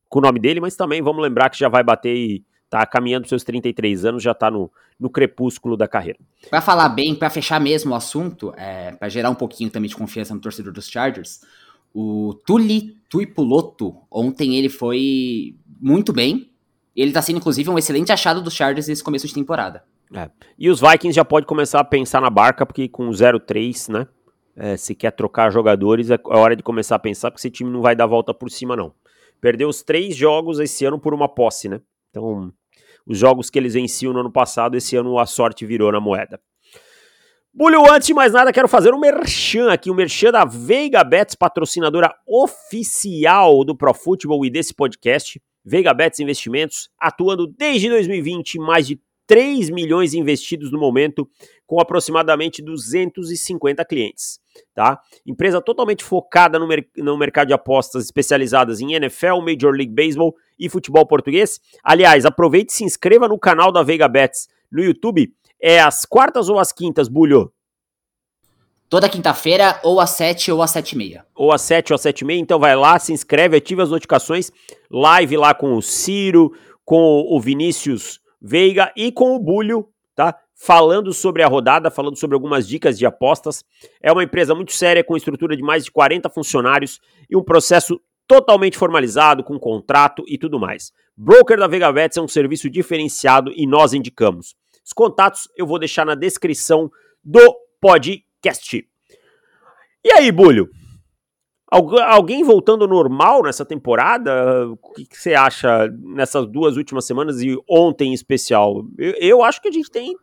com 0.10 0.20
o 0.20 0.22
nome 0.22 0.38
dele, 0.38 0.60
mas 0.60 0.76
também 0.76 1.02
vamos 1.02 1.24
lembrar 1.24 1.50
que 1.50 1.58
já 1.58 1.70
vai 1.70 1.82
bater 1.82 2.14
e 2.14 2.44
tá 2.70 2.86
caminhando 2.86 3.26
seus 3.26 3.46
33 3.46 4.04
anos, 4.04 4.22
já 4.22 4.34
tá 4.34 4.52
no, 4.52 4.70
no 5.00 5.10
crepúsculo 5.10 5.78
da 5.78 5.88
carreira. 5.88 6.20
Para 6.50 6.60
falar 6.60 6.90
bem, 6.90 7.16
para 7.16 7.30
fechar 7.30 7.62
mesmo 7.62 7.94
o 7.94 7.96
assunto, 7.96 8.54
é, 8.58 8.92
para 8.92 9.08
gerar 9.08 9.30
um 9.30 9.36
pouquinho 9.36 9.70
também 9.70 9.88
de 9.88 9.96
confiança 9.96 10.36
no 10.36 10.42
torcedor 10.42 10.74
dos 10.74 10.90
Chargers, 10.90 11.40
o 11.94 12.34
Tuli 12.46 12.98
Tuipuloto, 13.08 13.96
ontem 14.12 14.58
ele 14.58 14.68
foi 14.68 15.56
muito 15.80 16.12
bem. 16.12 16.53
Ele 16.96 17.12
tá 17.12 17.22
sendo, 17.22 17.38
inclusive, 17.38 17.70
um 17.70 17.78
excelente 17.78 18.12
achado 18.12 18.42
dos 18.42 18.54
Chargers 18.54 18.88
nesse 18.88 19.04
começo 19.04 19.28
de 19.28 19.34
temporada. 19.34 19.84
É. 20.14 20.30
E 20.58 20.70
os 20.70 20.80
Vikings 20.80 21.16
já 21.16 21.26
pode 21.26 21.46
começar 21.46 21.80
a 21.80 21.84
pensar 21.84 22.22
na 22.22 22.30
barca, 22.30 22.66
porque 22.66 22.88
com 22.88 23.10
0-3, 23.10 23.92
né? 23.92 24.08
É, 24.56 24.78
se 24.78 24.94
quer 24.94 25.12
trocar 25.12 25.52
jogadores, 25.52 26.12
é 26.12 26.20
hora 26.26 26.56
de 26.56 26.62
começar 26.62 26.96
a 26.96 27.00
pensar, 27.00 27.32
porque 27.32 27.42
esse 27.42 27.50
time 27.50 27.72
não 27.72 27.82
vai 27.82 27.96
dar 27.96 28.06
volta 28.06 28.34
por 28.34 28.52
cima, 28.52 28.76
não. 28.76 28.94
Perdeu 29.42 29.68
os 29.68 29.82
três 29.82 30.16
jogos 30.16 30.60
esse 30.60 30.86
ano 30.86 31.00
por 31.00 31.14
uma 31.14 31.28
posse, 31.28 31.68
né? 31.68 31.82
Então, 32.12 32.54
os 33.06 33.18
jogos 33.18 33.50
que 33.50 33.58
eles 33.58 33.74
venciam 33.74 34.14
no 34.14 34.20
ano 34.20 34.32
passado, 34.32 34.78
esse 34.78 34.96
ano 34.96 35.18
a 35.18 35.26
sorte 35.26 35.66
virou 35.66 35.92
na 35.92 36.00
moeda. 36.00 36.40
Bulho, 37.52 37.92
antes 37.92 38.08
de 38.08 38.14
mais 38.14 38.34
nada, 38.34 38.52
quero 38.52 38.68
fazer 38.68 38.94
um 38.94 39.00
merchan 39.00 39.72
aqui, 39.72 39.92
um 39.92 39.96
merchan 39.96 40.32
da 40.32 40.46
Veiga 40.46 41.04
Bets, 41.04 41.36
patrocinadora 41.36 42.14
oficial 42.28 43.64
do 43.64 43.76
Pro 43.76 43.94
Football 43.94 44.46
e 44.46 44.50
desse 44.50 44.74
podcast. 44.74 45.42
Veiga 45.64 45.94
Bets 45.94 46.20
Investimentos, 46.20 46.90
atuando 47.00 47.48
desde 47.48 47.90
2020, 47.90 48.60
mais 48.60 48.88
de 48.88 49.00
3 49.26 49.70
milhões 49.70 50.14
investidos 50.14 50.72
no 50.72 50.78
momento, 50.78 51.30
com 51.66 51.80
aproximadamente 51.80 52.62
250 52.62 53.86
clientes. 53.86 54.40
Tá? 54.76 55.00
Empresa 55.26 55.62
totalmente 55.62 56.04
focada 56.04 56.60
no, 56.60 56.68
mer 56.68 56.88
no 56.98 57.18
mercado 57.18 57.48
de 57.48 57.54
apostas 57.54 58.04
especializadas 58.04 58.82
em 58.82 58.94
NFL, 58.94 59.40
Major 59.40 59.74
League 59.74 59.94
Baseball 59.94 60.36
e 60.60 60.70
futebol 60.70 61.06
português. 61.08 61.60
Aliás, 61.84 62.26
aproveite 62.26 62.74
e 62.74 62.76
se 62.76 62.84
inscreva 62.84 63.28
no 63.28 63.40
canal 63.40 63.72
da 63.72 63.82
Veiga 63.82 64.08
Bets 64.08 64.50
no 64.72 64.84
YouTube 64.84 65.34
é 65.64 65.80
às 65.80 66.04
quartas 66.04 66.50
ou 66.50 66.60
às 66.60 66.74
quintas, 66.74 67.08
Bulho? 67.08 67.50
Toda 68.90 69.10
quinta-feira, 69.10 69.80
ou 69.84 70.00
às 70.00 70.12
sete 70.12 70.52
ou 70.52 70.62
às 70.62 70.72
sete 70.72 70.92
e 70.92 70.98
meia. 70.98 71.26
Ou 71.36 71.52
às 71.52 71.62
sete 71.62 71.92
ou 71.92 71.96
às 71.96 72.02
sete 72.02 72.22
e 72.22 72.26
meia, 72.26 72.40
então 72.40 72.60
vai 72.60 72.76
lá, 72.76 73.00
se 73.00 73.12
inscreve, 73.12 73.58
ativa 73.58 73.84
as 73.84 73.90
notificações, 73.90 74.52
live 74.90 75.38
lá 75.38 75.54
com 75.54 75.76
o 75.76 75.82
Ciro, 75.82 76.52
com 76.86 77.26
o 77.28 77.40
Vinícius 77.40 78.20
Veiga 78.42 78.92
e 78.96 79.12
com 79.12 79.36
o 79.36 79.40
Bulho, 79.40 79.88
tá? 80.16 80.38
Falando 80.54 81.14
sobre 81.14 81.42
a 81.42 81.48
rodada, 81.48 81.90
falando 81.90 82.18
sobre 82.18 82.36
algumas 82.36 82.68
dicas 82.68 82.98
de 83.00 83.06
apostas. 83.06 83.64
É 84.02 84.12
uma 84.12 84.24
empresa 84.24 84.54
muito 84.54 84.74
séria, 84.74 85.04
com 85.04 85.18
estrutura 85.18 85.56
de 85.56 85.64
mais 85.64 85.86
de 85.86 85.92
40 85.92 86.30
funcionários 86.30 87.00
e 87.30 87.36
um 87.36 87.44
processo 87.44 88.00
totalmente 88.28 88.78
formalizado, 88.78 89.44
com 89.44 89.58
contrato 89.60 90.24
e 90.28 90.38
tudo 90.38 90.60
mais. 90.60 90.92
Broker 91.16 91.58
da 91.58 91.68
Vega 91.68 91.92
Vets 91.92 92.18
é 92.18 92.22
um 92.22 92.28
serviço 92.28 92.70
diferenciado 92.70 93.52
e 93.56 93.66
nós 93.66 93.94
indicamos. 93.94 94.56
Os 94.86 94.92
contatos 94.92 95.48
eu 95.56 95.66
vou 95.66 95.80
deixar 95.80 96.06
na 96.06 96.16
descrição 96.16 96.92
do 97.24 97.56
podcast. 97.80 98.33
E 100.04 100.12
aí, 100.12 100.32
Bulho? 100.32 100.70
Algu 101.72 101.98
alguém 101.98 102.44
voltando 102.44 102.88
normal 102.88 103.42
nessa 103.42 103.66
temporada? 103.66 104.68
O 104.68 104.78
que, 104.94 105.06
que, 105.06 105.18
você 105.18 105.34
acha 105.34 105.88
nessas 106.02 106.46
duas 106.46 106.78
últimas 106.78 107.06
semanas 107.06 107.42
e 107.42 107.58
ontem 107.68 108.12
em 108.12 108.14
especial? 108.14 108.86
Eu, 108.98 109.14
eu, 109.14 109.44
acho 109.44 109.60
que 109.60 109.70
a 109.70 109.72
gente 109.72 109.90
tem 109.90 110.16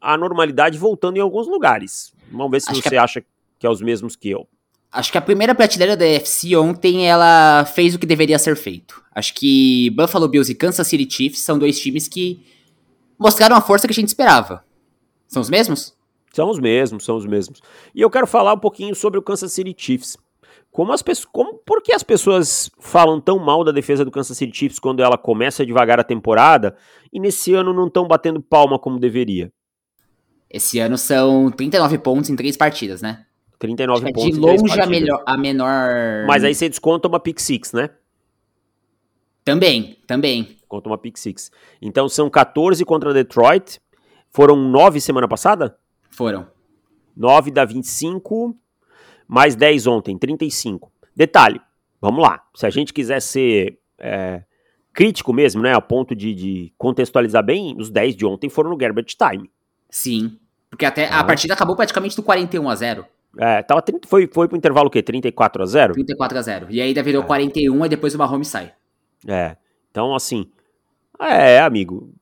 a 0.00 0.18
normalidade 0.18 0.76
voltando 0.76 1.16
em 1.16 1.20
alguns 1.20 1.46
lugares. 1.46 2.12
Vamos 2.30 2.50
ver 2.50 2.60
se 2.60 2.70
acho 2.70 2.82
você 2.82 2.96
a... 2.96 3.04
acha 3.04 3.24
que 3.58 3.66
é 3.66 3.70
os 3.70 3.80
mesmos 3.80 4.16
que 4.16 4.28
eu. 4.28 4.46
Acho 4.90 5.10
que 5.10 5.16
a 5.16 5.22
primeira 5.22 5.54
prateleira 5.54 5.96
da 5.96 6.04
UFC 6.04 6.54
ontem 6.54 7.08
ela 7.08 7.64
fez 7.64 7.94
o 7.94 7.98
que 7.98 8.04
deveria 8.04 8.38
ser 8.38 8.54
feito. 8.56 9.02
Acho 9.14 9.32
que 9.32 9.88
Buffalo 9.90 10.28
Bills 10.28 10.52
e 10.52 10.54
Kansas 10.54 10.86
City 10.86 11.08
Chiefs 11.10 11.40
são 11.40 11.58
dois 11.58 11.80
times 11.80 12.06
que 12.06 12.44
mostraram 13.18 13.56
a 13.56 13.62
força 13.62 13.86
que 13.86 13.92
a 13.92 13.94
gente 13.94 14.08
esperava. 14.08 14.62
São 15.26 15.40
os 15.40 15.48
mesmos? 15.48 15.96
São 16.34 16.48
os 16.48 16.58
mesmos, 16.58 17.04
são 17.04 17.16
os 17.16 17.26
mesmos. 17.26 17.60
E 17.94 18.00
eu 18.00 18.10
quero 18.10 18.26
falar 18.26 18.54
um 18.54 18.58
pouquinho 18.58 18.94
sobre 18.94 19.18
o 19.18 19.22
Kansas 19.22 19.52
City 19.52 19.74
Chiefs. 19.76 20.16
Como 20.70 20.90
as 20.90 21.02
pessoas, 21.02 21.28
como, 21.30 21.54
por 21.58 21.82
que 21.82 21.92
as 21.92 22.02
pessoas 22.02 22.70
falam 22.80 23.20
tão 23.20 23.38
mal 23.38 23.62
da 23.62 23.70
defesa 23.70 24.04
do 24.04 24.10
Kansas 24.10 24.38
City 24.38 24.56
Chiefs 24.56 24.78
quando 24.78 25.02
ela 25.02 25.18
começa 25.18 25.66
devagar 25.66 26.00
a 26.00 26.04
temporada 26.04 26.74
e 27.12 27.20
nesse 27.20 27.52
ano 27.52 27.74
não 27.74 27.88
estão 27.88 28.08
batendo 28.08 28.40
palma 28.40 28.78
como 28.78 28.98
deveria? 28.98 29.52
Esse 30.50 30.78
ano 30.78 30.96
são 30.96 31.50
39 31.50 31.98
pontos 31.98 32.30
em 32.30 32.36
três 32.36 32.56
partidas, 32.56 33.02
né? 33.02 33.26
39 33.58 34.08
é 34.08 34.12
pontos. 34.12 34.32
De 34.32 34.40
longe 34.40 34.80
a, 34.80 34.86
melhor, 34.86 35.22
a 35.26 35.36
menor. 35.36 36.26
Mas 36.26 36.42
aí 36.42 36.54
você 36.54 36.68
desconta 36.68 37.06
uma 37.06 37.20
pick 37.20 37.38
six, 37.38 37.72
né? 37.72 37.90
Também, 39.44 39.98
também 40.06 40.56
contra 40.68 40.90
uma 40.90 40.96
pick 40.96 41.18
six. 41.18 41.50
Então 41.80 42.08
são 42.08 42.30
14 42.30 42.82
contra 42.84 43.12
Detroit. 43.12 43.78
Foram 44.30 44.56
9 44.56 45.00
semana 45.00 45.28
passada? 45.28 45.76
Foram. 46.12 46.46
9 47.16 47.50
dá 47.50 47.64
25, 47.64 48.56
mais 49.26 49.54
10 49.54 49.86
ontem, 49.86 50.16
35. 50.16 50.90
Detalhe, 51.14 51.60
vamos 52.00 52.22
lá. 52.22 52.42
Se 52.54 52.66
a 52.66 52.70
gente 52.70 52.92
quiser 52.92 53.20
ser 53.20 53.78
é, 53.98 54.42
crítico 54.92 55.32
mesmo, 55.32 55.62
né, 55.62 55.74
a 55.74 55.80
ponto 55.80 56.14
de, 56.14 56.34
de, 56.34 56.72
contextualizar 56.78 57.44
bem, 57.44 57.74
os 57.78 57.90
10 57.90 58.16
de 58.16 58.26
ontem 58.26 58.48
foram 58.48 58.70
no 58.70 58.76
garbage 58.76 59.16
time. 59.16 59.50
Sim, 59.90 60.38
porque 60.70 60.86
até 60.86 61.08
ah. 61.08 61.20
a 61.20 61.24
partida 61.24 61.54
acabou 61.54 61.76
praticamente 61.76 62.16
do 62.16 62.22
41 62.22 62.68
a 62.68 62.74
0. 62.74 63.06
É, 63.38 63.62
tava 63.62 63.80
30, 63.80 64.06
foi, 64.06 64.26
foi 64.26 64.46
pro 64.46 64.56
intervalo 64.56 64.88
o 64.88 64.90
quê? 64.90 65.02
34 65.02 65.62
a 65.62 65.66
0? 65.66 65.94
34 65.94 66.38
a 66.38 66.42
0. 66.42 66.66
E 66.70 66.80
aí 66.80 66.92
virou 67.02 67.22
é. 67.22 67.26
41 67.26 67.86
e 67.86 67.88
depois 67.88 68.14
o 68.14 68.18
Mahomes 68.18 68.48
sai. 68.48 68.72
É. 69.26 69.56
Então, 69.90 70.14
assim, 70.14 70.50
é, 71.18 71.60
amigo. 71.60 72.12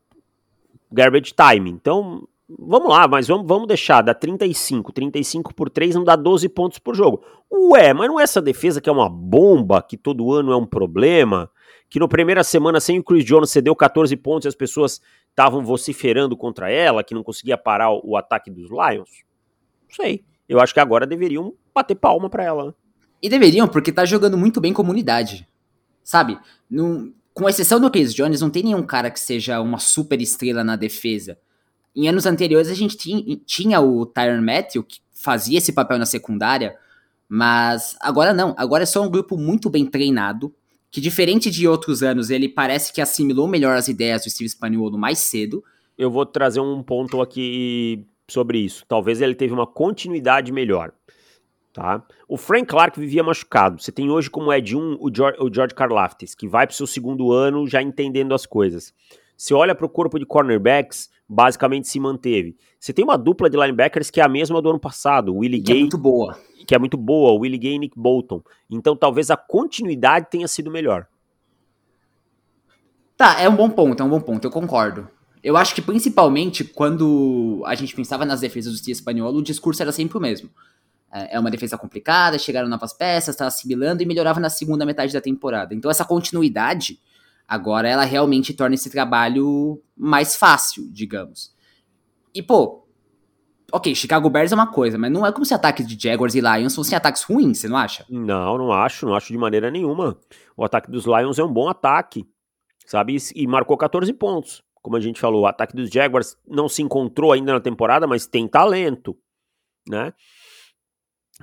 Garbage 0.93 1.33
time. 1.35 1.71
Então, 1.71 2.29
vamos 2.59 2.89
lá, 2.89 3.07
mas 3.07 3.29
vamos, 3.29 3.47
vamos 3.47 3.69
deixar, 3.69 4.03
dá 4.03 4.15
35. 4.15 4.93
35 4.93 5.55
por 5.55 5.71
3 5.71 5.95
não 5.95 6.05
dá 6.05 6.17
12 6.17 6.49
pontos 6.49 6.79
por 6.79 6.95
jogo. 6.95 7.23
Ué, 7.53 7.93
mas 7.93 8.09
não 8.09 8.19
é 8.19 8.23
essa 8.23 8.41
defesa 8.41 8.81
que 8.81 8.89
é 8.89 8.93
uma 8.93 9.09
bomba, 9.09 9.83
que 9.83 9.97
todo 9.97 10.33
ano 10.33 10.53
é 10.53 10.57
um 10.57 10.67
problema? 10.67 11.51
Que 11.89 11.99
na 11.99 12.09
primeira 12.09 12.45
semana, 12.45 12.81
sem 12.81 12.99
o 12.99 13.05
Chris 13.05 13.25
Jones, 13.25 13.51
cedeu 13.51 13.75
14 13.75 14.17
pontos 14.17 14.45
e 14.45 14.49
as 14.49 14.55
pessoas 14.55 15.01
estavam 15.29 15.65
vociferando 15.65 16.37
contra 16.37 16.71
ela, 16.71 17.03
que 17.03 17.15
não 17.15 17.23
conseguia 17.23 17.59
parar 17.59 17.91
o, 17.91 18.01
o 18.05 18.17
ataque 18.17 18.51
dos 18.51 18.71
Lions? 18.71 19.25
Não 19.89 19.95
sei. 19.97 20.25
Eu 20.49 20.61
acho 20.61 20.75
que 20.75 20.81
agora 20.81 21.07
deveriam 21.07 21.55
bater 21.75 21.95
palma 21.95 22.29
pra 22.29 22.45
ela. 22.45 22.75
E 23.23 23.29
deveriam, 23.29 23.69
porque 23.69 23.93
tá 23.93 24.05
jogando 24.05 24.37
muito 24.37 24.61
bem 24.61 24.73
comunidade. 24.73 25.49
Sabe? 26.03 26.39
Não, 26.69 27.13
com 27.35 27.49
exceção 27.49 27.81
do 27.81 27.91
Chris 27.91 28.15
Jones, 28.15 28.41
não 28.41 28.51
tem 28.51 28.63
nenhum 28.63 28.83
cara 28.83 29.11
que 29.11 29.21
seja 29.21 29.61
uma 29.61 29.79
super 29.79 30.21
estrela 30.21 30.65
na 30.65 30.77
defesa. 30.77 31.39
Em 31.95 32.09
anos 32.09 32.27
anteriores, 32.27 32.71
a 32.71 32.75
gente 32.75 32.97
tinha, 32.97 33.37
tinha 33.45 33.81
o 33.81 34.07
Tyron 34.07 34.43
Matthew, 34.43 34.85
que 34.85 35.01
fazia 35.13 35.59
esse 35.59 35.73
papel 35.73 35.99
na 35.99 36.07
secundária, 36.07 36.77
mas 37.29 37.97
agora 38.01 38.33
não. 38.33 38.55
Agora 38.57 38.85
é 38.85 38.87
só 38.87 39.03
um 39.03 39.11
grupo 39.11 39.37
muito 39.37 39.69
bem 39.69 39.87
treinado, 39.87 40.55
que 40.91 41.01
diferente 41.01 41.51
de 41.51 41.69
outros 41.69 42.03
anos, 42.03 42.31
ele 42.31 42.49
parece 42.49 42.93
que 42.93 43.01
assimilou 43.01 43.47
melhor 43.47 43.77
as 43.77 43.89
ideias 43.89 44.25
do 44.25 44.31
Steve 44.31 44.49
Spaniolo 44.49 44.99
mais 44.99 45.19
cedo. 45.19 45.63
Eu 45.97 46.11
vou 46.11 46.27
trazer 46.27 46.61
um 46.61 46.83
ponto 46.83 47.21
aqui 47.21 48.07
sobre 48.29 48.59
isso. 48.59 48.85
Talvez 48.89 49.21
ele 49.21 49.35
teve 49.35 49.53
uma 49.53 49.67
continuidade 49.67 50.53
melhor. 50.53 50.93
Tá? 51.73 52.05
O 52.27 52.37
Frank 52.37 52.67
Clark 52.67 52.99
vivia 52.99 53.23
machucado. 53.23 53.81
Você 53.81 53.93
tem 53.93 54.11
hoje 54.11 54.29
como 54.29 54.51
é 54.51 54.61
de 54.61 54.77
um 54.77 54.97
o 55.01 55.09
George, 55.15 55.39
o 55.41 55.75
Karlaftis, 55.75 56.35
que 56.35 56.49
vai 56.49 56.67
para 56.67 56.73
o 56.73 56.77
seu 56.77 56.87
segundo 56.87 57.31
ano 57.31 57.69
já 57.69 57.81
entendendo 57.81 58.35
as 58.35 58.45
coisas. 58.45 58.93
Você 59.41 59.55
olha 59.55 59.75
para 59.75 59.87
o 59.87 59.89
corpo 59.89 60.19
de 60.19 60.27
cornerbacks, 60.27 61.09
basicamente 61.27 61.89
se 61.89 61.99
manteve. 61.99 62.59
Você 62.79 62.93
tem 62.93 63.03
uma 63.03 63.17
dupla 63.17 63.49
de 63.49 63.57
linebackers 63.57 64.11
que 64.11 64.21
é 64.21 64.23
a 64.23 64.29
mesma 64.29 64.61
do 64.61 64.69
ano 64.69 64.79
passado, 64.79 65.35
Willie 65.35 65.63
Gay. 65.63 65.65
Que 65.65 65.73
é 65.73 65.81
muito 65.81 65.97
boa. 65.97 66.39
Que 66.67 66.75
é 66.75 66.79
muito 66.79 66.97
boa, 66.99 67.41
Willie 67.41 67.57
Gay 67.57 67.73
e 67.77 67.79
Nick 67.79 67.99
Bolton. 67.99 68.43
Então 68.71 68.95
talvez 68.95 69.31
a 69.31 69.39
continuidade 69.39 70.27
tenha 70.31 70.47
sido 70.47 70.71
melhor. 70.71 71.07
Tá, 73.17 73.41
é 73.41 73.49
um 73.49 73.57
bom 73.57 73.71
ponto, 73.71 74.03
é 74.03 74.05
um 74.05 74.11
bom 74.11 74.21
ponto, 74.21 74.47
eu 74.47 74.51
concordo. 74.51 75.09
Eu 75.43 75.57
acho 75.57 75.75
que 75.75 75.81
principalmente 75.81 76.63
quando 76.63 77.63
a 77.65 77.75
gente 77.75 77.97
pensava 77.97 78.27
nas 78.27 78.41
defesas 78.41 78.75
do 78.75 78.79
Steve 78.79 78.93
Espanhol, 78.93 79.35
o 79.35 79.43
discurso 79.43 79.81
era 79.81 79.91
sempre 79.91 80.19
o 80.19 80.21
mesmo. 80.21 80.51
É, 81.11 81.37
é 81.37 81.41
uma 81.41 81.51
defesa 81.51 81.79
complicada, 81.79 82.39
chegaram 82.39 82.69
novas 82.69 82.93
peças, 82.93 83.35
tá 83.35 83.47
assimilando 83.47 84.03
e 84.03 84.07
melhorava 84.07 84.39
na 84.39 84.51
segunda 84.51 84.85
metade 84.85 85.15
da 85.15 85.21
temporada. 85.23 85.75
Então 85.75 85.91
essa 85.91 86.05
continuidade, 86.05 87.01
agora 87.51 87.89
ela 87.89 88.05
realmente 88.05 88.55
torna 88.55 88.77
esse 88.77 88.89
trabalho 88.89 89.83
mais 89.97 90.37
fácil, 90.37 90.89
digamos. 90.93 91.53
E 92.33 92.41
pô, 92.41 92.87
ok, 93.73 93.93
Chicago 93.93 94.31
Bears 94.31 94.53
é 94.53 94.55
uma 94.55 94.71
coisa, 94.71 94.97
mas 94.97 95.11
não 95.11 95.27
é 95.27 95.33
como 95.33 95.45
se 95.45 95.53
ataques 95.53 95.85
de 95.85 96.01
Jaguars 96.01 96.37
e 96.37 96.41
Lions 96.41 96.77
fossem 96.77 96.97
ataques 96.97 97.25
ruins, 97.25 97.59
você 97.59 97.67
não 97.67 97.77
acha? 97.77 98.07
Não, 98.09 98.57
não 98.57 98.73
acho, 98.73 99.05
não 99.05 99.17
acho 99.17 99.33
de 99.33 99.39
maneira 99.39 99.69
nenhuma. 99.69 100.17
O 100.57 100.65
ataque 100.65 100.89
dos 100.89 101.07
Lions 101.07 101.41
é 101.41 101.45
um 101.45 101.53
bom 101.53 101.69
ataque, 101.69 102.25
sabe? 102.87 103.17
E 103.35 103.47
marcou 103.49 103.77
14 103.77 104.13
pontos. 104.13 104.63
Como 104.81 104.97
a 104.97 105.01
gente 105.01 105.21
falou, 105.21 105.43
o 105.43 105.47
ataque 105.47 105.75
dos 105.75 105.91
Jaguars 105.91 106.37
não 106.47 106.69
se 106.69 106.83
encontrou 106.83 107.33
ainda 107.33 107.53
na 107.53 107.61
temporada, 107.61 108.07
mas 108.07 108.29
tem 108.29 108.47
talento, 108.47 109.19
né? 109.89 110.13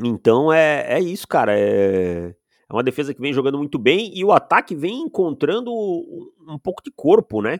Então 0.01 0.53
é, 0.53 0.85
é 0.87 1.01
isso, 1.01 1.27
cara. 1.27 1.51
É, 1.53 2.33
é 2.69 2.73
uma 2.73 2.83
defesa 2.83 3.13
que 3.13 3.21
vem 3.21 3.33
jogando 3.33 3.57
muito 3.57 3.79
bem 3.79 4.11
e 4.13 4.23
o 4.25 4.31
ataque 4.31 4.75
vem 4.75 5.01
encontrando 5.01 5.71
um 5.71 6.59
pouco 6.61 6.83
de 6.83 6.91
corpo, 6.91 7.41
né? 7.41 7.59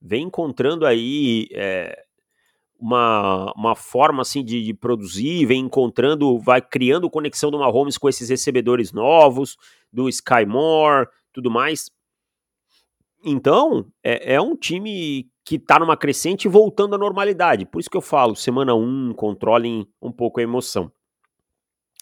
Vem 0.00 0.24
encontrando 0.24 0.84
aí 0.84 1.48
é, 1.52 2.04
uma, 2.78 3.52
uma 3.56 3.76
forma 3.76 4.22
assim 4.22 4.44
de, 4.44 4.64
de, 4.64 4.74
produzir, 4.74 5.46
vem 5.46 5.60
encontrando, 5.60 6.38
vai 6.38 6.60
criando 6.60 7.10
conexão 7.10 7.50
do 7.50 7.58
Mahomes 7.58 7.98
com 7.98 8.08
esses 8.08 8.28
recebedores 8.28 8.92
novos, 8.92 9.56
do 9.92 10.08
Sky 10.08 10.44
Moore, 10.46 11.08
tudo 11.32 11.50
mais. 11.50 11.90
Então, 13.24 13.86
é, 14.02 14.34
é 14.34 14.40
um 14.40 14.56
time 14.56 15.28
que 15.44 15.58
tá 15.58 15.78
numa 15.78 15.96
crescente 15.96 16.46
voltando 16.46 16.94
à 16.94 16.98
normalidade. 16.98 17.64
Por 17.64 17.80
isso 17.80 17.90
que 17.90 17.96
eu 17.96 18.02
falo, 18.02 18.36
semana 18.36 18.74
1, 18.74 18.80
um, 18.80 19.12
controlem 19.14 19.88
um 20.00 20.12
pouco 20.12 20.40
a 20.40 20.42
emoção. 20.42 20.92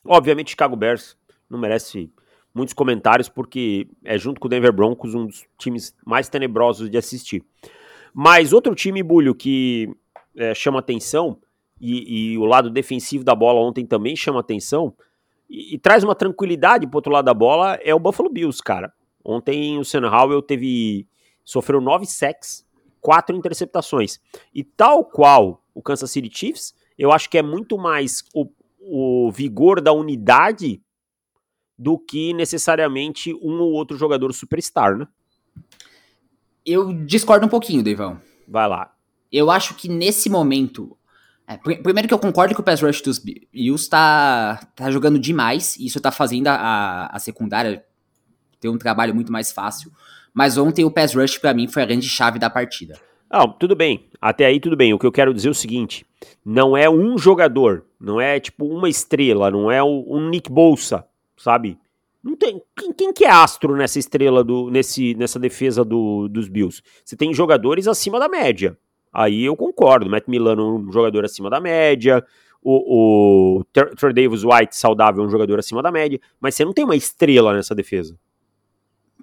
Obviamente, 0.05 0.51
Chicago 0.51 0.77
Bears 0.77 1.17
não 1.49 1.59
merece 1.59 2.13
muitos 2.57 2.73
comentários, 2.73 3.29
porque 3.29 3.87
é 4.03 4.17
junto 4.17 4.41
com 4.41 4.47
o 4.47 4.51
Denver 4.51 4.73
Broncos 4.73 5.15
um 5.15 5.27
dos 5.27 5.45
times 5.59 5.95
mais 6.05 6.29
tenebrosos 6.29 6.89
de 6.89 6.97
assistir. 6.97 7.45
Mas 8.15 8.55
outro 8.55 8.75
time, 8.75 9.03
Bulho, 9.03 9.35
que 9.35 9.95
é, 10.35 10.55
chama 10.55 10.79
atenção, 10.79 11.39
e, 11.79 12.33
e, 12.33 12.39
o 12.39 12.47
lado 12.47 12.71
defensivo 12.71 13.23
da 13.23 13.35
bola 13.35 13.61
ontem 13.61 13.85
também 13.85 14.17
chama 14.17 14.41
atenção, 14.41 14.95
e, 15.51 15.75
e 15.75 15.79
traz 15.79 16.03
uma 16.03 16.15
tranquilidade 16.15 16.87
pro 16.87 16.97
outro 16.97 17.13
lado 17.13 17.27
da 17.27 17.35
bola, 17.35 17.75
é 17.83 17.95
o 17.95 18.01
Buffalo 18.01 18.31
Bills, 18.31 18.63
cara. 18.63 18.91
Ontem 19.23 19.79
o 19.79 19.85
Sam 19.85 20.09
Howell 20.09 20.41
teve. 20.41 21.07
sofreu 21.45 21.81
nove 21.81 22.07
sacks, 22.07 22.65
quatro 23.03 23.37
interceptações. 23.37 24.19
E 24.55 24.65
tal 24.65 25.05
qual 25.05 25.63
o 25.75 25.83
Kansas 25.83 26.11
City 26.11 26.31
Chiefs, 26.33 26.75
eu 26.97 27.13
acho 27.13 27.29
que 27.29 27.37
é 27.37 27.43
muito 27.43 27.77
mais 27.77 28.25
o, 28.35 28.49
o 28.81 29.31
vigor 29.31 29.83
da 29.83 29.93
unidade 29.93 30.81
do 31.79 31.99
que 31.99 32.33
necessariamente 32.33 33.35
um 33.35 33.61
ou 33.61 33.73
outro 33.73 33.97
jogador 33.97 34.33
superstar, 34.33 34.97
né? 34.97 35.07
Eu 36.65 36.93
discordo 37.05 37.47
um 37.47 37.49
pouquinho, 37.49 37.83
Deivão. 37.83 38.21
Vai 38.49 38.69
lá. 38.69 38.93
Eu 39.31 39.51
acho 39.51 39.75
que 39.75 39.89
nesse 39.89 40.29
momento. 40.29 40.97
É, 41.49 41.57
primeiro 41.57 42.09
que 42.09 42.15
eu 42.15 42.19
concordo 42.19 42.55
que 42.55 42.61
o 42.61 42.65
pass 42.65 42.83
rush 42.83 43.01
dos 43.03 43.21
Bills 43.21 43.89
tá, 43.89 44.69
tá 44.75 44.91
jogando 44.91 45.17
demais, 45.17 45.77
e 45.77 45.87
isso 45.87 46.01
tá 46.01 46.11
fazendo 46.11 46.49
a, 46.49 47.07
a 47.07 47.19
secundária 47.21 47.85
ter 48.59 48.69
um 48.69 48.77
trabalho 48.77 49.15
muito 49.15 49.31
mais 49.31 49.53
fácil. 49.53 49.93
Mas 50.35 50.59
ontem 50.59 50.85
o 50.85 50.91
pass 50.91 51.15
rush 51.15 51.39
para 51.39 51.55
mim 51.55 51.69
foi 51.69 51.83
a 51.83 51.87
grande 51.87 52.09
chave 52.09 52.39
da 52.39 52.51
partida. 52.51 52.99
Não, 53.31 53.49
tudo 53.49 53.77
bem. 53.77 54.09
Até 54.21 54.47
aí 54.47 54.59
tudo 54.59 54.77
bem. 54.77 54.93
O 54.93 54.99
que 54.99 55.07
eu 55.07 55.13
quero 55.13 55.33
dizer 55.33 55.49
é 55.49 55.51
o 55.51 55.55
seguinte: 55.55 56.05
não 56.45 56.77
é 56.77 56.91
um 56.91 57.17
jogador, 57.17 57.85
não 58.01 58.21
é 58.21 58.41
tipo 58.41 58.67
uma 58.67 58.89
estrela, 58.89 59.51
não 59.51 59.71
é 59.71 59.83
um 59.83 60.29
Nick 60.29 60.51
Bolsa, 60.51 61.05
sabe? 61.37 61.79
Não 62.23 62.35
tem. 62.35 62.61
Quem, 62.77 62.93
quem, 62.93 63.13
que 63.13 63.25
é 63.25 63.31
astro 63.31 63.77
nessa 63.77 63.99
estrela 63.99 64.43
do 64.43 64.69
nesse, 64.71 65.15
nessa 65.15 65.39
defesa 65.39 65.85
do, 65.85 66.27
dos 66.29 66.49
Bills? 66.49 66.83
Você 67.05 67.17
tem 67.17 67.33
jogadores 67.33 67.87
acima 67.87 68.19
da 68.19 68.29
média. 68.29 68.77
Aí 69.13 69.45
eu 69.45 69.57
concordo. 69.57 70.11
Matt 70.11 70.25
Milano 70.27 70.77
um 70.77 70.93
jogador 70.93 71.25
acima 71.25 71.49
da 71.49 71.61
média. 71.61 72.25
O, 72.63 73.61
o 73.61 73.65
Trey 73.73 74.13
Davis 74.13 74.43
White 74.43 74.77
saudável 74.77 75.23
é 75.23 75.27
um 75.27 75.31
jogador 75.31 75.59
acima 75.59 75.81
da 75.83 75.93
média. 75.93 76.21
Mas 76.41 76.57
você 76.57 76.65
não 76.65 76.73
tem 76.73 76.85
uma 76.85 76.97
estrela 76.97 77.55
nessa 77.55 77.75
defesa. 77.75 78.19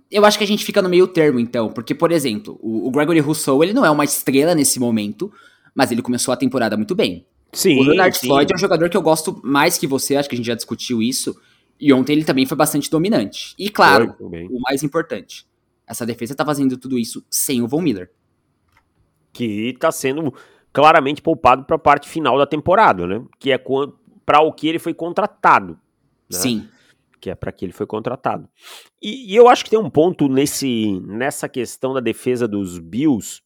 Eu 0.10 0.26
acho 0.26 0.38
que 0.38 0.44
a 0.44 0.48
gente 0.48 0.64
fica 0.64 0.82
no 0.82 0.88
meio 0.88 1.08
termo, 1.08 1.40
então. 1.40 1.70
Porque, 1.70 1.94
por 1.94 2.12
exemplo, 2.12 2.58
o, 2.62 2.88
o 2.88 2.92
Gregory 2.92 3.20
Rousseau, 3.20 3.62
ele 3.64 3.74
não 3.74 3.86
é 3.86 3.90
uma 3.90 4.06
estrela 4.06 4.56
nesse 4.56 4.80
momento, 4.80 5.30
mas 5.76 5.92
ele 5.92 6.02
começou 6.02 6.34
a 6.34 6.38
temporada 6.38 6.78
muito 6.78 6.96
bem. 6.96 7.26
Sim. 7.52 7.80
O 7.80 7.84
Leonard 7.84 8.18
sim. 8.18 8.28
Floyd 8.28 8.52
é 8.52 8.56
um 8.56 8.60
jogador 8.60 8.90
que 8.90 8.98
eu 8.98 9.02
gosto 9.02 9.42
mais 9.44 9.78
que 9.78 9.86
você, 9.86 10.16
acho 10.16 10.30
que 10.30 10.36
a 10.36 10.38
gente 10.38 10.48
já 10.48 10.56
discutiu 10.56 11.02
isso. 11.02 11.36
E 11.80 11.92
ontem 11.92 12.14
ele 12.14 12.24
também 12.24 12.46
foi 12.46 12.58
bastante 12.58 12.90
dominante. 12.90 13.54
E 13.58 13.70
claro, 13.70 14.16
o 14.20 14.60
mais 14.62 14.84
importante, 14.84 15.46
essa 15.88 16.06
defesa 16.06 16.36
tá 16.36 16.46
fazendo 16.46 16.78
tudo 16.78 16.98
isso 16.98 17.26
sem 17.30 17.62
o 17.62 17.68
Von 17.68 17.82
Miller. 17.82 18.12
Que 19.32 19.76
tá 19.80 19.92
sendo 19.92 20.34
claramente 20.72 21.22
poupado 21.22 21.64
para 21.66 21.76
a 21.76 21.80
parte 21.80 22.08
final 22.08 22.38
da 22.38 22.46
temporada, 22.46 23.06
né? 23.06 23.24
Que 23.40 23.52
é 23.52 23.62
para 24.26 24.42
o 24.42 24.54
que 24.54 24.68
ele 24.68 24.80
foi 24.80 24.94
contratado. 24.94 25.74
Né? 26.32 26.40
Sim. 26.40 26.70
Que 27.20 27.30
é 27.30 27.36
para 27.36 27.52
que 27.52 27.66
ele 27.66 27.74
foi 27.74 27.86
contratado. 27.86 28.48
E, 29.02 29.32
e, 29.32 29.36
eu 29.36 29.48
acho 29.48 29.64
que 29.64 29.70
tem 29.70 29.80
um 29.80 29.90
ponto 29.90 30.28
nesse, 30.28 31.00
nessa 31.02 31.48
questão 31.48 31.94
da 31.94 32.00
defesa 32.00 32.48
dos 32.48 32.80
Bills 32.80 33.42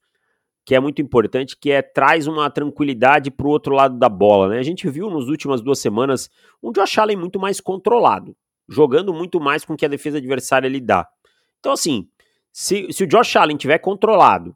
que 0.67 0.75
é 0.75 0.81
muito 0.81 1.01
importante, 1.01 1.55
que 1.55 1.71
é 1.71 1.81
traz 1.81 2.27
uma 2.27 2.49
tranquilidade 2.49 3.31
para 3.31 3.47
o 3.47 3.49
outro 3.49 3.73
lado 3.73 3.97
da 3.97 4.09
bola. 4.09 4.49
Né? 4.49 4.59
A 4.59 4.63
gente 4.63 4.89
viu 4.89 5.09
nas 5.09 5.29
últimas 5.29 5.61
duas 5.61 5.79
semanas 5.79 6.29
um 6.61 6.73
Josh 6.73 6.97
Allen 6.97 7.15
muito 7.15 7.39
mais 7.39 7.61
controlado, 7.61 8.35
jogando 8.67 9.13
muito 9.13 9.39
mais 9.39 9.63
com 9.63 9.75
o 9.75 9.77
que 9.77 9.85
a 9.85 9.87
defesa 9.89 10.17
adversária 10.17 10.67
lhe 10.67 10.81
dá. 10.81 11.07
Então, 11.57 11.71
assim, 11.71 12.09
se, 12.51 12.91
se 12.91 13.05
o 13.05 13.07
Josh 13.07 13.37
Allen 13.37 13.55
tiver 13.55 13.77
controlado 13.77 14.53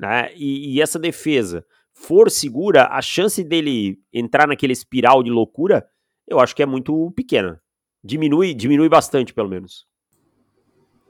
né, 0.00 0.30
e, 0.34 0.74
e 0.74 0.80
essa 0.80 0.98
defesa 0.98 1.62
for 1.92 2.30
segura, 2.30 2.88
a 2.90 3.02
chance 3.02 3.44
dele 3.44 3.98
entrar 4.10 4.48
naquele 4.48 4.72
espiral 4.72 5.22
de 5.22 5.30
loucura, 5.30 5.86
eu 6.26 6.40
acho 6.40 6.56
que 6.56 6.62
é 6.62 6.66
muito 6.66 7.12
pequena. 7.14 7.60
Diminui, 8.02 8.54
diminui 8.54 8.88
bastante, 8.88 9.34
pelo 9.34 9.50
menos. 9.50 9.86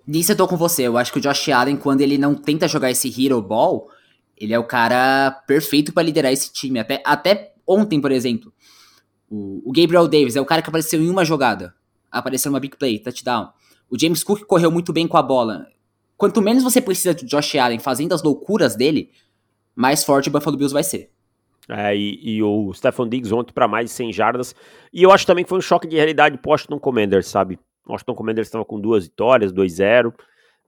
Nisso 0.05 0.33
eu 0.33 0.37
tô 0.37 0.49
com 0.49 0.57
você. 0.57 0.83
Eu 0.83 0.99
acho 0.99 1.13
que 1.13 1.21
o 1.21 1.23
Josh 1.23 1.49
Allen, 1.51 1.77
quando 1.77 2.01
ele 2.01 2.19
não 2.19 2.35
tenta 2.35 2.67
jogar 2.67 2.91
esse 2.91 3.09
hero 3.25 3.41
ball, 3.41 3.89
ele 4.43 4.53
é 4.53 4.59
o 4.59 4.65
cara 4.65 5.31
perfeito 5.47 5.93
para 5.93 6.03
liderar 6.03 6.33
esse 6.33 6.53
time. 6.53 6.81
Até, 6.81 7.01
até 7.07 7.55
ontem, 7.65 8.01
por 8.01 8.11
exemplo, 8.11 8.53
o, 9.31 9.63
o, 9.65 9.73
Gabriel 9.73 10.09
Davis 10.09 10.35
é 10.35 10.41
o 10.41 10.45
cara 10.45 10.61
que 10.61 10.69
apareceu 10.69 11.01
em 11.01 11.09
uma 11.09 11.25
jogada. 11.25 11.73
Apareceu 12.11 12.51
numa 12.51 12.59
big 12.59 12.77
play, 12.77 12.99
touchdown. 12.99 13.51
O 13.89 13.97
James 13.97 14.25
Cook 14.25 14.45
correu 14.45 14.69
muito 14.69 14.93
bem 14.93 15.07
com 15.07 15.17
a 15.17 15.23
bola. 15.23 15.69
Quanto 16.17 16.43
menos 16.43 16.65
você 16.65 16.81
precisa 16.81 17.15
de 17.15 17.25
Josh 17.25 17.55
Allen 17.55 17.79
fazendo 17.79 18.15
as 18.15 18.23
loucuras 18.23 18.75
dele, 18.75 19.11
mais 19.77 20.03
forte 20.03 20.29
o 20.29 20.33
Buffalo 20.33 20.57
Bills 20.57 20.75
vai 20.75 20.83
ser. 20.83 21.11
É, 21.69 21.97
e, 21.97 22.19
e 22.21 22.43
o 22.43 22.73
Stephon 22.75 23.09
Diggs 23.09 23.33
ontem 23.33 23.53
para 23.53 23.69
mais 23.69 23.87
de 23.87 23.93
100 23.93 24.13
jardas. 24.13 24.57
E 24.93 25.05
eu 25.05 25.13
acho 25.13 25.25
também 25.25 25.45
que 25.45 25.49
foi 25.49 25.59
um 25.59 25.63
choque 25.63 25.87
de 25.87 25.95
realidade 25.95 26.37
pro 26.39 26.51
Washington 26.51 26.81
Commanders, 26.81 27.29
sabe? 27.29 27.61
O 27.87 27.93
Washington 27.93 28.15
Commanders 28.17 28.49
estava 28.49 28.65
com 28.65 28.81
duas 28.81 29.05
vitórias, 29.05 29.53
2-0. 29.53 30.13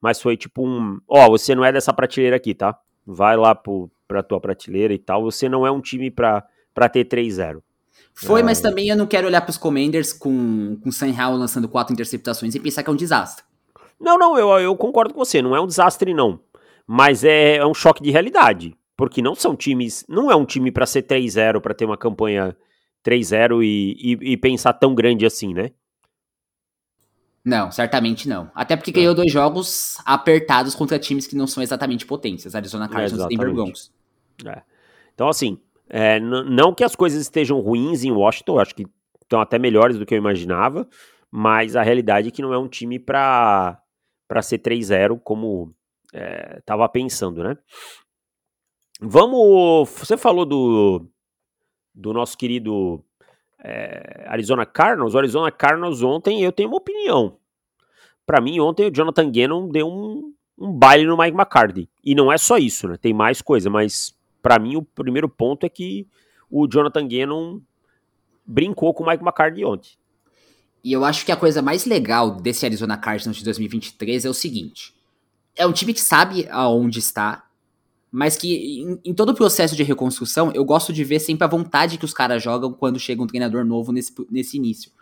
Mas 0.01 0.23
foi 0.23 0.37
tipo 0.37 0.65
um. 0.65 1.01
Ó, 1.09 1.27
oh, 1.27 1.31
você 1.31 1.57
não 1.57 1.65
é 1.65 1.73
dessa 1.73 1.93
prateleira 1.93 2.37
aqui, 2.37 2.55
tá? 2.55 2.79
Vai 3.07 3.37
lá 3.37 3.55
pro, 3.55 3.91
pra 4.07 4.23
tua 4.23 4.41
prateleira 4.41 4.93
e 4.93 4.99
tal, 4.99 5.23
você 5.23 5.49
não 5.49 5.67
é 5.67 5.71
um 5.71 5.81
time 5.81 6.11
pra, 6.11 6.45
pra 6.73 6.89
ter 6.89 7.07
3-0. 7.07 7.61
Foi, 8.15 8.41
é... 8.41 8.43
mas 8.43 8.61
também 8.61 8.89
eu 8.89 8.97
não 8.97 9.07
quero 9.07 9.27
olhar 9.27 9.41
pros 9.41 9.59
Commanders 9.59 10.13
com, 10.13 10.79
com 10.83 10.93
Sam 10.93 11.11
Howell 11.11 11.39
lançando 11.39 11.69
quatro 11.69 11.93
interceptações 11.93 12.55
e 12.55 12.61
pensar 12.61 12.83
que 12.83 12.91
é 12.91 12.93
um 12.93 12.97
desastre. 12.97 13.45
Não, 14.01 14.19
não, 14.19 14.39
eu, 14.39 14.49
eu 14.61 14.77
concordo 14.77 15.15
com 15.15 15.25
você, 15.25 15.41
não 15.41 15.55
é 15.55 15.61
um 15.61 15.67
desastre 15.67 16.13
não, 16.13 16.41
mas 16.87 17.25
é, 17.25 17.57
é 17.57 17.67
um 17.67 17.75
choque 17.75 18.03
de 18.03 18.11
realidade, 18.11 18.77
porque 18.97 19.23
não 19.23 19.35
são 19.35 19.57
times, 19.57 20.05
não 20.09 20.31
é 20.31 20.37
um 20.37 20.45
time 20.45 20.71
para 20.71 20.87
ser 20.87 21.03
3-0, 21.03 21.61
para 21.61 21.75
ter 21.75 21.85
uma 21.85 21.97
campanha 21.97 22.57
3-0 23.05 23.63
e, 23.63 23.97
e, 23.99 24.33
e 24.33 24.37
pensar 24.37 24.73
tão 24.75 24.95
grande 24.95 25.25
assim, 25.25 25.55
né? 25.55 25.71
Não, 27.45 27.71
certamente 27.71 28.29
não. 28.29 28.51
Até 28.55 28.75
porque 28.75 28.91
ganhou 28.91 29.15
dois 29.15 29.31
jogos 29.31 29.99
apertados 30.07 30.75
contra 30.75 30.99
times 30.99 31.27
que 31.27 31.37
não 31.37 31.47
são 31.47 31.63
exatamente 31.63 32.07
potências. 32.07 32.55
Arizona 32.55 32.89
Cardinals 32.89 33.23
é, 33.23 33.27
e 33.27 33.37
Denver 33.37 33.55
Broncos. 33.55 33.93
É. 34.47 34.63
Então, 35.15 35.29
assim, 35.29 35.61
é, 35.89 36.19
não 36.19 36.75
que 36.75 36.83
as 36.83 36.97
coisas 36.97 37.21
estejam 37.21 37.61
ruins 37.61 38.03
em 38.03 38.11
Washington, 38.11 38.59
acho 38.59 38.75
que 38.75 38.87
estão 39.21 39.41
até 39.41 39.59
melhores 39.59 39.99
do 39.99 40.07
que 40.07 40.15
eu 40.15 40.19
imaginava, 40.19 40.89
mas 41.31 41.77
a 41.77 41.83
realidade 41.83 42.29
é 42.29 42.31
que 42.31 42.41
não 42.41 42.55
é 42.55 42.59
um 42.59 42.69
time 42.69 42.99
para 42.99 43.79
ser 44.43 44.59
3-0 44.59 45.21
como 45.23 45.75
estava 46.57 46.85
é, 46.85 46.89
pensando, 46.89 47.43
né? 47.43 47.59
Vamos. 49.01 49.91
Você 49.91 50.17
falou 50.17 50.47
do, 50.47 51.07
do 51.95 52.13
nosso 52.13 52.39
querido 52.39 53.05
é, 53.65 54.27
Arizona 54.29 54.67
Cardinals, 54.67 55.15
o 55.15 55.19
Arizona 55.19 55.51
Cardinals 55.51 56.03
ontem 56.03 56.43
eu 56.43 56.53
tenho 56.53 56.69
uma 56.69 56.77
opinião. 56.77 57.39
Para 58.27 58.41
mim, 58.41 58.61
ontem 58.61 58.87
o 58.87 58.95
Jonathan 58.95 59.31
Gannon 59.31 59.69
deu 59.69 59.89
um, 59.89 60.35
um 60.59 60.71
baile 60.71 61.07
no 61.07 61.17
Mike 61.17 61.37
McCarthy. 61.37 61.89
E 62.05 62.15
não 62.15 62.31
é 62.31 62.37
só 62.37 62.59
isso, 62.59 62.87
né? 62.87 62.99
Tem 62.99 63.15
mais 63.15 63.41
coisa, 63.41 63.71
mas 63.71 64.15
para 64.43 64.59
mim 64.59 64.77
o 64.77 64.83
primeiro 64.83 65.29
ponto 65.29 65.65
é 65.65 65.69
que 65.71 66.07
o 66.51 66.69
Jonathan 66.69 67.09
Gannon 67.09 67.61
brincou 68.47 68.93
com 68.93 69.03
o 69.03 69.07
Mike 69.07 69.23
McCarthy 69.23 69.65
ontem. 69.65 69.93
E 70.83 70.93
eu 70.93 71.03
acho 71.03 71.25
que 71.25 71.33
a 71.33 71.37
coisa 71.37 71.63
mais 71.63 71.87
legal 71.87 72.33
desse 72.33 72.67
Arizona 72.67 72.99
Cardinals 72.99 73.39
de 73.39 73.45
2023 73.45 74.27
é 74.27 74.29
o 74.29 74.35
seguinte: 74.35 74.95
é 75.57 75.67
um 75.67 75.73
time 75.73 75.95
que 75.95 76.01
sabe 76.01 76.47
aonde 76.51 76.99
está, 76.99 77.47
mas 78.17 78.37
que 78.37 78.81
em, 78.81 79.01
em, 79.07 79.13
todo 79.13 79.31
o 79.31 79.35
processo 79.35 79.75
de 79.75 79.83
reconstrução, 79.83 80.53
eu 80.55 80.65
gosto 80.65 80.93
de 80.93 81.03
ver 81.03 81.19
sempre 81.19 81.45
a 81.45 81.49
vontade 81.49 81.99
que 81.99 82.05
os 82.05 82.15
caras 82.15 82.41
jogam 82.41 82.73
quando 82.73 82.97
chega 82.97 83.21
um 83.21 83.27
treinador 83.27 83.65
novo 83.65 83.91
nesse, 83.91 84.15
nesse 84.31 84.57
início. 84.57 84.93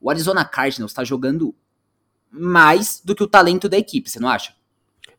O 0.00 0.08
Arizona 0.08 0.42
Cardinals 0.42 0.90
está 0.90 1.04
jogando 1.04 1.54
mais 2.30 3.02
do 3.04 3.14
que 3.14 3.22
o 3.22 3.26
talento 3.26 3.68
da 3.68 3.76
equipe, 3.76 4.08
você 4.08 4.18
não 4.18 4.30
acha? 4.30 4.54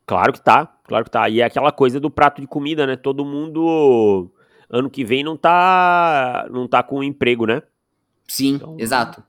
Claro 0.04 0.34
que 0.34 0.42
tá, 0.42 0.66
claro 0.84 1.06
que 1.06 1.12
tá. 1.12 1.30
E 1.30 1.42
é 1.42 1.46
aquela 1.46 1.72
coisa 1.72 2.00
do 2.00 2.10
prato 2.10 2.42
de 2.42 2.48
comida, 2.48 2.88
né? 2.88 2.96
Todo 2.96 3.24
mundo 3.24 4.32
ano 4.68 4.90
que 4.90 5.06
vem 5.06 5.24
não 5.24 5.38
tá 5.38 6.48
não 6.50 6.68
tá 6.68 6.82
com 6.82 7.04
emprego, 7.04 7.46
né? 7.46 7.62
Sim, 8.28 8.56
então... 8.56 8.78
exato. 8.80 9.24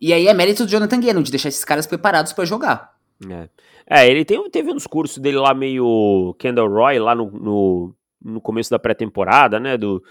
E 0.00 0.14
aí 0.14 0.28
é 0.28 0.32
mérito 0.32 0.64
do 0.64 0.70
Jonathan 0.70 0.98
Gannon 0.98 1.20
de 1.20 1.30
deixar 1.30 1.50
esses 1.50 1.62
caras 1.62 1.86
preparados 1.86 2.32
para 2.32 2.46
jogar. 2.46 2.98
É. 3.28 3.48
É, 3.86 4.08
ele 4.08 4.24
tem, 4.24 4.50
teve 4.50 4.70
uns 4.72 4.86
cursos 4.86 5.18
dele 5.18 5.36
lá 5.36 5.52
meio 5.52 6.34
Kendall 6.38 6.68
Roy, 6.68 6.98
lá 6.98 7.14
no, 7.14 7.30
no, 7.30 7.94
no 8.22 8.40
começo 8.40 8.70
da 8.70 8.78
pré-temporada, 8.78 9.60
né, 9.60 9.76
do 9.76 10.02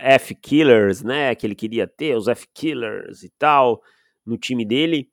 F-Killers, 0.00 1.02
né, 1.02 1.34
que 1.34 1.46
ele 1.46 1.54
queria 1.54 1.86
ter, 1.86 2.16
os 2.16 2.28
F-Killers 2.28 3.22
e 3.22 3.30
tal, 3.38 3.80
no 4.26 4.36
time 4.36 4.64
dele, 4.64 5.08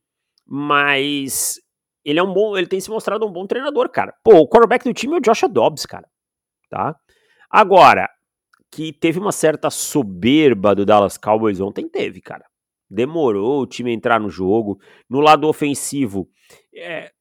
mas 0.45 1.55
ele 2.03 2.20
é 2.20 2.24
um 2.24 2.34
bom, 2.34 2.57
ele 2.57 2.68
tem 2.68 2.80
se 2.80 2.89
mostrado 2.89 3.26
um 3.26 3.32
bom 3.32 3.47
treinador, 3.47 3.89
cara. 3.89 4.13
Pô, 4.24 4.38
o 4.39 4.47
quarterback 4.47 4.84
do 4.84 4.93
time 4.93 5.16
é 5.16 5.18
o 5.18 5.22
Josh 5.22 5.43
Dobbs, 5.49 5.86
cara, 5.86 6.07
tá? 6.70 6.95
Agora, 7.49 8.09
que 8.72 8.91
teve 8.91 9.20
uma 9.20 9.32
certa 9.32 9.70
soberba 9.70 10.76
do 10.76 10.86
Dallas 10.86 11.18
Cowboys 11.18 11.61
ontem, 11.61 11.88
teve, 11.88 12.20
cara. 12.20 12.43
Demorou 12.90 13.62
o 13.62 13.68
time 13.68 13.94
entrar 13.94 14.20
no 14.20 14.30
jogo. 14.30 14.80
No 15.10 15.20
lado 15.20 15.48
ofensivo, 15.48 16.30
é, 16.74 17.12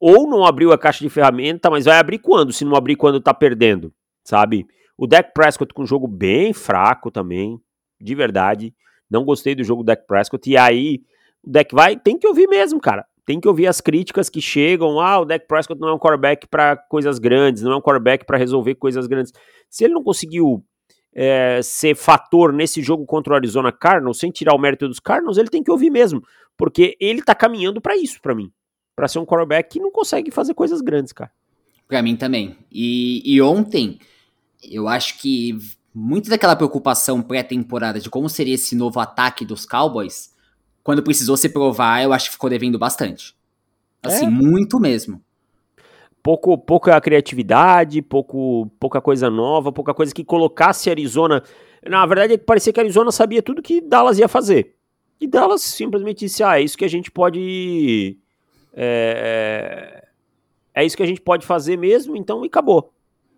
ou 0.00 0.28
não 0.28 0.44
abriu 0.44 0.72
a 0.72 0.78
caixa 0.78 1.04
de 1.04 1.08
ferramenta, 1.08 1.70
mas 1.70 1.84
vai 1.84 1.96
abrir 1.96 2.18
quando? 2.18 2.52
Se 2.52 2.64
não 2.64 2.74
abrir 2.74 2.96
quando 2.96 3.20
tá 3.20 3.32
perdendo, 3.32 3.94
sabe? 4.24 4.66
O 4.98 5.06
Dak 5.06 5.32
Prescott 5.32 5.72
com 5.72 5.82
um 5.82 5.86
jogo 5.86 6.08
bem 6.08 6.52
fraco 6.52 7.10
também, 7.10 7.56
de 8.00 8.14
verdade. 8.14 8.74
Não 9.08 9.24
gostei 9.24 9.54
do 9.54 9.62
jogo 9.62 9.82
do 9.82 9.86
Dak 9.86 10.04
Prescott. 10.06 10.50
E 10.50 10.56
aí, 10.56 11.02
o 11.42 11.50
Dak 11.50 11.72
vai, 11.72 11.96
tem 11.96 12.18
que 12.18 12.26
ouvir 12.26 12.48
mesmo, 12.48 12.80
cara. 12.80 13.06
Tem 13.24 13.38
que 13.38 13.46
ouvir 13.46 13.68
as 13.68 13.80
críticas 13.80 14.28
que 14.28 14.40
chegam. 14.40 14.98
Ah, 14.98 15.20
o 15.20 15.24
Dak 15.24 15.46
Prescott 15.46 15.80
não 15.80 15.88
é 15.88 15.94
um 15.94 15.98
quarterback 15.98 16.48
para 16.48 16.76
coisas 16.76 17.20
grandes, 17.20 17.62
não 17.62 17.72
é 17.72 17.76
um 17.76 17.80
quarterback 17.80 18.26
para 18.26 18.36
resolver 18.36 18.74
coisas 18.74 19.06
grandes. 19.06 19.32
Se 19.70 19.84
ele 19.84 19.94
não 19.94 20.02
conseguiu 20.02 20.64
é, 21.14 21.60
ser 21.62 21.94
fator 21.94 22.52
nesse 22.52 22.82
jogo 22.82 23.04
contra 23.04 23.32
o 23.32 23.36
Arizona 23.36 23.70
Cardinals, 23.70 24.18
sem 24.18 24.30
tirar 24.30 24.54
o 24.54 24.58
mérito 24.58 24.88
dos 24.88 25.00
Cardinals, 25.00 25.36
ele 25.36 25.48
tem 25.48 25.62
que 25.62 25.70
ouvir 25.70 25.90
mesmo, 25.90 26.22
porque 26.56 26.96
ele 27.00 27.22
tá 27.22 27.34
caminhando 27.34 27.80
para 27.80 27.96
isso, 27.96 28.20
para 28.20 28.34
mim, 28.34 28.50
para 28.96 29.08
ser 29.08 29.18
um 29.18 29.26
quarterback 29.26 29.70
que 29.70 29.80
não 29.80 29.90
consegue 29.90 30.30
fazer 30.30 30.54
coisas 30.54 30.80
grandes, 30.80 31.12
cara. 31.12 31.30
Para 31.86 32.02
mim 32.02 32.16
também. 32.16 32.56
E, 32.70 33.22
e 33.24 33.42
ontem, 33.42 33.98
eu 34.62 34.88
acho 34.88 35.18
que 35.18 35.58
muito 35.94 36.30
daquela 36.30 36.56
preocupação 36.56 37.20
pré-temporada 37.20 38.00
de 38.00 38.08
como 38.08 38.28
seria 38.28 38.54
esse 38.54 38.74
novo 38.74 38.98
ataque 38.98 39.44
dos 39.44 39.66
Cowboys, 39.66 40.32
quando 40.82 41.02
precisou 41.02 41.36
se 41.36 41.50
provar, 41.50 42.02
eu 42.02 42.12
acho 42.12 42.26
que 42.26 42.32
ficou 42.32 42.48
devendo 42.48 42.78
bastante. 42.78 43.36
Assim, 44.02 44.26
é. 44.26 44.30
muito 44.30 44.80
mesmo 44.80 45.22
pouco, 46.22 46.56
pouca 46.56 47.00
criatividade, 47.00 48.00
pouco, 48.00 48.70
pouca 48.78 49.00
coisa 49.00 49.28
nova, 49.28 49.72
pouca 49.72 49.92
coisa 49.92 50.14
que 50.14 50.24
colocasse 50.24 50.88
Arizona. 50.88 51.42
Na 51.86 52.06
verdade, 52.06 52.38
parecia 52.38 52.72
que 52.72 52.80
Arizona 52.80 53.10
sabia 53.10 53.42
tudo 53.42 53.62
que 53.62 53.80
Dallas 53.80 54.18
ia 54.18 54.28
fazer. 54.28 54.74
E 55.20 55.26
Dallas 55.26 55.62
simplesmente 55.62 56.20
disse: 56.20 56.42
ah, 56.42 56.58
é 56.58 56.62
isso 56.62 56.78
que 56.78 56.84
a 56.84 56.88
gente 56.88 57.10
pode. 57.10 58.16
É, 58.74 60.04
é, 60.74 60.82
é 60.82 60.86
isso 60.86 60.96
que 60.96 61.02
a 61.02 61.06
gente 61.06 61.20
pode 61.20 61.44
fazer 61.44 61.76
mesmo, 61.76 62.16
então 62.16 62.44
e 62.44 62.46
acabou. 62.46 62.92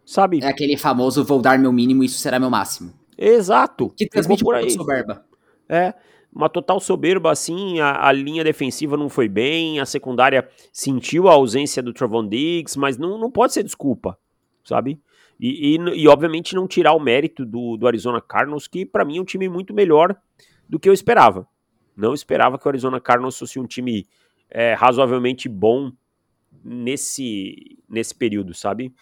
Sabe? 0.05 0.41
É 0.43 0.49
aquele 0.49 0.76
famoso 0.76 1.24
vou 1.24 1.41
dar 1.41 1.59
meu 1.59 1.72
mínimo, 1.72 2.05
isso 2.05 2.18
será 2.18 2.39
meu 2.39 2.51
máximo. 2.51 2.93
Exato. 3.16 3.91
Que 3.97 4.07
transmite 4.07 4.45
por 4.45 4.55
aí. 4.55 4.70
soberba. 4.70 5.24
É 5.68 5.95
uma 6.35 6.49
total 6.49 6.80
soberba, 6.80 7.30
assim, 7.30 7.78
a, 7.78 8.09
a, 8.09 8.12
linha 8.12 8.43
defensiva 8.43 8.97
não 8.97 9.09
foi 9.09 9.28
bem, 9.28 9.78
a 9.78 9.87
secundária 9.87 10.49
sentiu 10.72 11.28
a 11.28 11.32
ausência 11.32 11.82
do 11.82 11.93
Travon 11.93 12.26
Diggs, 12.26 12.76
mas 12.76 12.99
não, 12.99 13.16
não 13.16 13.30
pode 13.30 13.53
ser 13.53 13.62
desculpa, 13.62 14.18
sabe? 14.64 15.01
E, 15.39 15.76
e, 15.76 16.03
e 16.03 16.09
obviamente 16.09 16.55
não 16.55 16.66
tirar 16.66 16.93
o 16.93 17.01
mérito 17.01 17.45
do, 17.45 17.76
do 17.76 17.87
Arizona 17.87 18.20
Cardinals, 18.20 18.66
que 18.66 18.85
para 18.85 19.05
mim 19.05 19.18
é 19.18 19.20
um 19.20 19.24
time 19.24 19.49
muito 19.49 19.72
melhor 19.72 20.16
do 20.68 20.78
que 20.78 20.89
eu 20.89 20.93
esperava. 20.93 21.47
Não 21.97 22.12
esperava 22.12 22.59
que 22.59 22.66
o 22.66 22.68
Arizona 22.68 23.01
Cardinals 23.01 23.39
fosse 23.39 23.61
um 23.61 23.66
time 23.66 24.07
é, 24.51 24.74
razoavelmente 24.74 25.49
bom 25.49 25.93
nesse, 26.64 27.78
nesse 27.89 28.14
período, 28.14 28.55
sabe? 28.55 28.93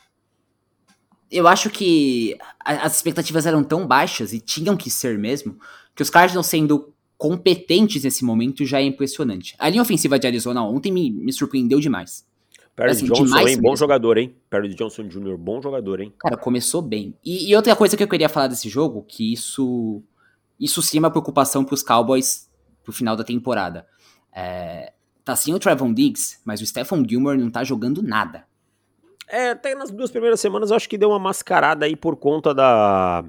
Eu 1.31 1.49
acho 1.49 1.71
que 1.71 2.37
as 2.61 2.97
expectativas 2.97 3.47
eram 3.47 3.65
tão 3.65 3.87
baixas, 3.87 4.35
e 4.35 4.41
tinham 4.41 4.77
que 4.77 4.91
ser 4.91 5.19
mesmo, 5.19 5.59
que 5.95 6.03
os 6.03 6.11
Cardinals 6.11 6.47
sendo 6.47 6.92
competentes 7.23 8.03
nesse 8.03 8.25
momento 8.25 8.67
já 8.67 8.81
é 8.81 8.83
impressionante. 8.83 9.55
A 9.57 9.69
linha 9.69 9.81
ofensiva 9.81 10.19
de 10.19 10.27
Arizona 10.27 10.61
ontem 10.65 10.91
me, 10.91 11.09
me 11.09 11.33
surpreendeu 11.33 11.79
demais. 11.79 12.27
Perry 12.75 12.91
assim, 12.91 13.07
Johnson, 13.07 13.39
hein? 13.47 13.61
Bom 13.61 13.77
jogador, 13.77 14.19
hein? 14.19 14.35
Perry 14.51 14.75
Johnson 14.75 15.05
Jr., 15.05 15.37
bom 15.37 15.63
jogador, 15.63 16.01
hein? 16.01 16.13
Cara, 16.19 16.37
começou 16.37 16.83
bem. 16.83 17.15
E, 17.25 17.49
e, 17.49 17.55
outra 17.55 17.77
coisa 17.77 17.97
que 17.97 18.03
eu 18.03 18.09
queria 18.09 18.29
falar 18.29 18.49
desse 18.49 18.69
jogo, 18.69 19.05
que 19.07 19.33
isso 19.33 20.03
isso 20.59 20.83
sim 20.83 20.97
é 20.97 21.01
uma 21.01 21.13
preocupação 21.13 21.65
para 21.65 21.75
os 21.75 21.83
Cowboys 21.85 22.51
pro 22.83 22.93
final 22.93 23.15
da 23.15 23.23
temporada. 23.23 23.87
É, 24.35 24.93
tá 25.25 25.37
sim 25.37 25.55
o 25.55 25.61
Trevon 25.61 25.95
Diggs, 25.95 26.41
mas 26.45 26.61
o 26.61 26.67
Stephon 26.67 27.05
Gilmore 27.09 27.39
não 27.39 27.51
tá 27.53 27.63
jogando 27.63 28.03
nada. 28.03 28.45
É, 29.29 29.51
até 29.51 29.77
nas 29.77 29.93
duas 29.93 30.11
primeiras 30.11 30.41
semanas 30.41 30.71
eu 30.71 30.77
acho 30.77 30.89
que 30.89 30.99
deu 30.99 31.11
uma 31.11 31.21
mascarada 31.21 31.87
aí 31.87 31.95
por 31.95 32.17
conta 32.17 32.53
da 32.53 33.25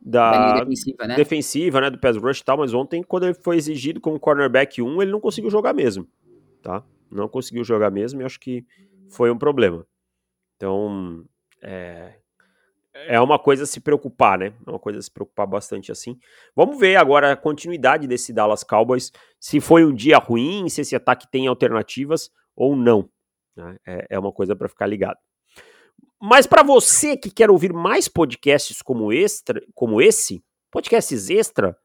da, 0.00 0.60
defensiva, 0.60 1.06
né? 1.06 1.16
defensiva, 1.16 1.80
né, 1.80 1.90
do 1.90 1.98
pass 1.98 2.16
rush 2.16 2.40
e 2.40 2.44
tal, 2.44 2.58
mas 2.58 2.72
ontem 2.72 3.02
quando 3.02 3.24
ele 3.24 3.34
foi 3.34 3.56
exigido 3.56 4.00
como 4.00 4.18
cornerback 4.18 4.80
1, 4.80 5.02
ele 5.02 5.10
não 5.10 5.20
conseguiu 5.20 5.50
jogar 5.50 5.74
mesmo, 5.74 6.06
tá? 6.62 6.84
Não 7.10 7.28
conseguiu 7.28 7.64
jogar 7.64 7.90
mesmo 7.90 8.20
e 8.20 8.24
acho 8.24 8.38
que 8.38 8.64
foi 9.10 9.30
um 9.30 9.38
problema. 9.38 9.86
Então, 10.56 11.24
é, 11.62 12.14
é 13.06 13.20
uma 13.20 13.38
coisa 13.38 13.64
a 13.64 13.66
se 13.66 13.80
preocupar, 13.80 14.38
né? 14.38 14.52
É 14.66 14.70
uma 14.70 14.78
coisa 14.78 14.98
a 14.98 15.02
se 15.02 15.10
preocupar 15.10 15.46
bastante 15.46 15.92
assim. 15.92 16.18
Vamos 16.54 16.78
ver 16.78 16.96
agora 16.96 17.32
a 17.32 17.36
continuidade 17.36 18.06
desse 18.06 18.32
Dallas 18.32 18.64
Cowboys, 18.64 19.12
se 19.40 19.60
foi 19.60 19.84
um 19.84 19.94
dia 19.94 20.18
ruim, 20.18 20.68
se 20.68 20.80
esse 20.80 20.96
ataque 20.96 21.30
tem 21.30 21.46
alternativas 21.46 22.30
ou 22.54 22.76
não. 22.76 23.08
Né? 23.56 23.76
É, 23.86 24.06
é 24.10 24.18
uma 24.18 24.32
coisa 24.32 24.54
para 24.54 24.68
ficar 24.68 24.86
ligado. 24.86 25.18
Mas 26.20 26.46
para 26.46 26.62
você 26.62 27.16
que 27.16 27.30
quer 27.30 27.50
ouvir 27.50 27.72
mais 27.72 28.08
podcasts 28.08 28.82
como, 28.82 29.12
extra, 29.12 29.62
como 29.74 30.02
esse, 30.02 30.42
podcasts 30.70 31.30
extra, 31.30 31.76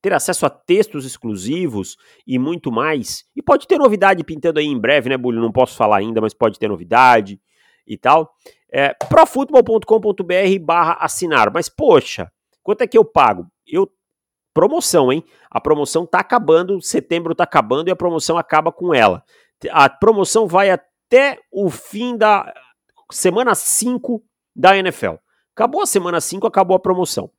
ter 0.00 0.12
acesso 0.12 0.46
a 0.46 0.50
textos 0.50 1.04
exclusivos 1.04 1.96
e 2.26 2.38
muito 2.38 2.70
mais, 2.70 3.24
e 3.34 3.42
pode 3.42 3.66
ter 3.66 3.78
novidade 3.78 4.22
pintando 4.22 4.60
aí 4.60 4.66
em 4.66 4.78
breve, 4.78 5.08
né, 5.08 5.16
Bulho? 5.16 5.40
Não 5.40 5.50
posso 5.50 5.76
falar 5.76 5.98
ainda, 5.98 6.20
mas 6.20 6.34
pode 6.34 6.58
ter 6.58 6.68
novidade 6.68 7.40
e 7.86 7.96
tal. 7.96 8.30
É 8.70 8.92
profutbol.com.br 8.94 10.58
barra 10.60 10.98
assinar. 11.00 11.50
Mas, 11.52 11.68
poxa, 11.68 12.30
quanto 12.62 12.82
é 12.82 12.86
que 12.86 12.98
eu 12.98 13.04
pago? 13.04 13.46
Eu 13.66 13.90
promoção, 14.52 15.12
hein? 15.12 15.24
A 15.50 15.60
promoção 15.60 16.04
tá 16.04 16.18
acabando, 16.18 16.80
setembro 16.82 17.34
tá 17.34 17.44
acabando 17.44 17.88
e 17.88 17.90
a 17.90 17.96
promoção 17.96 18.36
acaba 18.36 18.70
com 18.70 18.92
ela. 18.92 19.24
A 19.70 19.88
promoção 19.88 20.46
vai 20.46 20.70
até 20.70 21.38
o 21.50 21.70
fim 21.70 22.16
da 22.16 22.52
semana 23.10 23.54
5 23.54 24.22
da 24.54 24.76
NFL. 24.76 25.14
Acabou 25.54 25.82
a 25.82 25.86
semana 25.86 26.20
5, 26.20 26.46
acabou 26.46 26.76
a 26.76 26.80
promoção. 26.80 27.30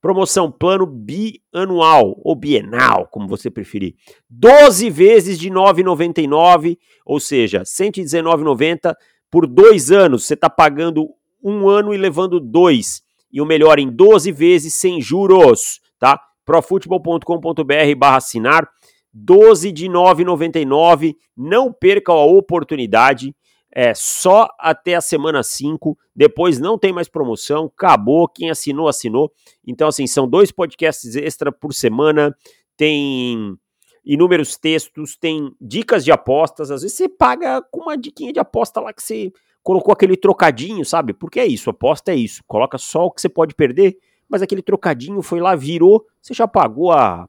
Promoção 0.00 0.50
plano 0.50 0.86
bianual 0.86 2.20
ou 2.24 2.34
bienal, 2.34 3.08
como 3.08 3.28
você 3.28 3.50
preferir. 3.50 3.94
12 4.28 4.90
vezes 4.90 5.38
de 5.38 5.50
9,99, 5.50 6.76
ou 7.04 7.20
seja, 7.20 7.62
119,90 7.62 8.94
por 9.30 9.46
dois 9.46 9.90
anos. 9.90 10.24
Você 10.24 10.34
está 10.34 10.48
pagando 10.50 11.08
um 11.42 11.68
ano 11.68 11.94
e 11.94 11.96
levando 11.96 12.40
dois. 12.40 13.02
E 13.32 13.40
o 13.40 13.46
melhor, 13.46 13.78
em 13.78 13.88
12 13.88 14.32
vezes 14.32 14.74
sem 14.74 15.00
juros, 15.00 15.80
tá? 15.98 16.20
profutebol.com.br 16.44 17.96
barra 17.96 18.16
assinar. 18.16 18.68
12 19.12 19.70
de 19.72 19.86
9,99. 19.86 21.14
Não 21.36 21.72
perca 21.72 22.12
a 22.12 22.24
oportunidade 22.24 23.34
é 23.70 23.94
só 23.94 24.48
até 24.58 24.94
a 24.94 25.00
semana 25.00 25.42
5, 25.42 25.96
depois 26.14 26.58
não 26.58 26.78
tem 26.78 26.92
mais 26.92 27.08
promoção, 27.08 27.66
acabou, 27.66 28.26
quem 28.28 28.50
assinou, 28.50 28.88
assinou. 28.88 29.30
Então, 29.66 29.88
assim, 29.88 30.06
são 30.06 30.28
dois 30.28 30.50
podcasts 30.50 31.14
extra 31.16 31.52
por 31.52 31.74
semana, 31.74 32.34
tem 32.76 33.56
inúmeros 34.04 34.56
textos, 34.56 35.16
tem 35.16 35.52
dicas 35.60 36.04
de 36.04 36.10
apostas, 36.10 36.70
às 36.70 36.82
vezes 36.82 36.96
você 36.96 37.08
paga 37.08 37.60
com 37.70 37.82
uma 37.82 37.96
diquinha 37.96 38.32
de 38.32 38.40
aposta 38.40 38.80
lá 38.80 38.92
que 38.92 39.02
você 39.02 39.30
colocou 39.62 39.92
aquele 39.92 40.16
trocadinho, 40.16 40.84
sabe? 40.84 41.12
Porque 41.12 41.38
é 41.38 41.46
isso, 41.46 41.68
aposta 41.68 42.10
é 42.10 42.16
isso, 42.16 42.42
coloca 42.46 42.78
só 42.78 43.04
o 43.04 43.10
que 43.10 43.20
você 43.20 43.28
pode 43.28 43.54
perder, 43.54 43.98
mas 44.26 44.40
aquele 44.40 44.62
trocadinho 44.62 45.20
foi 45.20 45.40
lá, 45.40 45.54
virou, 45.54 46.06
você 46.22 46.32
já 46.32 46.48
pagou 46.48 46.90
a 46.90 47.28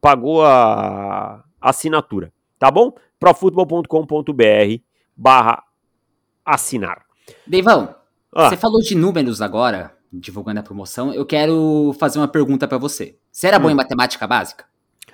pagou 0.00 0.44
a 0.44 1.44
assinatura, 1.60 2.32
tá 2.58 2.70
bom? 2.70 2.92
profutbol.com.br 3.18 4.82
barra 5.16 5.64
assinar. 6.54 7.04
Deivão, 7.46 7.94
ah. 8.32 8.48
você 8.48 8.56
falou 8.56 8.80
de 8.80 8.94
números 8.94 9.42
agora, 9.42 9.94
divulgando 10.12 10.60
a 10.60 10.62
promoção. 10.62 11.12
Eu 11.12 11.26
quero 11.26 11.94
fazer 11.98 12.18
uma 12.18 12.28
pergunta 12.28 12.66
para 12.66 12.78
você. 12.78 13.16
Você 13.30 13.46
era 13.46 13.58
hum. 13.58 13.62
bom 13.62 13.70
em 13.70 13.74
matemática 13.74 14.26
básica? 14.26 14.64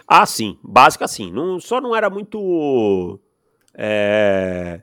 Ah, 0.07 0.27
sim. 0.27 0.59
Básica, 0.63 1.09
sim. 1.09 1.33
Não, 1.33 1.59
só 1.59 1.81
não 1.81 1.95
era 1.95 2.09
muito. 2.09 3.19
É, 3.75 4.83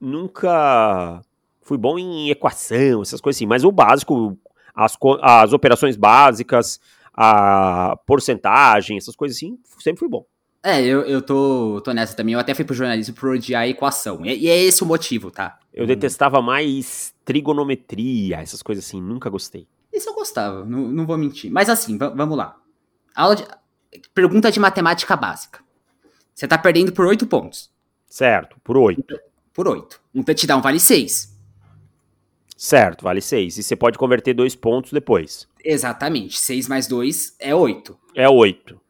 nunca 0.00 1.20
fui 1.60 1.76
bom 1.76 1.98
em 1.98 2.30
equação, 2.30 3.02
essas 3.02 3.20
coisas 3.20 3.38
assim. 3.38 3.46
Mas 3.46 3.64
o 3.64 3.72
básico, 3.72 4.38
as, 4.74 4.96
as 5.20 5.52
operações 5.52 5.96
básicas, 5.96 6.80
a 7.12 7.96
porcentagem, 8.06 8.96
essas 8.96 9.14
coisas 9.14 9.36
assim, 9.36 9.58
sempre 9.78 9.98
fui 9.98 10.08
bom. 10.08 10.24
É, 10.62 10.82
eu, 10.82 11.02
eu 11.02 11.22
tô, 11.22 11.80
tô 11.82 11.92
nessa 11.92 12.14
também. 12.14 12.34
Eu 12.34 12.40
até 12.40 12.54
fui 12.54 12.64
pro 12.64 12.74
jornalismo 12.74 13.14
por 13.14 13.30
odiar 13.30 13.62
a 13.62 13.68
equação. 13.68 14.24
E, 14.26 14.36
e 14.36 14.48
é 14.48 14.62
esse 14.62 14.82
o 14.82 14.86
motivo, 14.86 15.30
tá? 15.30 15.58
Eu 15.72 15.84
hum. 15.84 15.86
detestava 15.86 16.42
mais 16.42 17.14
trigonometria, 17.24 18.36
essas 18.36 18.62
coisas 18.62 18.84
assim. 18.84 19.00
Nunca 19.00 19.30
gostei. 19.30 19.66
Isso 19.92 20.08
eu 20.08 20.14
gostava, 20.14 20.64
não, 20.64 20.80
não 20.88 21.06
vou 21.06 21.18
mentir. 21.18 21.50
Mas 21.50 21.68
assim, 21.68 21.98
vamos 21.98 22.36
lá. 22.36 22.56
Aula 23.14 23.36
de, 23.36 23.44
pergunta 24.14 24.50
de 24.50 24.60
matemática 24.60 25.16
básica. 25.16 25.60
Você 26.34 26.46
tá 26.46 26.56
perdendo 26.56 26.92
por 26.92 27.06
8 27.06 27.26
pontos. 27.26 27.70
Certo, 28.06 28.56
por 28.62 28.76
8. 28.76 29.02
Por 29.52 29.68
8. 29.68 30.00
Um 30.14 30.22
touchdown 30.22 30.62
vale 30.62 30.78
6. 30.78 31.36
Certo, 32.56 33.02
vale 33.02 33.20
6. 33.20 33.58
E 33.58 33.62
você 33.62 33.74
pode 33.74 33.98
converter 33.98 34.34
dois 34.34 34.54
pontos 34.54 34.92
depois. 34.92 35.48
Exatamente. 35.64 36.38
6 36.38 36.68
mais 36.68 36.86
2 36.86 37.36
é 37.38 37.54
8. 37.54 37.98
É 38.14 38.28
8. 38.28 38.80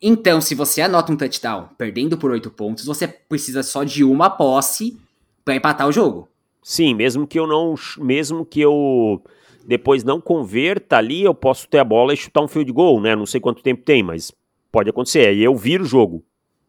Então, 0.00 0.40
se 0.40 0.54
você 0.54 0.82
anota 0.82 1.12
um 1.12 1.16
touchdown 1.16 1.68
perdendo 1.78 2.18
por 2.18 2.30
8 2.30 2.50
pontos, 2.50 2.84
você 2.84 3.08
precisa 3.08 3.62
só 3.62 3.82
de 3.82 4.04
uma 4.04 4.28
posse 4.28 4.98
pra 5.44 5.56
empatar 5.56 5.88
o 5.88 5.92
jogo. 5.92 6.28
Sim, 6.62 6.94
mesmo 6.94 7.26
que 7.26 7.38
eu 7.38 7.46
não. 7.46 7.74
Mesmo 7.98 8.44
que 8.44 8.60
eu 8.60 9.22
depois 9.66 10.04
não 10.04 10.20
converta 10.20 10.96
ali, 10.96 11.22
eu 11.22 11.34
posso 11.34 11.68
ter 11.68 11.78
a 11.78 11.84
bola 11.84 12.12
e 12.12 12.16
chutar 12.16 12.42
um 12.42 12.48
field 12.48 12.70
goal, 12.72 13.00
né? 13.00 13.16
Não 13.16 13.26
sei 13.26 13.40
quanto 13.40 13.62
tempo 13.62 13.82
tem, 13.82 14.02
mas 14.02 14.32
pode 14.70 14.90
acontecer. 14.90 15.28
Aí 15.28 15.42
eu 15.42 15.54
viro 15.56 15.84
o 15.84 15.86
jogo. 15.86 16.24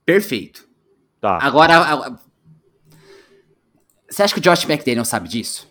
Perfeito. 0.06 0.68
Tá. 1.20 1.38
Agora, 1.42 2.18
você 4.10 4.24
acha 4.24 4.34
que 4.34 4.40
o 4.40 4.44
Josh 4.44 4.64
McDaniel 4.66 5.04
sabe 5.04 5.28
disso? 5.28 5.68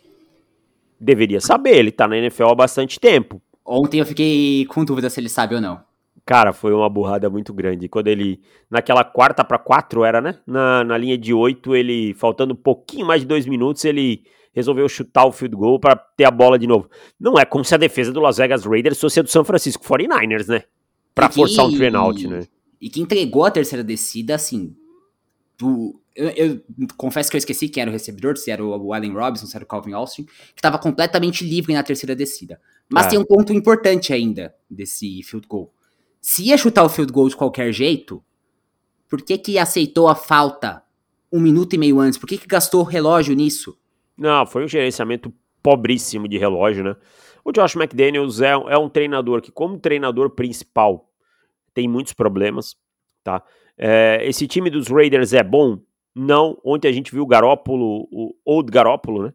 Deveria 1.00 1.40
saber, 1.40 1.76
ele 1.76 1.92
tá 1.92 2.06
na 2.08 2.16
NFL 2.16 2.50
há 2.50 2.54
bastante 2.54 2.98
tempo. 2.98 3.40
Ontem 3.64 4.00
eu 4.00 4.06
fiquei 4.06 4.66
com 4.66 4.84
dúvida 4.84 5.08
se 5.10 5.20
ele 5.20 5.28
sabe 5.28 5.54
ou 5.54 5.60
não. 5.60 5.80
Cara, 6.26 6.52
foi 6.52 6.74
uma 6.74 6.90
burrada 6.90 7.30
muito 7.30 7.54
grande. 7.54 7.88
Quando 7.88 8.08
ele, 8.08 8.40
naquela 8.68 9.04
quarta 9.04 9.44
para 9.44 9.60
quatro 9.60 10.02
era, 10.02 10.20
né? 10.20 10.36
Na, 10.44 10.82
na 10.82 10.98
linha 10.98 11.16
de 11.16 11.32
oito, 11.32 11.74
ele, 11.76 12.14
faltando 12.14 12.52
um 12.52 12.56
pouquinho 12.56 13.06
mais 13.06 13.20
de 13.20 13.28
dois 13.28 13.46
minutos, 13.46 13.84
ele 13.84 14.24
resolveu 14.52 14.88
chutar 14.88 15.24
o 15.24 15.30
field 15.30 15.54
goal 15.54 15.78
para 15.78 15.94
ter 15.94 16.24
a 16.24 16.30
bola 16.32 16.58
de 16.58 16.66
novo. 16.66 16.90
Não 17.20 17.38
é 17.38 17.44
como 17.44 17.64
se 17.64 17.72
a 17.76 17.78
defesa 17.78 18.12
do 18.12 18.18
Las 18.18 18.38
Vegas 18.38 18.64
Raiders 18.64 19.00
fosse 19.00 19.20
a 19.20 19.22
do 19.22 19.30
São 19.30 19.44
Francisco 19.44 19.84
49ers, 19.84 20.48
né? 20.48 20.64
Pra 21.14 21.30
forçar 21.30 21.64
um 21.64 21.76
train 21.76 21.94
out, 21.94 22.26
né? 22.26 22.44
E 22.80 22.90
que 22.90 23.00
entregou 23.00 23.44
a 23.44 23.50
terceira 23.50 23.84
descida, 23.84 24.34
assim. 24.34 24.74
Do, 25.56 26.00
eu, 26.14 26.28
eu, 26.30 26.60
confesso 26.96 27.30
que 27.30 27.36
eu 27.36 27.38
esqueci 27.38 27.68
quem 27.68 27.82
era 27.82 27.90
o 27.90 27.92
recebedor, 27.92 28.36
se 28.36 28.50
era 28.50 28.64
o 28.64 28.92
Allen 28.92 29.12
Robinson, 29.12 29.46
se 29.46 29.56
era 29.56 29.64
o 29.64 29.68
Calvin 29.68 29.92
Austin, 29.92 30.24
que 30.24 30.32
estava 30.56 30.76
completamente 30.76 31.44
livre 31.44 31.72
na 31.72 31.84
terceira 31.84 32.16
descida. 32.16 32.60
Mas 32.90 33.06
é. 33.06 33.10
tem 33.10 33.18
um 33.18 33.24
ponto 33.24 33.52
importante 33.52 34.12
ainda 34.12 34.52
desse 34.68 35.22
field 35.22 35.46
goal. 35.46 35.72
Se 36.28 36.42
ia 36.42 36.58
chutar 36.58 36.82
o 36.82 36.88
field 36.88 37.12
goal 37.12 37.28
de 37.28 37.36
qualquer 37.36 37.70
jeito, 37.70 38.20
por 39.08 39.22
que 39.22 39.38
que 39.38 39.60
aceitou 39.60 40.08
a 40.08 40.14
falta 40.16 40.82
um 41.32 41.38
minuto 41.38 41.74
e 41.74 41.78
meio 41.78 42.00
antes? 42.00 42.18
Por 42.18 42.26
que 42.26 42.36
que 42.36 42.48
gastou 42.48 42.82
relógio 42.82 43.32
nisso? 43.32 43.78
Não, 44.18 44.44
foi 44.44 44.64
um 44.64 44.68
gerenciamento 44.68 45.32
pobríssimo 45.62 46.26
de 46.26 46.36
relógio, 46.36 46.82
né? 46.82 46.96
O 47.44 47.52
Josh 47.52 47.76
McDaniels 47.76 48.40
é, 48.40 48.50
é 48.50 48.76
um 48.76 48.88
treinador 48.88 49.40
que, 49.40 49.52
como 49.52 49.78
treinador 49.78 50.30
principal, 50.30 51.08
tem 51.72 51.86
muitos 51.86 52.12
problemas, 52.12 52.74
tá? 53.22 53.40
É, 53.78 54.18
esse 54.24 54.48
time 54.48 54.68
dos 54.68 54.88
Raiders 54.88 55.32
é 55.32 55.44
bom? 55.44 55.78
Não. 56.12 56.58
Ontem 56.64 56.88
a 56.88 56.92
gente 56.92 57.12
viu 57.12 57.22
o 57.22 57.26
Garópolo, 57.26 58.08
o 58.10 58.34
Old 58.44 58.72
Garópolo, 58.72 59.26
né? 59.26 59.32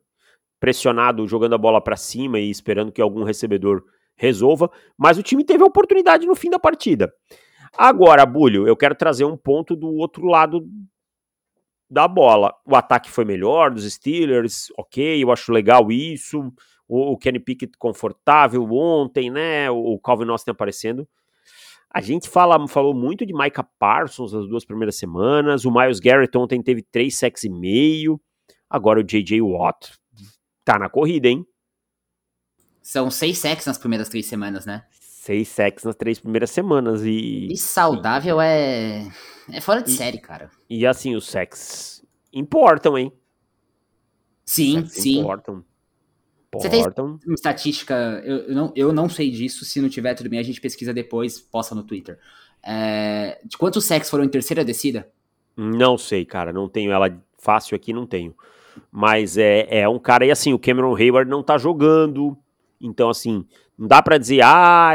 Pressionado, 0.60 1.26
jogando 1.26 1.56
a 1.56 1.58
bola 1.58 1.80
para 1.80 1.96
cima 1.96 2.38
e 2.38 2.50
esperando 2.50 2.92
que 2.92 3.02
algum 3.02 3.24
recebedor 3.24 3.82
resolva, 4.22 4.70
mas 4.96 5.18
o 5.18 5.24
time 5.24 5.44
teve 5.44 5.64
a 5.64 5.66
oportunidade 5.66 6.28
no 6.28 6.36
fim 6.36 6.50
da 6.50 6.60
partida. 6.60 7.12
Agora, 7.76 8.24
Bulho, 8.24 8.68
eu 8.68 8.78
quero 8.78 8.94
trazer 8.94 9.26
um 9.26 9.36
ponto 9.36 9.76
do 9.76 9.88
outro 9.96 10.28
lado 10.28 10.64
da 11.90 12.08
bola. 12.08 12.54
O 12.66 12.76
ataque 12.76 13.10
foi 13.10 13.26
melhor 13.26 13.72
dos 13.72 13.92
Steelers, 13.92 14.68
ok, 14.78 15.24
eu 15.24 15.32
acho 15.32 15.52
legal 15.52 15.92
isso. 15.92 16.54
O, 16.88 17.14
o 17.14 17.18
Kenny 17.18 17.40
Pickett 17.40 17.76
confortável 17.80 18.64
ontem, 18.72 19.32
né? 19.32 19.72
O 19.72 19.98
Calvin 19.98 20.30
Austin 20.30 20.52
aparecendo. 20.52 21.08
A 21.94 22.00
gente 22.00 22.30
fala, 22.30 22.68
falou 22.68 22.94
muito 22.94 23.26
de 23.26 23.34
Micah 23.34 23.68
Parsons 23.80 24.34
nas 24.34 24.48
duas 24.48 24.64
primeiras 24.64 24.98
semanas. 24.98 25.66
O 25.66 25.72
Miles 25.72 26.00
Garrett 26.00 26.38
ontem 26.38 26.62
teve 26.62 26.84
três 26.84 27.18
sacks 27.18 27.44
e 27.44 27.50
meio. 27.50 28.22
Agora 28.70 29.00
o 29.00 29.04
J.J. 29.04 29.42
Watt 29.42 29.94
tá 30.64 30.78
na 30.78 30.90
corrida, 30.90 31.28
hein? 31.28 31.46
São 32.82 33.12
seis 33.12 33.38
sacks 33.38 33.66
nas 33.66 33.78
primeiras 33.78 34.10
três 34.10 34.26
semanas, 34.26 34.66
né? 34.66 34.84
Seis 34.92 35.50
sacks 35.50 35.84
nas 35.84 35.96
três 35.96 36.20
primeiras 36.20 36.50
semanas 36.50 37.04
e... 37.04 37.48
E 37.52 37.58
saudável 37.58 38.42
é... 38.42 39.08
É 39.52 39.62
fora 39.62 39.82
de 39.82 39.92
e, 39.92 39.96
série, 39.96 40.20
cara. 40.20 40.50
E 40.70 40.86
assim, 40.86 41.16
os 41.16 41.28
sacks 41.28 42.04
importam, 42.34 42.98
hein? 42.98 43.12
Sim, 44.46 44.86
sim. 44.86 45.20
Importam. 45.20 45.64
Você 46.54 46.70
tem 46.70 46.82
uma 46.82 47.34
estatística, 47.34 47.94
eu, 48.26 48.38
eu, 48.40 48.56
não, 48.56 48.74
eu 48.76 48.92
não 48.92 49.08
sei 49.08 49.32
disso, 49.32 49.64
se 49.64 49.80
não 49.80 49.88
tiver 49.88 50.14
tudo 50.16 50.30
bem, 50.30 50.40
a 50.40 50.44
gente 50.44 50.60
pesquisa 50.60 50.94
depois, 50.94 51.40
posta 51.40 51.74
no 51.74 51.84
Twitter. 51.84 52.20
É, 52.62 53.40
de 53.46 53.58
quantos 53.58 53.86
sacks 53.86 54.10
foram 54.10 54.26
em 54.26 54.30
terceira 54.30 54.66
descida? 54.66 55.10
Não 55.56 55.98
sei, 55.98 56.26
cara, 56.26 56.52
não 56.52 56.68
tenho 56.68 56.92
ela 56.92 57.10
fácil 57.38 57.76
aqui, 57.76 57.94
não 57.94 58.06
tenho. 58.06 58.36
Mas 58.92 59.38
é, 59.38 59.68
é 59.70 59.88
um 59.88 59.98
cara, 59.98 60.26
e 60.26 60.32
assim, 60.32 60.54
o 60.54 60.60
Cameron 60.60 60.96
Hayward 60.96 61.30
não 61.30 61.42
tá 61.42 61.58
jogando, 61.58 62.38
então, 62.82 63.10
assim, 63.10 63.46
não 63.78 63.88
dá 63.88 64.02
para 64.02 64.18
dizer, 64.18 64.42
ah, 64.44 64.94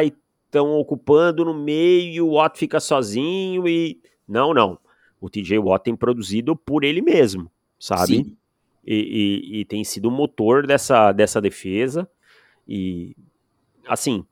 estão 0.57 0.73
ocupando 0.75 1.45
no 1.45 1.55
meio 1.55 2.27
o 2.27 2.35
Watt 2.35 2.59
fica 2.59 2.81
sozinho 2.81 3.69
e. 3.69 4.01
Não, 4.27 4.53
não. 4.53 4.79
O 5.21 5.31
TJ 5.31 5.59
Watt 5.59 5.85
tem 5.85 5.97
produzido 5.97 6.57
por 6.57 6.85
ele 6.85 7.01
mesmo, 7.01 7.51
sabe? 7.79 8.37
E, 8.85 8.95
e, 8.95 9.61
e, 9.61 9.65
tem 9.65 9.83
sido 9.83 10.09
o 10.09 10.11
motor 10.11 10.67
dessa, 10.67 11.13
dessa 11.13 11.41
defesa. 11.41 12.09
E, 12.69 13.17
assim, 13.89 14.25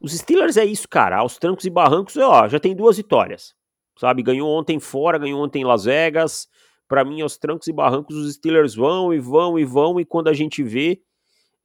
os 0.00 0.12
Steelers 0.12 0.56
é 0.56 0.64
isso, 0.64 0.88
cara. 0.88 1.18
Aos 1.18 1.38
trancos 1.38 1.64
e 1.64 1.70
barrancos, 1.70 2.16
ó, 2.16 2.48
já 2.48 2.58
tem 2.58 2.74
duas 2.74 2.96
vitórias, 2.96 3.54
sabe? 3.96 4.22
Ganhou 4.22 4.50
ontem 4.50 4.78
fora, 4.78 5.18
ganhou 5.18 5.42
ontem 5.42 5.62
em 5.62 5.64
Las 5.64 5.84
Vegas. 5.84 6.48
Para 6.88 7.04
mim, 7.04 7.22
aos 7.22 7.38
trancos 7.38 7.68
e 7.68 7.72
barrancos, 7.72 8.16
os 8.16 8.34
Steelers 8.34 8.74
vão 8.74 9.14
e 9.14 9.18
vão 9.18 9.58
e 9.58 9.64
vão. 9.64 9.98
E 9.98 10.04
quando 10.04 10.28
a 10.28 10.34
gente 10.34 10.62
vê, 10.62 11.00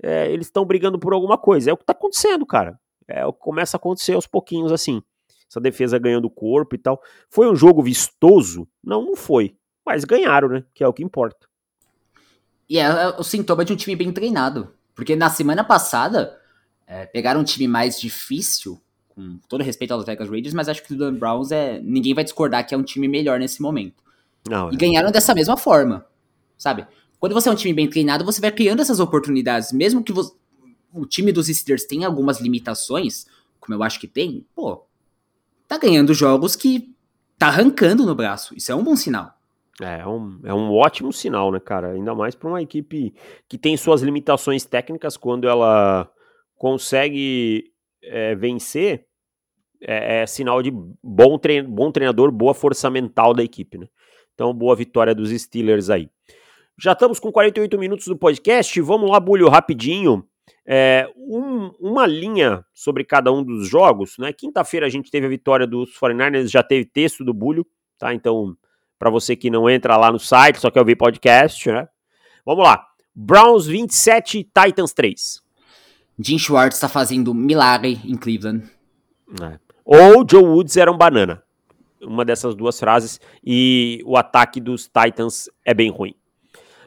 é, 0.02 0.32
eles 0.32 0.48
estão 0.48 0.66
brigando 0.66 1.00
por 1.00 1.14
alguma 1.14 1.38
coisa. 1.38 1.70
É 1.70 1.74
o 1.74 1.78
que 1.78 1.86
tá 1.86 1.94
acontecendo, 1.94 2.46
cara. 2.46 2.80
É 3.08 3.26
o 3.26 3.34
que 3.34 3.40
começa 3.40 3.78
a 3.78 3.80
acontecer 3.80 4.14
aos 4.14 4.28
pouquinhos 4.28 4.72
assim. 4.72 5.02
Essa 5.50 5.62
defesa 5.62 5.98
ganhando 5.98 6.30
corpo 6.30 6.76
e 6.76 6.78
tal. 6.78 7.02
Foi 7.30 7.50
um 7.50 7.56
jogo 7.56 7.82
vistoso? 7.82 8.68
Não, 8.84 9.04
não 9.04 9.16
foi. 9.16 9.56
Mas 9.86 10.04
ganharam, 10.04 10.50
né? 10.50 10.64
Que 10.74 10.84
é 10.84 10.88
o 10.88 10.94
que 10.94 11.04
importa. 11.04 11.48
E 12.70 12.78
é, 12.78 12.84
é 12.84 13.08
o 13.18 13.24
sintoma 13.24 13.64
de 13.64 13.72
um 13.72 13.78
time 13.78 13.96
bem 13.96 14.12
treinado. 14.12 14.74
Porque 14.94 15.16
na 15.16 15.30
semana 15.30 15.64
passada, 15.64 16.38
é, 16.86 17.06
pegaram 17.06 17.42
um 17.42 17.46
time 17.46 17.68
mais 17.68 18.00
difícil, 18.00 18.82
com 19.08 19.40
todo 19.48 19.64
respeito 19.64 19.94
aos 19.94 20.06
Vegas 20.06 20.30
Raiders, 20.30 20.54
mas 20.54 20.68
acho 20.68 20.84
que 20.84 20.94
o 20.94 20.98
Dan 20.98 21.14
Browns 21.14 21.52
é. 21.52 21.80
Ninguém 21.80 22.14
vai 22.14 22.24
discordar 22.24 22.68
que 22.68 22.76
é 22.76 22.78
um 22.78 22.84
time 22.84 23.08
melhor 23.08 23.40
nesse 23.40 23.62
momento. 23.62 24.04
Não, 24.50 24.72
e 24.72 24.76
é. 24.76 24.78
ganharam 24.78 25.12
dessa 25.12 25.34
mesma 25.34 25.56
forma. 25.56 26.06
Sabe? 26.58 26.88
Quando 27.20 27.34
você 27.34 27.50
é 27.50 27.52
um 27.52 27.56
time 27.56 27.74
bem 27.74 27.90
treinado, 27.90 28.24
você 28.24 28.40
vai 28.40 28.52
criando 28.52 28.82
essas 28.82 29.00
oportunidades, 29.00 29.72
mesmo 29.72 30.04
que 30.04 30.14
o 30.94 31.06
time 31.06 31.32
dos 31.32 31.48
Steelers 31.48 31.86
tenha 31.86 32.08
algumas 32.08 32.40
limitações, 32.40 33.26
como 33.60 33.76
eu 33.76 33.84
acho 33.84 34.00
que 34.00 34.08
tem, 34.08 34.46
pô, 34.56 34.86
tá 35.68 35.78
ganhando 35.78 36.14
jogos 36.14 36.56
que 36.56 36.94
tá 37.38 37.48
arrancando 37.48 38.06
no 38.06 38.16
braço. 38.16 38.56
Isso 38.56 38.72
é 38.72 38.76
um 38.76 38.84
bom 38.84 38.96
sinal. 38.96 39.34
É, 39.82 40.00
é 40.00 40.08
um, 40.08 40.40
é 40.44 40.54
um 40.54 40.72
ótimo 40.72 41.14
sinal, 41.14 41.52
né, 41.52 41.60
cara? 41.60 41.92
Ainda 41.92 42.16
mais 42.16 42.34
para 42.34 42.50
uma 42.50 42.62
equipe 42.62 43.14
que 43.48 43.58
tem 43.58 43.78
suas 43.78 44.02
limitações 44.02 44.66
técnicas 44.66 45.16
quando 45.16 45.48
ela 45.48 46.10
consegue 46.56 47.72
é, 48.02 48.34
vencer, 48.36 49.06
é, 49.82 50.22
é, 50.22 50.26
sinal 50.26 50.64
de 50.64 50.72
bom, 51.04 51.38
trein 51.38 51.64
bom 51.64 51.92
treinador, 51.92 52.32
boa 52.32 52.54
força 52.54 52.90
mental 52.90 53.34
da 53.34 53.44
equipe, 53.44 53.78
né? 53.78 53.88
Então, 54.34 54.54
boa 54.54 54.76
vitória 54.76 55.14
dos 55.14 55.30
Steelers 55.30 55.90
aí. 55.90 56.10
Já 56.80 56.92
estamos 56.92 57.20
com 57.20 57.32
48 57.32 57.78
minutos 57.80 58.06
do 58.06 58.16
podcast. 58.16 58.80
Vamos 58.82 59.10
lá, 59.10 59.20
Bulho, 59.20 59.50
rapidinho. 59.50 60.24
É, 60.64 61.10
um, 61.18 61.72
uma 61.80 62.06
linha 62.06 62.64
sobre 62.72 63.04
cada 63.04 63.32
um 63.32 63.44
dos 63.44 63.68
jogos. 63.68 64.16
Né? 64.20 64.32
Quinta-feira 64.32 64.86
a 64.86 64.90
gente 64.90 65.10
teve 65.10 65.26
a 65.26 65.30
vitória 65.30 65.66
dos 65.66 65.98
49ers, 65.98 66.48
já 66.48 66.62
teve 66.62 66.86
texto 66.86 67.24
do 67.24 67.34
Bulho, 67.34 67.66
tá? 67.98 68.14
Então, 68.14 68.56
para 69.00 69.10
você 69.10 69.36
que 69.36 69.50
não 69.50 69.68
entra 69.68 69.98
lá 69.98 70.12
no 70.12 70.20
site, 70.20 70.60
só 70.60 70.70
quer 70.70 70.80
ouvir 70.80 70.96
podcast, 70.96 71.68
né? 71.72 71.88
Vamos 72.46 72.64
lá. 72.64 72.86
Browns 73.16 73.66
27, 73.66 74.44
Titans 74.44 74.94
3. 74.94 75.42
Jim 76.20 76.38
Schwartz 76.38 76.78
está 76.78 76.88
fazendo 76.88 77.34
milagre 77.34 78.00
em 78.06 78.16
Cleveland. 78.16 78.70
É. 79.42 79.60
Ou 79.84 80.26
Joe 80.30 80.44
Woods 80.44 80.78
era 80.78 80.92
um 80.92 80.98
banana. 80.98 81.42
Uma 82.00 82.24
dessas 82.24 82.54
duas 82.54 82.80
frases. 82.80 83.20
E 83.44 84.02
o 84.06 84.16
ataque 84.16 84.62
dos 84.62 84.88
Titans 84.88 85.50
é 85.66 85.74
bem 85.74 85.90
ruim. 85.90 86.14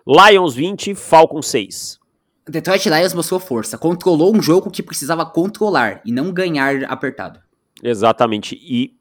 Lions 0.07 0.55
20, 0.55 0.95
Falcons 0.95 1.47
6. 1.49 2.01
Detroit 2.49 2.89
Lions 2.89 3.15
mostrou 3.15 3.39
força, 3.39 3.79
controlou 3.79 4.35
um 4.35 4.43
jogo 4.43 4.71
que 4.71 4.83
precisava 4.83 5.25
controlar 5.25 6.01
e 6.05 6.11
não 6.11 6.33
ganhar 6.33 6.85
apertado. 6.85 7.41
Exatamente, 7.83 8.57
e 8.61 8.99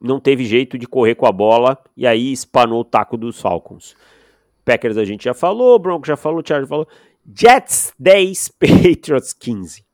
não 0.00 0.18
teve 0.18 0.44
jeito 0.44 0.76
de 0.76 0.86
correr 0.86 1.14
com 1.14 1.26
a 1.26 1.32
bola 1.32 1.78
e 1.96 2.06
aí 2.06 2.32
espanou 2.32 2.80
o 2.80 2.84
taco 2.84 3.16
dos 3.16 3.40
Falcons. 3.40 3.94
Packers 4.64 4.96
a 4.96 5.04
gente 5.04 5.24
já 5.24 5.34
falou, 5.34 5.78
Broncos 5.78 6.08
já 6.08 6.16
falou, 6.16 6.42
Chargers 6.44 6.68
falou. 6.68 6.88
Jets 7.34 7.92
10, 7.98 8.48
Patriots 8.58 9.32
15. 9.32 9.84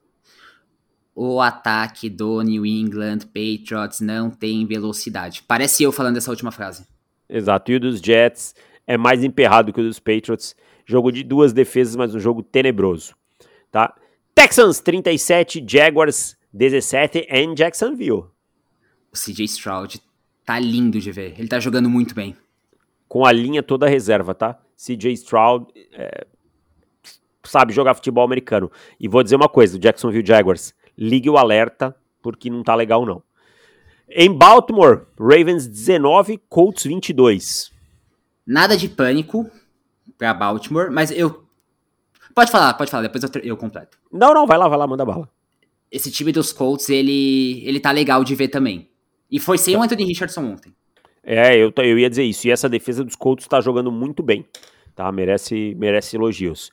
O 1.15 1.41
ataque 1.41 2.09
do 2.09 2.41
New 2.43 2.65
England 2.65 3.19
Patriots 3.35 4.01
não 4.01 4.31
tem 4.31 4.65
velocidade. 4.65 5.43
Parece 5.47 5.83
eu 5.83 5.91
falando 5.91 6.17
essa 6.17 6.31
última 6.31 6.53
frase. 6.53 6.87
Exato, 7.29 7.71
e 7.73 7.77
o 7.77 7.81
dos 7.81 8.01
Jets 8.01 8.55
é 8.89 8.97
mais 8.97 9.23
emperrado 9.23 9.71
que 9.71 9.81
o 9.81 9.85
dos 9.85 10.01
Patriots. 10.01 10.57
Jogo 10.87 11.13
de 11.13 11.23
duas 11.23 11.53
defesas, 11.53 11.95
mas 11.95 12.15
um 12.15 12.19
jogo 12.19 12.43
tenebroso. 12.43 13.15
Tá? 13.71 13.95
Texans 14.35 14.81
37, 14.81 15.63
Jaguars 15.69 16.37
17 16.55 17.27
em 17.29 17.55
Jacksonville. 17.55 18.25
O 19.13 19.17
CJ 19.17 19.45
Stroud 19.45 20.01
tá 20.47 20.59
lindo 20.59 20.99
de 20.99 21.13
ver. 21.13 21.35
Ele 21.39 21.47
tá 21.47 21.61
jogando 21.61 21.91
muito 21.91 22.15
bem. 22.15 22.35
com 23.07 23.27
a 23.27 23.33
linha 23.33 23.63
toda 23.63 23.89
reserva, 23.89 24.35
tá? 24.35 24.59
CJ 24.77 25.13
Stroud 25.13 25.67
é, 25.93 26.27
sabe 27.43 27.73
jogar 27.73 27.95
futebol 27.95 28.25
americano. 28.25 28.71
E 28.99 29.07
vou 29.07 29.23
dizer 29.23 29.37
uma 29.37 29.49
coisa, 29.49 29.77
o 29.77 29.81
Jacksonville 29.81 30.27
Jaguars, 30.27 30.75
ligue 30.97 31.29
o 31.29 31.37
alerta, 31.37 31.95
porque 32.23 32.49
não 32.49 32.63
tá 32.63 32.75
legal 32.75 33.05
não. 33.05 33.23
Em 34.09 34.33
Baltimore, 34.33 35.07
Ravens 35.19 35.67
19, 35.67 36.39
Colts 36.49 36.85
22. 36.85 37.78
Nada 38.49 38.77
de 38.77 38.89
pânico 38.89 39.49
para 40.17 40.33
Baltimore, 40.33 40.91
mas 40.91 41.11
eu 41.11 41.47
Pode 42.39 42.53
falar, 42.53 42.73
pode 42.75 42.89
falar, 42.89 43.03
depois 43.03 43.25
eu, 43.25 43.31
eu 43.43 43.57
completo. 43.57 43.99
Não, 44.13 44.33
não, 44.33 44.47
vai 44.47 44.57
lá, 44.57 44.69
vai 44.69 44.79
lá, 44.79 44.87
manda 44.87 45.05
bala. 45.05 45.29
Esse 45.91 46.09
time 46.09 46.31
dos 46.31 46.53
Colts, 46.53 46.89
ele, 46.89 47.67
ele 47.67 47.81
tá 47.81 47.91
legal 47.91 48.23
de 48.23 48.33
ver 48.37 48.47
também. 48.47 48.89
E 49.29 49.41
foi 49.41 49.59
sem 49.59 49.77
o 49.77 49.83
Anthony 49.83 50.05
Richardson 50.05 50.45
ontem. 50.45 50.73
É, 51.25 51.57
eu, 51.57 51.73
eu 51.79 51.99
ia 51.99 52.09
dizer 52.09 52.23
isso. 52.23 52.47
E 52.47 52.53
essa 52.53 52.69
defesa 52.69 53.03
dos 53.03 53.17
Colts 53.17 53.49
tá 53.49 53.61
jogando 53.61 53.91
muito 53.91 54.23
bem. 54.23 54.47
Tá? 54.95 55.11
Merece, 55.11 55.75
merece 55.77 56.15
elogios. 56.15 56.71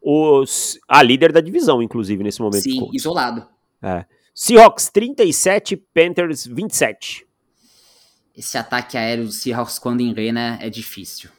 Os, 0.00 0.78
a 0.88 1.02
líder 1.02 1.30
da 1.30 1.42
divisão, 1.42 1.82
inclusive, 1.82 2.24
nesse 2.24 2.40
momento. 2.40 2.62
Sim, 2.62 2.88
isolado. 2.94 3.46
É. 3.82 4.06
Seahawks 4.34 4.88
37, 4.88 5.76
Panthers 5.76 6.46
27. 6.46 7.26
Esse 8.36 8.56
ataque 8.56 8.96
aéreo 8.96 9.24
do 9.24 9.32
Seahawks 9.32 9.78
quando 9.78 10.00
engrena 10.00 10.58
é 10.60 10.70
difícil. 10.70 11.30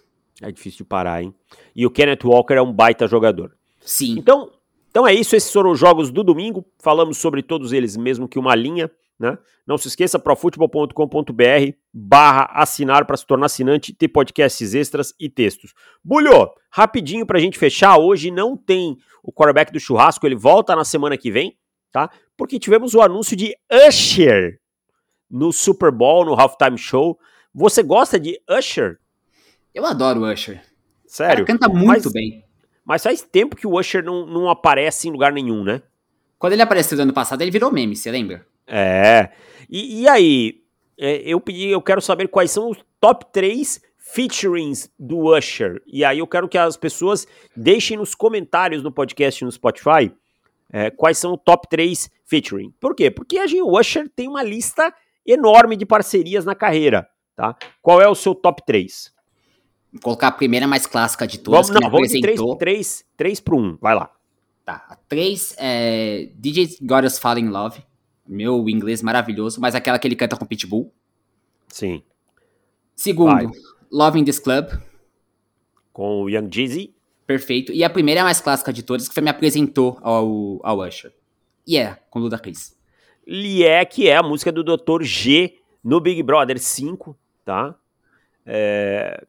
É 0.42 0.52
difícil 0.52 0.80
de 0.80 0.84
parar, 0.86 1.24
hein? 1.24 1.34
E 1.76 1.86
o 1.86 1.92
Kenneth 1.92 2.24
Walker 2.24 2.54
é 2.54 2.62
um 2.62 2.72
baita 2.72 3.08
jogador. 3.08 3.56
Sim. 3.82 4.16
Então, 4.18 4.52
então 4.90 5.08
é 5.08 5.14
isso, 5.14 5.36
esses 5.36 5.52
foram 5.52 5.72
os 5.72 5.80
jogos 5.80 6.12
do 6.12 6.24
domingo. 6.24 6.66
Falamos 6.80 7.18
sobre 7.18 7.42
todos 7.42 7.74
eles, 7.74 7.98
mesmo 7.98 8.28
que 8.28 8.38
uma 8.38 8.54
linha, 8.54 8.92
né? 9.20 9.38
Não 9.66 9.78
se 9.78 9.88
esqueça, 9.88 10.20
profutebol.com.br 10.20 11.74
barra 11.94 12.50
assinar 12.54 13.06
para 13.06 13.16
se 13.16 13.26
tornar 13.26 13.46
assinante, 13.46 13.94
ter 13.94 14.10
podcasts 14.10 14.74
extras 14.74 15.14
e 15.20 15.30
textos. 15.30 15.74
Bulho, 16.04 16.52
rapidinho 16.70 17.26
pra 17.26 17.40
gente 17.40 17.58
fechar, 17.58 17.98
hoje 17.98 18.30
não 18.30 18.58
tem 18.58 18.98
o 19.24 19.32
quarterback 19.32 19.72
do 19.72 19.80
churrasco, 19.80 20.28
ele 20.28 20.36
volta 20.36 20.76
na 20.76 20.84
semana 20.84 21.18
que 21.18 21.32
vem, 21.32 21.58
tá? 21.92 22.10
Porque 22.36 22.60
tivemos 22.60 22.94
o 22.94 23.02
anúncio 23.02 23.38
de 23.38 23.56
Usher 23.88 24.60
no 25.34 25.52
Super 25.52 25.92
Bowl, 25.92 26.24
no 26.24 26.40
Halftime 26.40 26.78
Show. 26.78 27.20
Você 27.54 27.82
gosta 27.82 28.20
de 28.20 28.40
Usher? 28.48 29.00
Eu 29.74 29.84
adoro 29.84 30.22
o 30.22 30.32
Usher. 30.32 30.64
Sério? 31.08 31.42
Ele 31.42 31.48
canta 31.48 31.68
muito 31.68 31.88
mas, 31.88 32.14
bem. 32.14 32.46
Mas 32.86 33.02
faz 33.02 33.24
tempo 33.24 33.56
que 33.56 33.66
o 33.66 33.80
Usher 33.80 34.04
não, 34.04 34.28
não 34.28 34.48
aparece 34.48 35.08
em 35.08 35.12
lugar 35.12 35.34
nenhum, 35.34 35.64
né? 35.64 35.82
Quando 36.38 36.54
ele 36.54 36.62
apareceu 36.62 36.96
no 36.98 37.04
ano 37.04 37.14
passado, 37.14 37.42
ele 37.42 37.50
virou 37.50 37.72
meme, 37.72 37.96
você 37.96 38.12
lembra? 38.12 38.46
É. 38.68 39.30
E, 39.68 40.02
e 40.02 40.08
aí, 40.08 40.62
é, 41.00 41.22
eu 41.26 41.40
pedi, 41.40 41.70
eu 41.70 41.82
quero 41.82 42.02
saber 42.02 42.28
quais 42.28 42.52
são 42.52 42.70
os 42.70 42.78
top 43.00 43.26
3 43.34 43.82
featurings 43.98 44.92
do 45.00 45.36
Usher. 45.36 45.82
E 45.88 46.06
aí 46.06 46.20
eu 46.20 46.28
quero 46.28 46.48
que 46.48 46.60
as 46.60 46.78
pessoas 46.78 47.26
deixem 47.56 47.98
nos 47.98 48.14
comentários 48.14 48.84
no 48.84 48.92
podcast 48.92 49.44
no 49.44 49.52
Spotify 49.52 50.14
é, 50.74 50.90
quais 50.90 51.20
são 51.20 51.34
o 51.34 51.38
top 51.38 51.68
3 51.70 52.10
featuring. 52.26 52.74
Por 52.80 52.96
quê? 52.96 53.12
Porque 53.12 53.38
a 53.38 53.46
gente, 53.46 53.62
o 53.62 53.80
Usher 53.80 54.10
tem 54.16 54.28
uma 54.28 54.42
lista 54.42 54.94
enorme 55.26 55.76
de 55.76 55.86
parcerias 55.86 56.46
na 56.46 56.56
carreira, 56.56 57.08
tá? 57.36 57.56
Qual 57.82 58.02
é 58.02 58.08
o 58.08 58.16
seu 58.16 58.34
top 58.36 58.64
3? 58.66 59.14
Vou 59.92 60.02
colocar 60.02 60.28
a 60.28 60.32
primeira 60.32 60.68
mais 60.68 60.88
clássica 60.88 61.28
de 61.28 61.40
todas, 61.40 61.68
vamos, 61.68 61.82
não, 61.82 61.90
vamos 61.90 62.10
de 62.10 62.20
3, 62.20 62.40
3, 62.58 63.06
3 63.16 63.40
pro 63.40 63.58
1, 63.58 63.78
vai 63.80 63.96
lá. 63.96 64.12
Tá, 64.66 64.86
a 64.90 64.96
3 64.96 65.56
é 65.60 66.30
DJ 66.36 66.78
Got 66.82 67.06
Us 67.06 67.20
Fall 67.20 67.38
in 67.38 67.50
Love, 67.50 67.84
meu 68.28 68.68
inglês 68.70 69.02
maravilhoso, 69.02 69.60
mas 69.60 69.76
aquela 69.76 70.00
que 70.00 70.08
ele 70.08 70.16
canta 70.16 70.36
com 70.36 70.46
Pitbull. 70.46 70.92
Sim. 71.68 72.02
Segundo, 72.96 73.34
vai. 73.34 73.48
Love 73.92 74.20
in 74.20 74.26
This 74.26 74.40
Club. 74.40 74.70
Com 75.92 76.24
o 76.24 76.30
Young 76.30 76.50
Jeezy. 76.52 76.96
Perfeito. 77.28 77.72
E 77.72 77.84
a 77.84 77.90
primeira 77.90 78.24
mais 78.24 78.42
clássica 78.42 78.74
de 78.74 78.84
todas, 78.84 79.08
que 79.08 79.14
foi 79.14 79.24
me 79.24 79.30
apresentou 79.30 80.00
ao, 80.02 80.60
ao 80.64 80.80
Usher. 80.80 81.14
E 81.66 81.76
yeah, 81.76 81.98
é, 81.98 82.00
com 82.10 82.20
Luda 82.20 82.38
Chris. 82.38 82.76
E 83.26 83.64
é 83.64 83.84
que 83.86 84.08
é 84.08 84.18
a 84.18 84.24
música 84.24 84.52
do 84.52 84.64
Dr. 84.64 85.04
G 85.04 85.58
no 85.84 86.00
Big 86.00 86.22
Brother 86.24 86.60
5, 86.60 87.18
tá? 87.44 87.76
É, 88.46 89.26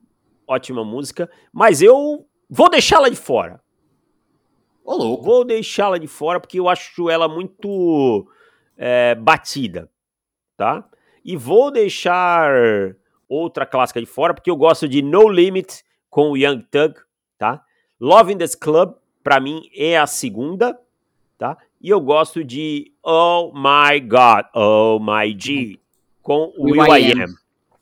ótima 0.46 0.84
música, 0.84 1.30
mas 1.52 1.80
eu 1.80 2.26
vou 2.48 2.68
deixá-la 2.68 3.08
de 3.08 3.16
fora. 3.16 3.60
Ô, 4.84 4.94
louco. 4.94 5.24
Vou 5.24 5.44
deixá-la 5.44 5.98
de 5.98 6.06
fora 6.06 6.38
porque 6.38 6.60
eu 6.60 6.68
acho 6.68 7.08
ela 7.08 7.26
muito 7.26 8.28
é, 8.76 9.14
batida, 9.14 9.90
tá? 10.56 10.84
E 11.24 11.36
vou 11.36 11.70
deixar 11.70 12.52
outra 13.28 13.64
clássica 13.64 14.00
de 14.00 14.06
fora 14.06 14.34
porque 14.34 14.50
eu 14.50 14.56
gosto 14.56 14.86
de 14.86 15.00
No 15.00 15.28
Limit 15.28 15.82
com 16.10 16.30
o 16.30 16.36
Young 16.36 16.60
Thug, 16.70 16.94
tá? 17.38 17.64
Love 17.98 18.34
in 18.34 18.38
This 18.38 18.54
Club, 18.54 18.94
pra 19.22 19.40
mim, 19.40 19.68
é 19.74 19.96
a 19.96 20.06
segunda, 20.06 20.78
tá? 21.38 21.56
E 21.84 21.90
eu 21.90 22.00
gosto 22.00 22.42
de 22.42 22.94
Oh 23.04 23.52
My 23.54 24.00
God, 24.00 24.46
Oh 24.54 24.98
My 24.98 25.38
G, 25.38 25.78
com 26.22 26.50
o 26.56 26.70
Will, 26.70 26.82
I 26.82 27.12
Am, 27.12 27.34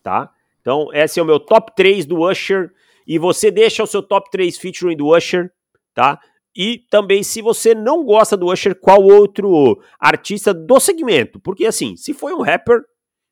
tá? 0.03 0.28
Então, 0.61 0.92
esse 0.92 1.20
é 1.20 1.22
o 1.22 1.24
meu 1.24 1.38
top 1.38 1.72
3 1.76 2.05
do 2.05 2.28
Usher. 2.28 2.72
E 3.07 3.16
você 3.16 3.48
deixa 3.48 3.80
o 3.80 3.86
seu 3.86 4.03
top 4.03 4.28
3 4.28 4.59
featuring 4.59 4.96
do 4.96 5.16
Usher, 5.16 5.53
tá? 5.94 6.18
E 6.53 6.78
também, 6.90 7.22
se 7.22 7.40
você 7.40 7.76
não 7.76 8.05
gosta 8.05 8.36
do 8.36 8.50
Usher, 8.50 8.74
qual 8.74 9.00
outro 9.00 9.80
artista 10.00 10.53
do 10.53 10.80
segmento? 10.80 11.38
Porque, 11.38 11.64
assim, 11.64 11.96
se 11.96 12.12
foi 12.12 12.34
um 12.34 12.42
rapper, 12.42 12.82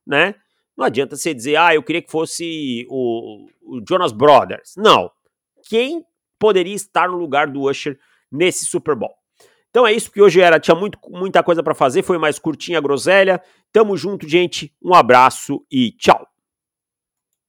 né? 0.07 0.37
Não 0.77 0.85
adianta 0.85 1.17
você 1.17 1.35
dizer, 1.35 1.57
ah, 1.57 1.75
eu 1.75 1.83
queria 1.83 2.01
que 2.01 2.13
fosse 2.13 2.87
o, 2.89 3.49
o 3.61 3.83
Jonas 3.89 4.13
Brothers. 4.13 4.75
Não. 4.77 5.11
Quem 5.69 6.05
poderia 6.39 6.77
estar 6.77 7.09
no 7.09 7.17
lugar 7.17 7.49
do 7.49 7.63
Usher 7.63 7.99
nesse 8.31 8.67
Super 8.67 8.95
Bowl? 8.95 9.20
Então 9.71 9.87
é 9.87 9.93
isso, 9.93 10.09
porque 10.09 10.23
hoje 10.23 10.41
era, 10.41 10.59
tinha 10.59 10.75
muito, 10.75 10.99
muita 11.09 11.43
coisa 11.43 11.63
para 11.63 11.75
fazer, 11.75 12.03
foi 12.03 12.19
mais 12.19 12.39
curtinha 12.39 12.79
a 12.79 12.81
groselha. 12.81 13.41
Tamo 13.73 13.97
junto, 13.97 14.29
gente. 14.29 14.73
Um 14.83 14.95
abraço 14.95 15.65
e 15.71 15.93
tchau. 15.93 16.30